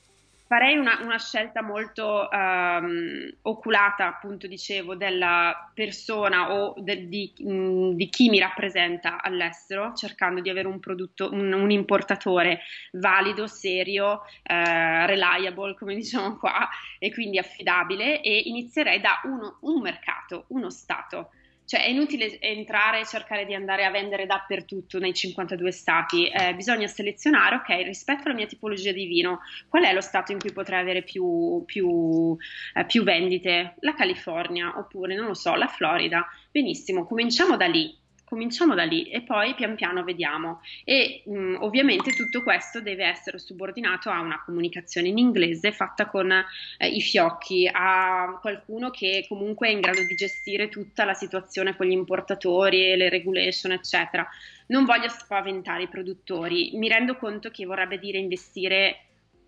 farei 0.47 0.77
una, 0.77 0.99
una 1.01 1.19
scelta 1.19 1.61
molto 1.61 2.27
um, 2.31 3.29
oculata, 3.43 4.07
appunto 4.07 4.47
dicevo, 4.47 4.95
della 4.95 5.71
persona 5.73 6.53
o 6.53 6.73
de, 6.77 7.07
di, 7.07 7.33
mh, 7.37 7.91
di, 7.91 8.07
chi 8.09 8.29
mi 8.29 8.39
rappresenta 8.39 9.21
all'estero, 9.21 9.93
cercando 9.93 10.39
di 10.39 10.49
avere 10.49 10.67
un 10.67 10.79
prodotto, 10.79 11.29
un, 11.31 11.51
un 11.51 11.69
importatore 11.69 12.61
valido, 12.93 13.45
serio, 13.45 14.21
uh, 14.43 15.05
reliable, 15.05 15.75
come 15.75 15.95
diciamo 15.95 16.37
qua, 16.37 16.67
e 16.97 17.11
quindi 17.11 17.37
affidabile, 17.37 18.21
e 18.21 18.43
inizierei 18.45 19.01
da 19.01 19.19
uno, 19.25 19.57
un 19.61 19.81
mercato, 19.81 20.45
uno 20.47 20.69
stato. 20.69 21.31
Cioè 21.67 21.83
è 21.83 21.89
inutile 21.89 22.39
entrare 22.39 23.01
e 23.01 23.05
cercare 23.05 23.45
di 23.45 23.53
andare 23.53 23.83
a 23.83 23.91
vendere 23.91 24.25
dappertutto 24.25 24.99
nei 24.99 25.13
52 25.13 25.69
stati, 25.73 26.25
eh, 26.29 26.55
bisogna 26.55 26.87
selezionare, 26.87 27.55
ok, 27.55 27.83
rispetto 27.83 28.23
alla 28.25 28.35
mia 28.35 28.45
tipologia 28.45 28.93
di 28.93 29.05
vino, 29.05 29.41
qual 29.67 29.83
è 29.83 29.91
lo 29.91 29.99
stato 29.99 30.31
in 30.31 30.39
cui 30.39 30.53
potrei 30.53 30.79
avere 30.79 31.03
più, 31.03 31.63
più, 31.65 32.37
eh, 32.73 32.85
più 32.85 33.03
vendite? 33.03 33.75
La 33.81 33.93
California 33.95 34.77
oppure, 34.77 35.13
non 35.13 35.27
lo 35.27 35.33
so, 35.33 35.55
la 35.55 35.67
Florida. 35.67 36.25
Benissimo, 36.49 37.05
cominciamo 37.05 37.57
da 37.57 37.65
lì 37.65 37.93
Cominciamo 38.27 38.75
da 38.75 38.83
lì 38.83 39.09
e 39.09 39.21
poi 39.21 39.55
pian 39.55 39.75
piano 39.75 40.03
vediamo. 40.03 40.61
E 40.83 41.23
mh, 41.25 41.31
mm, 41.31 41.55
ovviamente 41.61 42.11
tutto 42.11 42.43
questo 42.43 42.81
deve 42.81 43.05
essere 43.05 43.39
subordinato 43.39 44.09
a 44.09 44.19
una 44.19 44.43
comunicazione 44.43 45.07
in 45.07 45.17
inglese 45.17 45.71
fatta 45.71 46.07
con 46.07 46.29
eh, 46.31 46.87
i 46.89 46.99
fiocchi, 46.99 47.69
a 47.71 48.37
qualcuno 48.41 48.89
che 48.89 49.25
comunque 49.29 49.69
è 49.69 49.71
in 49.71 49.79
grado 49.79 50.03
di 50.03 50.13
gestire 50.15 50.67
tutta 50.67 51.05
la 51.05 51.13
situazione 51.13 51.77
con 51.77 51.85
gli 51.85 51.91
importatori, 51.91 52.97
le 52.97 53.07
regulation, 53.07 53.71
eccetera. 53.71 54.27
Non 54.67 54.83
voglio 54.83 55.07
spaventare 55.07 55.83
i 55.83 55.87
produttori, 55.87 56.71
mi 56.73 56.89
rendo 56.89 57.15
conto 57.15 57.49
che 57.49 57.65
vorrebbe 57.65 57.97
dire 57.97 58.17
investire 58.17 59.05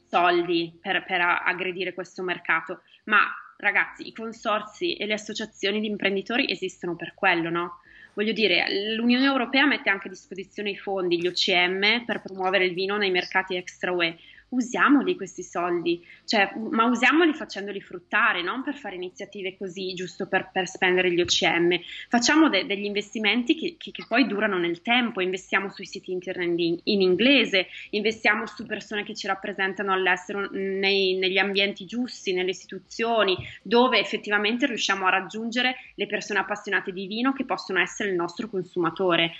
soldi 0.07 0.71
per, 0.82 1.03
per 1.03 1.19
aggredire 1.19 1.93
questo 1.93 2.23
mercato, 2.23 2.84
ma 3.03 3.27
ragazzi, 3.57 4.07
i 4.07 4.13
consorzi 4.13 4.95
e 4.95 5.05
le 5.05 5.15
associazioni 5.15 5.82
di 5.82 5.88
imprenditori 5.88 6.49
esistono 6.49 6.95
per 6.95 7.13
quello, 7.13 7.49
no? 7.49 7.80
Voglio 8.14 8.34
dire, 8.34 8.93
l'Unione 8.95 9.26
Europea 9.26 9.66
mette 9.66 9.89
anche 9.89 10.07
a 10.07 10.12
disposizione 10.12 10.72
i 10.72 10.78
fondi, 10.78 11.20
gli 11.20 11.28
OCM, 11.28 12.05
per 12.05 12.22
promuovere 12.22 12.66
il 12.66 12.74
vino 12.74 12.97
nei 12.97 13.12
mercati 13.12 13.55
extra 13.55 13.91
UE 13.91 14.18
usiamoli 14.50 15.16
questi 15.16 15.43
soldi, 15.43 16.04
cioè, 16.26 16.52
ma 16.72 16.86
usiamoli 16.86 17.34
facendoli 17.34 17.82
fruttare, 17.82 18.41
non 18.41 18.64
per 18.64 18.76
fare 18.76 18.95
iniziative 18.95 19.58
così, 19.58 19.93
giusto 19.93 20.28
per, 20.28 20.50
per 20.52 20.68
spendere 20.68 21.12
gli 21.12 21.22
OCM. 21.22 21.80
Facciamo 22.08 22.50
de- 22.50 22.66
degli 22.66 22.86
investimenti 22.86 23.56
che, 23.56 23.76
che, 23.78 23.91
che, 23.91 24.06
poi 24.08 24.28
durano 24.28 24.58
nel 24.58 24.82
tempo, 24.82 25.22
investiamo 25.22 25.70
sui 25.70 25.86
siti 25.86 26.12
internet 26.12 26.60
in, 26.60 26.80
in, 26.84 27.02
inglese, 27.02 27.68
investiamo 27.91 28.45
su 28.47 28.66
persone 28.66 29.04
che 29.04 29.16
ci 29.16 29.28
rappresentano 29.28 29.93
all'estero 29.93 30.50
nei, 30.52 31.16
negli 31.16 31.38
ambienti 31.38 31.86
giusti, 31.86 32.34
nelle 32.34 32.52
istituzioni, 32.52 33.38
dove 33.62 34.00
effettivamente 34.00 34.66
riusciamo 34.66 35.06
a 35.06 35.12
raggiungere 35.12 35.76
le 35.95 36.08
persone 36.08 36.39
appassionate 36.39 36.91
di 36.91 37.08
vino 37.08 37.34
che 37.34 37.45
possono 37.45 37.80
essere 37.80 38.10
il 38.10 38.16
nostro 38.16 38.50
consumatore. 38.50 39.32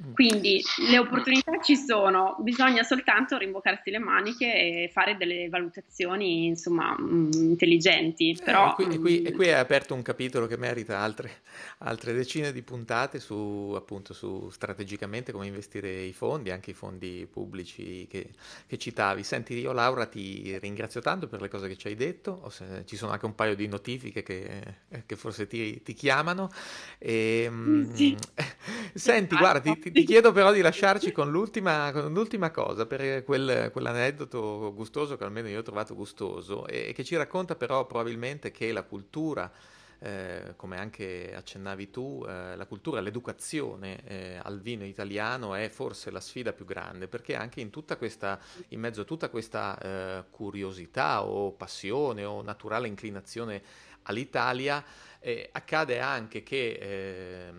Mm. 0.00 0.14
Quindi 0.14 0.62
le 0.88 0.98
opportunità 0.98 1.60
ci 1.60 1.76
sono, 1.76 2.36
bisogna 2.40 2.82
soltanto 2.82 3.36
rimboccarsi 3.36 3.90
le 3.90 3.98
maniche 3.98 4.46
e 4.46 4.90
fare 4.92 5.16
delle 5.16 5.48
valutazioni 5.48 6.46
insomma 6.46 6.96
mm, 6.98 7.30
intelligenti. 7.32 8.30
Eh, 8.30 8.42
Però, 8.42 8.70
e, 8.70 8.74
qui, 8.74 8.94
e, 8.94 8.98
qui, 8.98 9.22
e, 9.22 9.32
qui, 9.32 9.46
è 9.48 9.52
aperto 9.52 9.94
un 9.94 10.02
capitolo 10.02 10.46
che 10.46 10.56
merita 10.56 10.98
altre, 10.98 11.42
altre 11.78 12.14
decine 12.14 12.52
di 12.52 12.62
puntate 12.62 13.20
su, 13.20 13.74
appunto, 13.76 14.14
su 14.14 14.48
strategicamente 14.50 15.30
come 15.30 15.46
investire 15.46 16.02
i 16.02 16.12
fondi, 16.12 16.50
anche 16.50 16.70
i 16.70 16.74
fondi 16.74 17.28
pubblici 17.30 18.06
che, 18.08 18.30
che, 18.66 18.78
citavi. 18.78 19.22
Senti, 19.22 19.58
io 19.58 19.72
Laura 19.72 20.06
ti 20.06 20.56
ringrazio 20.58 21.02
tanto 21.02 21.28
per 21.28 21.42
le 21.42 21.48
cose 21.48 21.68
che 21.68 21.76
ci 21.76 21.88
hai 21.88 21.94
detto, 21.94 22.50
ci 22.86 22.96
sono 22.96 23.12
anche 23.12 23.26
un 23.26 23.34
paio 23.34 23.54
di 23.54 23.68
notifiche 23.68 24.22
che, 24.22 24.76
che 25.04 25.16
forse 25.16 25.46
ti, 25.46 25.82
ti 25.82 25.92
chiamano. 25.92 26.50
E, 26.98 27.46
mm, 27.50 27.92
sì. 27.94 28.16
Senti, 28.94 29.36
guarda, 29.36 29.60
ti, 29.60 29.78
ti, 29.78 29.91
ti, 29.92 30.04
chiedo 30.04 30.32
però 30.32 30.52
di 30.52 30.60
lasciarci 30.60 31.12
con 31.12 31.30
l'ultima, 31.30 31.90
con 31.92 32.12
l'ultima 32.12 32.50
cosa, 32.50 32.86
per 32.86 33.22
quel, 33.24 33.70
quell'aneddoto 33.70 34.72
gustoso 34.74 35.16
che 35.16 35.24
almeno 35.24 35.48
io 35.48 35.60
ho 35.60 35.62
trovato 35.62 35.94
gustoso 35.94 36.66
e 36.66 36.92
che 36.94 37.04
ci 37.04 37.16
racconta 37.16 37.54
però 37.54 37.86
probabilmente 37.86 38.50
che 38.50 38.72
la 38.72 38.82
cultura, 38.82 39.50
eh, 39.98 40.54
come 40.56 40.78
anche 40.78 41.32
accennavi 41.34 41.90
tu, 41.90 42.24
eh, 42.26 42.56
la 42.56 42.66
cultura, 42.66 43.00
l'educazione 43.00 44.02
eh, 44.04 44.40
al 44.42 44.60
vino 44.60 44.84
italiano 44.84 45.54
è 45.54 45.68
forse 45.68 46.10
la 46.10 46.20
sfida 46.20 46.52
più 46.52 46.64
grande, 46.64 47.06
perché 47.06 47.36
anche 47.36 47.60
in, 47.60 47.70
questa, 47.96 48.40
in 48.68 48.80
mezzo 48.80 49.02
a 49.02 49.04
tutta 49.04 49.28
questa 49.28 49.78
eh, 49.78 50.24
curiosità 50.30 51.22
o 51.24 51.52
passione 51.52 52.24
o 52.24 52.42
naturale 52.42 52.88
inclinazione 52.88 53.62
all'Italia, 54.04 54.84
eh, 55.20 55.48
accade 55.52 56.00
anche 56.00 56.42
che 56.42 56.78
eh, 56.80 57.52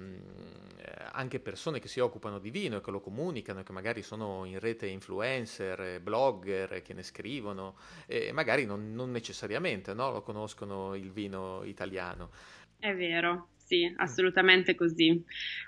anche 1.13 1.39
persone 1.39 1.79
che 1.79 1.87
si 1.87 1.99
occupano 1.99 2.39
di 2.39 2.49
vino 2.49 2.77
e 2.77 2.81
che 2.81 2.91
lo 2.91 2.99
comunicano, 2.99 3.63
che 3.63 3.71
magari 3.71 4.01
sono 4.01 4.45
in 4.45 4.59
rete 4.59 4.87
influencer, 4.87 6.01
blogger, 6.01 6.81
che 6.81 6.93
ne 6.93 7.03
scrivono, 7.03 7.77
e 8.05 8.31
magari 8.31 8.65
non, 8.65 8.93
non 8.93 9.11
necessariamente 9.11 9.93
no, 9.93 10.11
lo 10.11 10.21
conoscono 10.21 10.95
il 10.95 11.11
vino 11.11 11.63
italiano. 11.63 12.31
È 12.77 12.93
vero, 12.95 13.47
sì, 13.65 13.91
assolutamente 13.97 14.75
così. 14.75 15.23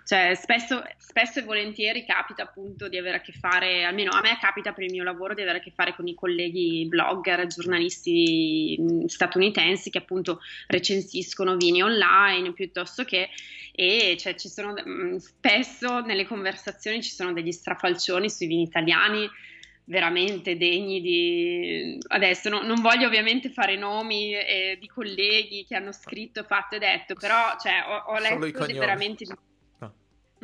Cioè, 0.05 0.35
spesso, 0.35 0.83
spesso, 0.97 1.39
e 1.39 1.43
volentieri 1.43 2.05
capita 2.05 2.43
appunto 2.43 2.87
di 2.87 2.97
avere 2.97 3.17
a 3.17 3.21
che 3.21 3.31
fare, 3.31 3.83
almeno 3.83 4.11
a 4.11 4.21
me 4.21 4.37
capita 4.39 4.73
per 4.73 4.83
il 4.83 4.91
mio 4.91 5.03
lavoro 5.03 5.33
di 5.33 5.41
avere 5.41 5.59
a 5.59 5.61
che 5.61 5.71
fare 5.71 5.95
con 5.95 6.07
i 6.07 6.13
colleghi 6.13 6.85
blogger, 6.87 7.47
giornalisti 7.47 8.77
mm, 8.79 9.05
statunitensi 9.05 9.89
che 9.89 9.99
appunto 9.99 10.41
recensiscono 10.67 11.55
vini 11.55 11.81
online 11.81 12.53
piuttosto 12.53 13.03
che 13.03 13.29
e 13.77 14.15
cioè, 14.17 14.35
ci 14.35 14.47
sono 14.47 14.73
mm, 14.73 15.17
spesso 15.17 15.99
nelle 16.01 16.25
conversazioni 16.25 17.03
ci 17.03 17.11
sono 17.11 17.33
degli 17.33 17.51
strafalcioni 17.51 18.29
sui 18.29 18.47
vini 18.47 18.63
italiani 18.63 19.29
veramente 19.85 20.57
degni 20.57 21.01
di... 21.01 21.97
Adesso 22.07 22.49
no, 22.49 22.61
non 22.61 22.81
voglio 22.81 23.07
ovviamente 23.07 23.49
fare 23.49 23.77
nomi 23.77 24.33
eh, 24.33 24.77
di 24.79 24.87
colleghi 24.87 25.65
che 25.67 25.75
hanno 25.75 25.91
scritto, 25.91 26.43
fatto 26.43 26.75
e 26.75 26.79
detto, 26.79 27.13
però 27.15 27.55
cioè, 27.59 27.83
ho, 27.87 28.13
ho 28.13 28.19
letto 28.19 28.65
veramente 28.65 29.25
di 29.25 29.33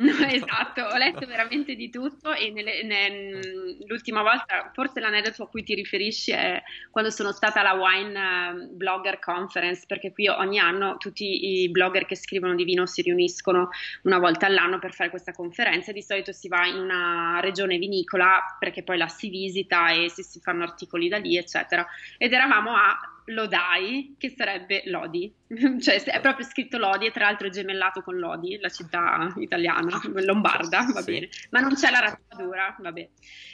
esatto, 0.30 0.82
ho 0.82 0.96
letto 0.96 1.26
veramente 1.26 1.74
di 1.74 1.90
tutto 1.90 2.32
e 2.32 2.50
nelle, 2.50 2.82
ne, 2.82 3.40
l'ultima 3.86 4.22
volta, 4.22 4.70
forse 4.74 5.00
l'aneddoto 5.00 5.44
a 5.44 5.48
cui 5.48 5.62
ti 5.62 5.74
riferisci 5.74 6.32
è 6.32 6.62
quando 6.90 7.10
sono 7.10 7.32
stata 7.32 7.60
alla 7.60 7.74
Wine 7.74 8.18
eh, 8.18 8.68
Blogger 8.70 9.18
Conference, 9.18 9.84
perché 9.86 10.12
qui 10.12 10.28
ogni 10.28 10.58
anno 10.58 10.96
tutti 10.96 11.62
i 11.62 11.70
blogger 11.70 12.06
che 12.06 12.16
scrivono 12.16 12.54
di 12.54 12.64
vino 12.64 12.86
si 12.86 13.02
riuniscono 13.02 13.68
una 14.02 14.18
volta 14.18 14.46
all'anno 14.46 14.78
per 14.78 14.92
fare 14.92 15.10
questa 15.10 15.32
conferenza 15.32 15.92
di 15.92 16.02
solito 16.02 16.32
si 16.32 16.48
va 16.48 16.66
in 16.66 16.76
una 16.76 17.38
regione 17.40 17.78
vinicola 17.78 18.56
perché 18.58 18.82
poi 18.82 18.98
la 18.98 19.08
si 19.08 19.28
visita 19.28 19.90
e 19.90 20.08
si, 20.10 20.22
si 20.22 20.40
fanno 20.40 20.64
articoli 20.64 21.08
da 21.08 21.18
lì, 21.18 21.36
eccetera. 21.36 21.86
Ed 22.18 22.32
eravamo 22.32 22.74
a 22.74 23.11
Lodai, 23.26 24.16
che 24.18 24.30
sarebbe 24.30 24.82
Lodi, 24.86 25.32
cioè 25.80 26.02
è 26.02 26.20
proprio 26.20 26.44
scritto 26.44 26.78
Lodi 26.78 27.06
e 27.06 27.10
tra 27.10 27.26
l'altro 27.26 27.46
è 27.46 27.50
gemellato 27.50 28.02
con 28.02 28.18
Lodi, 28.18 28.58
la 28.60 28.68
città 28.68 29.32
italiana, 29.36 30.00
lombarda, 30.24 30.86
va 30.92 31.02
bene, 31.02 31.28
ma 31.50 31.60
non 31.60 31.74
c'è 31.74 31.90
la 31.90 32.00
raffadura, 32.00 32.76
vabbè. 32.78 33.08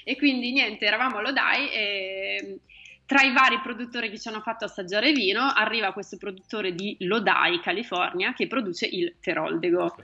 E 0.04 0.16
quindi 0.16 0.52
niente, 0.52 0.86
eravamo 0.86 1.18
a 1.18 1.22
Lodai 1.22 1.70
e 1.70 2.58
tra 3.08 3.22
i 3.22 3.32
vari 3.32 3.58
produttori 3.60 4.10
che 4.10 4.18
ci 4.18 4.28
hanno 4.28 4.42
fatto 4.42 4.66
assaggiare 4.66 5.12
vino 5.12 5.40
arriva 5.40 5.94
questo 5.94 6.18
produttore 6.18 6.74
di 6.74 6.94
Lodi, 7.00 7.58
California, 7.62 8.34
che 8.34 8.46
produce 8.46 8.84
il 8.84 9.14
Teroldego. 9.18 9.96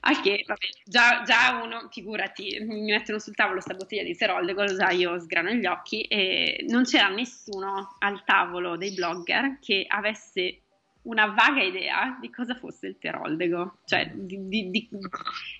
Al 0.00 0.20
che, 0.22 0.44
vabbè, 0.46 0.66
già, 0.82 1.22
già, 1.22 1.60
uno, 1.62 1.88
figurati, 1.90 2.56
mi 2.62 2.80
mettono 2.92 3.18
sul 3.18 3.34
tavolo 3.34 3.60
questa 3.60 3.74
bottiglia 3.74 4.04
di 4.04 4.16
Teroldego, 4.16 4.64
già 4.64 4.88
io 4.88 5.20
sgrano 5.20 5.50
gli 5.50 5.66
occhi 5.66 6.00
e 6.04 6.64
non 6.66 6.84
c'era 6.84 7.10
nessuno 7.10 7.96
al 7.98 8.24
tavolo 8.24 8.78
dei 8.78 8.94
blogger 8.94 9.58
che 9.60 9.84
avesse 9.86 10.62
una 11.02 11.26
vaga 11.26 11.62
idea 11.62 12.16
di 12.22 12.30
cosa 12.30 12.54
fosse 12.54 12.86
il 12.86 12.96
Teroldego, 12.98 13.80
cioè 13.84 14.10
di, 14.14 14.48
di, 14.48 14.70
di, 14.70 14.88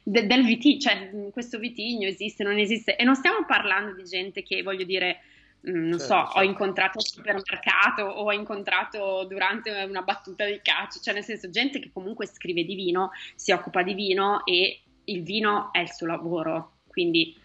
de, 0.02 0.26
del 0.26 0.46
vitigno, 0.46 0.78
cioè 0.78 1.10
questo 1.30 1.58
vitigno 1.58 2.08
esiste, 2.08 2.42
non 2.42 2.56
esiste, 2.56 2.96
e 2.96 3.04
non 3.04 3.16
stiamo 3.16 3.44
parlando 3.44 3.92
di 3.92 4.04
gente 4.04 4.42
che, 4.42 4.62
voglio 4.62 4.84
dire, 4.84 5.20
Mm, 5.20 5.39
non 5.62 5.98
certo, 5.98 6.04
so, 6.04 6.14
certo. 6.14 6.38
ho 6.38 6.42
incontrato 6.42 6.98
al 6.98 7.04
supermercato 7.04 8.02
o 8.02 8.24
ho 8.24 8.32
incontrato 8.32 9.24
durante 9.24 9.70
una 9.88 10.02
battuta 10.02 10.44
di 10.44 10.60
calcio, 10.62 11.00
cioè 11.00 11.14
nel 11.14 11.24
senso 11.24 11.50
gente 11.50 11.80
che 11.80 11.90
comunque 11.92 12.26
scrive 12.26 12.64
di 12.64 12.74
vino, 12.74 13.10
si 13.34 13.52
occupa 13.52 13.82
di 13.82 13.94
vino 13.94 14.44
e 14.46 14.80
il 15.04 15.22
vino 15.22 15.70
è 15.72 15.80
il 15.80 15.92
suo 15.92 16.06
lavoro, 16.06 16.78
quindi 16.86 17.36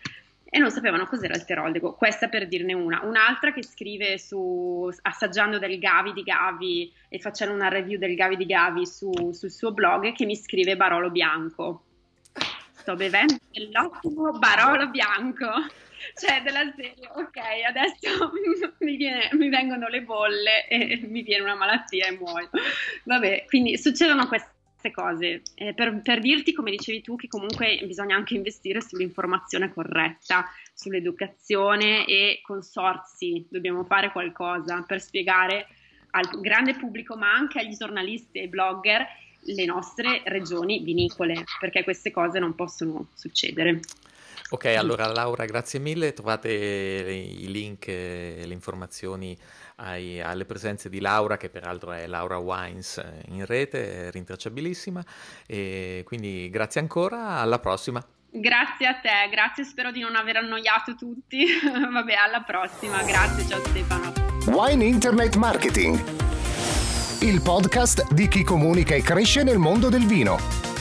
e 0.55 0.59
non 0.59 0.72
sapevano 0.72 1.05
cos'era 1.05 1.36
il 1.36 1.43
teroldego, 1.43 1.95
questa 1.95 2.30
per 2.30 2.47
dirne 2.47 2.72
una. 2.72 3.01
Un'altra 3.03 3.51
che 3.51 3.61
scrive 3.61 4.18
su 4.18 4.89
assaggiando 5.01 5.59
del 5.59 5.78
Gavi 5.80 6.13
di 6.13 6.24
Gavi 6.24 6.93
e 7.09 7.20
facendo 7.20 7.53
una 7.53 7.68
review 7.68 7.99
del 7.99 8.16
Gavi 8.16 8.38
di 8.38 8.45
Gavi 8.45 8.86
su, 8.86 9.34
sul 9.34 9.51
suo 9.51 9.74
blog 9.74 10.13
che 10.13 10.24
mi 10.24 10.38
scrive 10.38 10.78
Barolo 10.78 11.09
Bianco. 11.09 11.84
Sto 12.72 12.95
bevendo 12.95 13.36
dell'ottimo 13.51 14.32
Barolo 14.38 14.88
Bianco 14.88 15.49
cioè 16.15 16.41
della 16.41 16.71
serie, 16.75 17.07
ok, 17.13 17.37
adesso 17.67 18.31
mi, 18.79 18.95
viene, 18.95 19.29
mi, 19.33 19.49
vengono 19.49 19.87
le 19.87 20.01
bolle 20.01 20.67
e 20.67 21.01
mi 21.07 21.21
viene 21.21 21.43
una 21.43 21.55
malattia 21.55 22.07
e 22.07 22.17
muoio. 22.17 22.49
Vabbè, 23.03 23.45
quindi 23.47 23.77
succedono 23.77 24.27
queste 24.27 24.53
cose. 24.91 25.41
Eh, 25.55 25.73
per, 25.73 26.01
per, 26.01 26.19
dirti, 26.19 26.53
come 26.53 26.71
dicevi 26.71 27.01
tu, 27.01 27.15
che 27.15 27.27
comunque 27.27 27.81
bisogna 27.85 28.15
anche 28.15 28.35
investire 28.35 28.81
sull'informazione 28.81 29.73
corretta, 29.73 30.45
sull'educazione 30.73 32.05
e 32.05 32.39
consorzi, 32.43 33.45
dobbiamo 33.49 33.83
fare 33.83 34.11
qualcosa 34.11 34.83
per 34.85 35.01
spiegare 35.01 35.67
al 36.11 36.39
grande 36.39 36.75
pubblico, 36.75 37.15
ma 37.17 37.33
anche 37.33 37.59
agli 37.59 37.75
giornalisti 37.75 38.39
e 38.39 38.47
blogger, 38.47 39.05
le 39.47 39.65
nostre 39.65 40.21
regioni 40.25 40.79
vinicole, 40.79 41.43
perché 41.59 41.83
queste 41.83 42.11
cose 42.11 42.39
non 42.39 42.55
possono 42.55 43.09
succedere. 43.13 43.79
Ok, 44.49 44.65
allora 44.65 45.07
Laura, 45.07 45.45
grazie 45.45 45.79
mille. 45.79 46.13
Trovate 46.13 46.51
i 46.51 47.49
link 47.49 47.87
e 47.87 48.43
le 48.45 48.53
informazioni 48.53 49.35
ai, 49.77 50.21
alle 50.21 50.45
presenze 50.45 50.87
di 50.87 50.99
Laura, 50.99 51.35
che 51.35 51.49
peraltro 51.49 51.91
è 51.91 52.05
Laura 52.05 52.37
Wines 52.37 53.03
in 53.29 53.43
rete, 53.45 54.07
è 54.07 54.11
rintracciabilissima. 54.11 55.03
E 55.47 56.03
quindi 56.05 56.49
grazie 56.51 56.79
ancora, 56.79 57.39
alla 57.39 57.57
prossima. 57.57 58.05
Grazie 58.29 58.87
a 58.87 58.95
te, 58.95 59.29
grazie, 59.31 59.63
spero 59.63 59.91
di 59.91 60.01
non 60.01 60.15
aver 60.15 60.37
annoiato 60.37 60.93
tutti. 60.95 61.45
Vabbè, 61.91 62.13
alla 62.13 62.41
prossima, 62.41 63.01
grazie, 63.01 63.47
ciao 63.47 63.63
Stefano. 63.65 64.13
Wine 64.47 64.85
Internet 64.85 65.37
Marketing, 65.37 65.97
il 67.21 67.41
podcast 67.41 68.13
di 68.13 68.27
chi 68.27 68.43
comunica 68.43 68.93
e 68.93 69.01
cresce 69.01 69.41
nel 69.41 69.57
mondo 69.57 69.89
del 69.89 70.05
vino. 70.05 70.74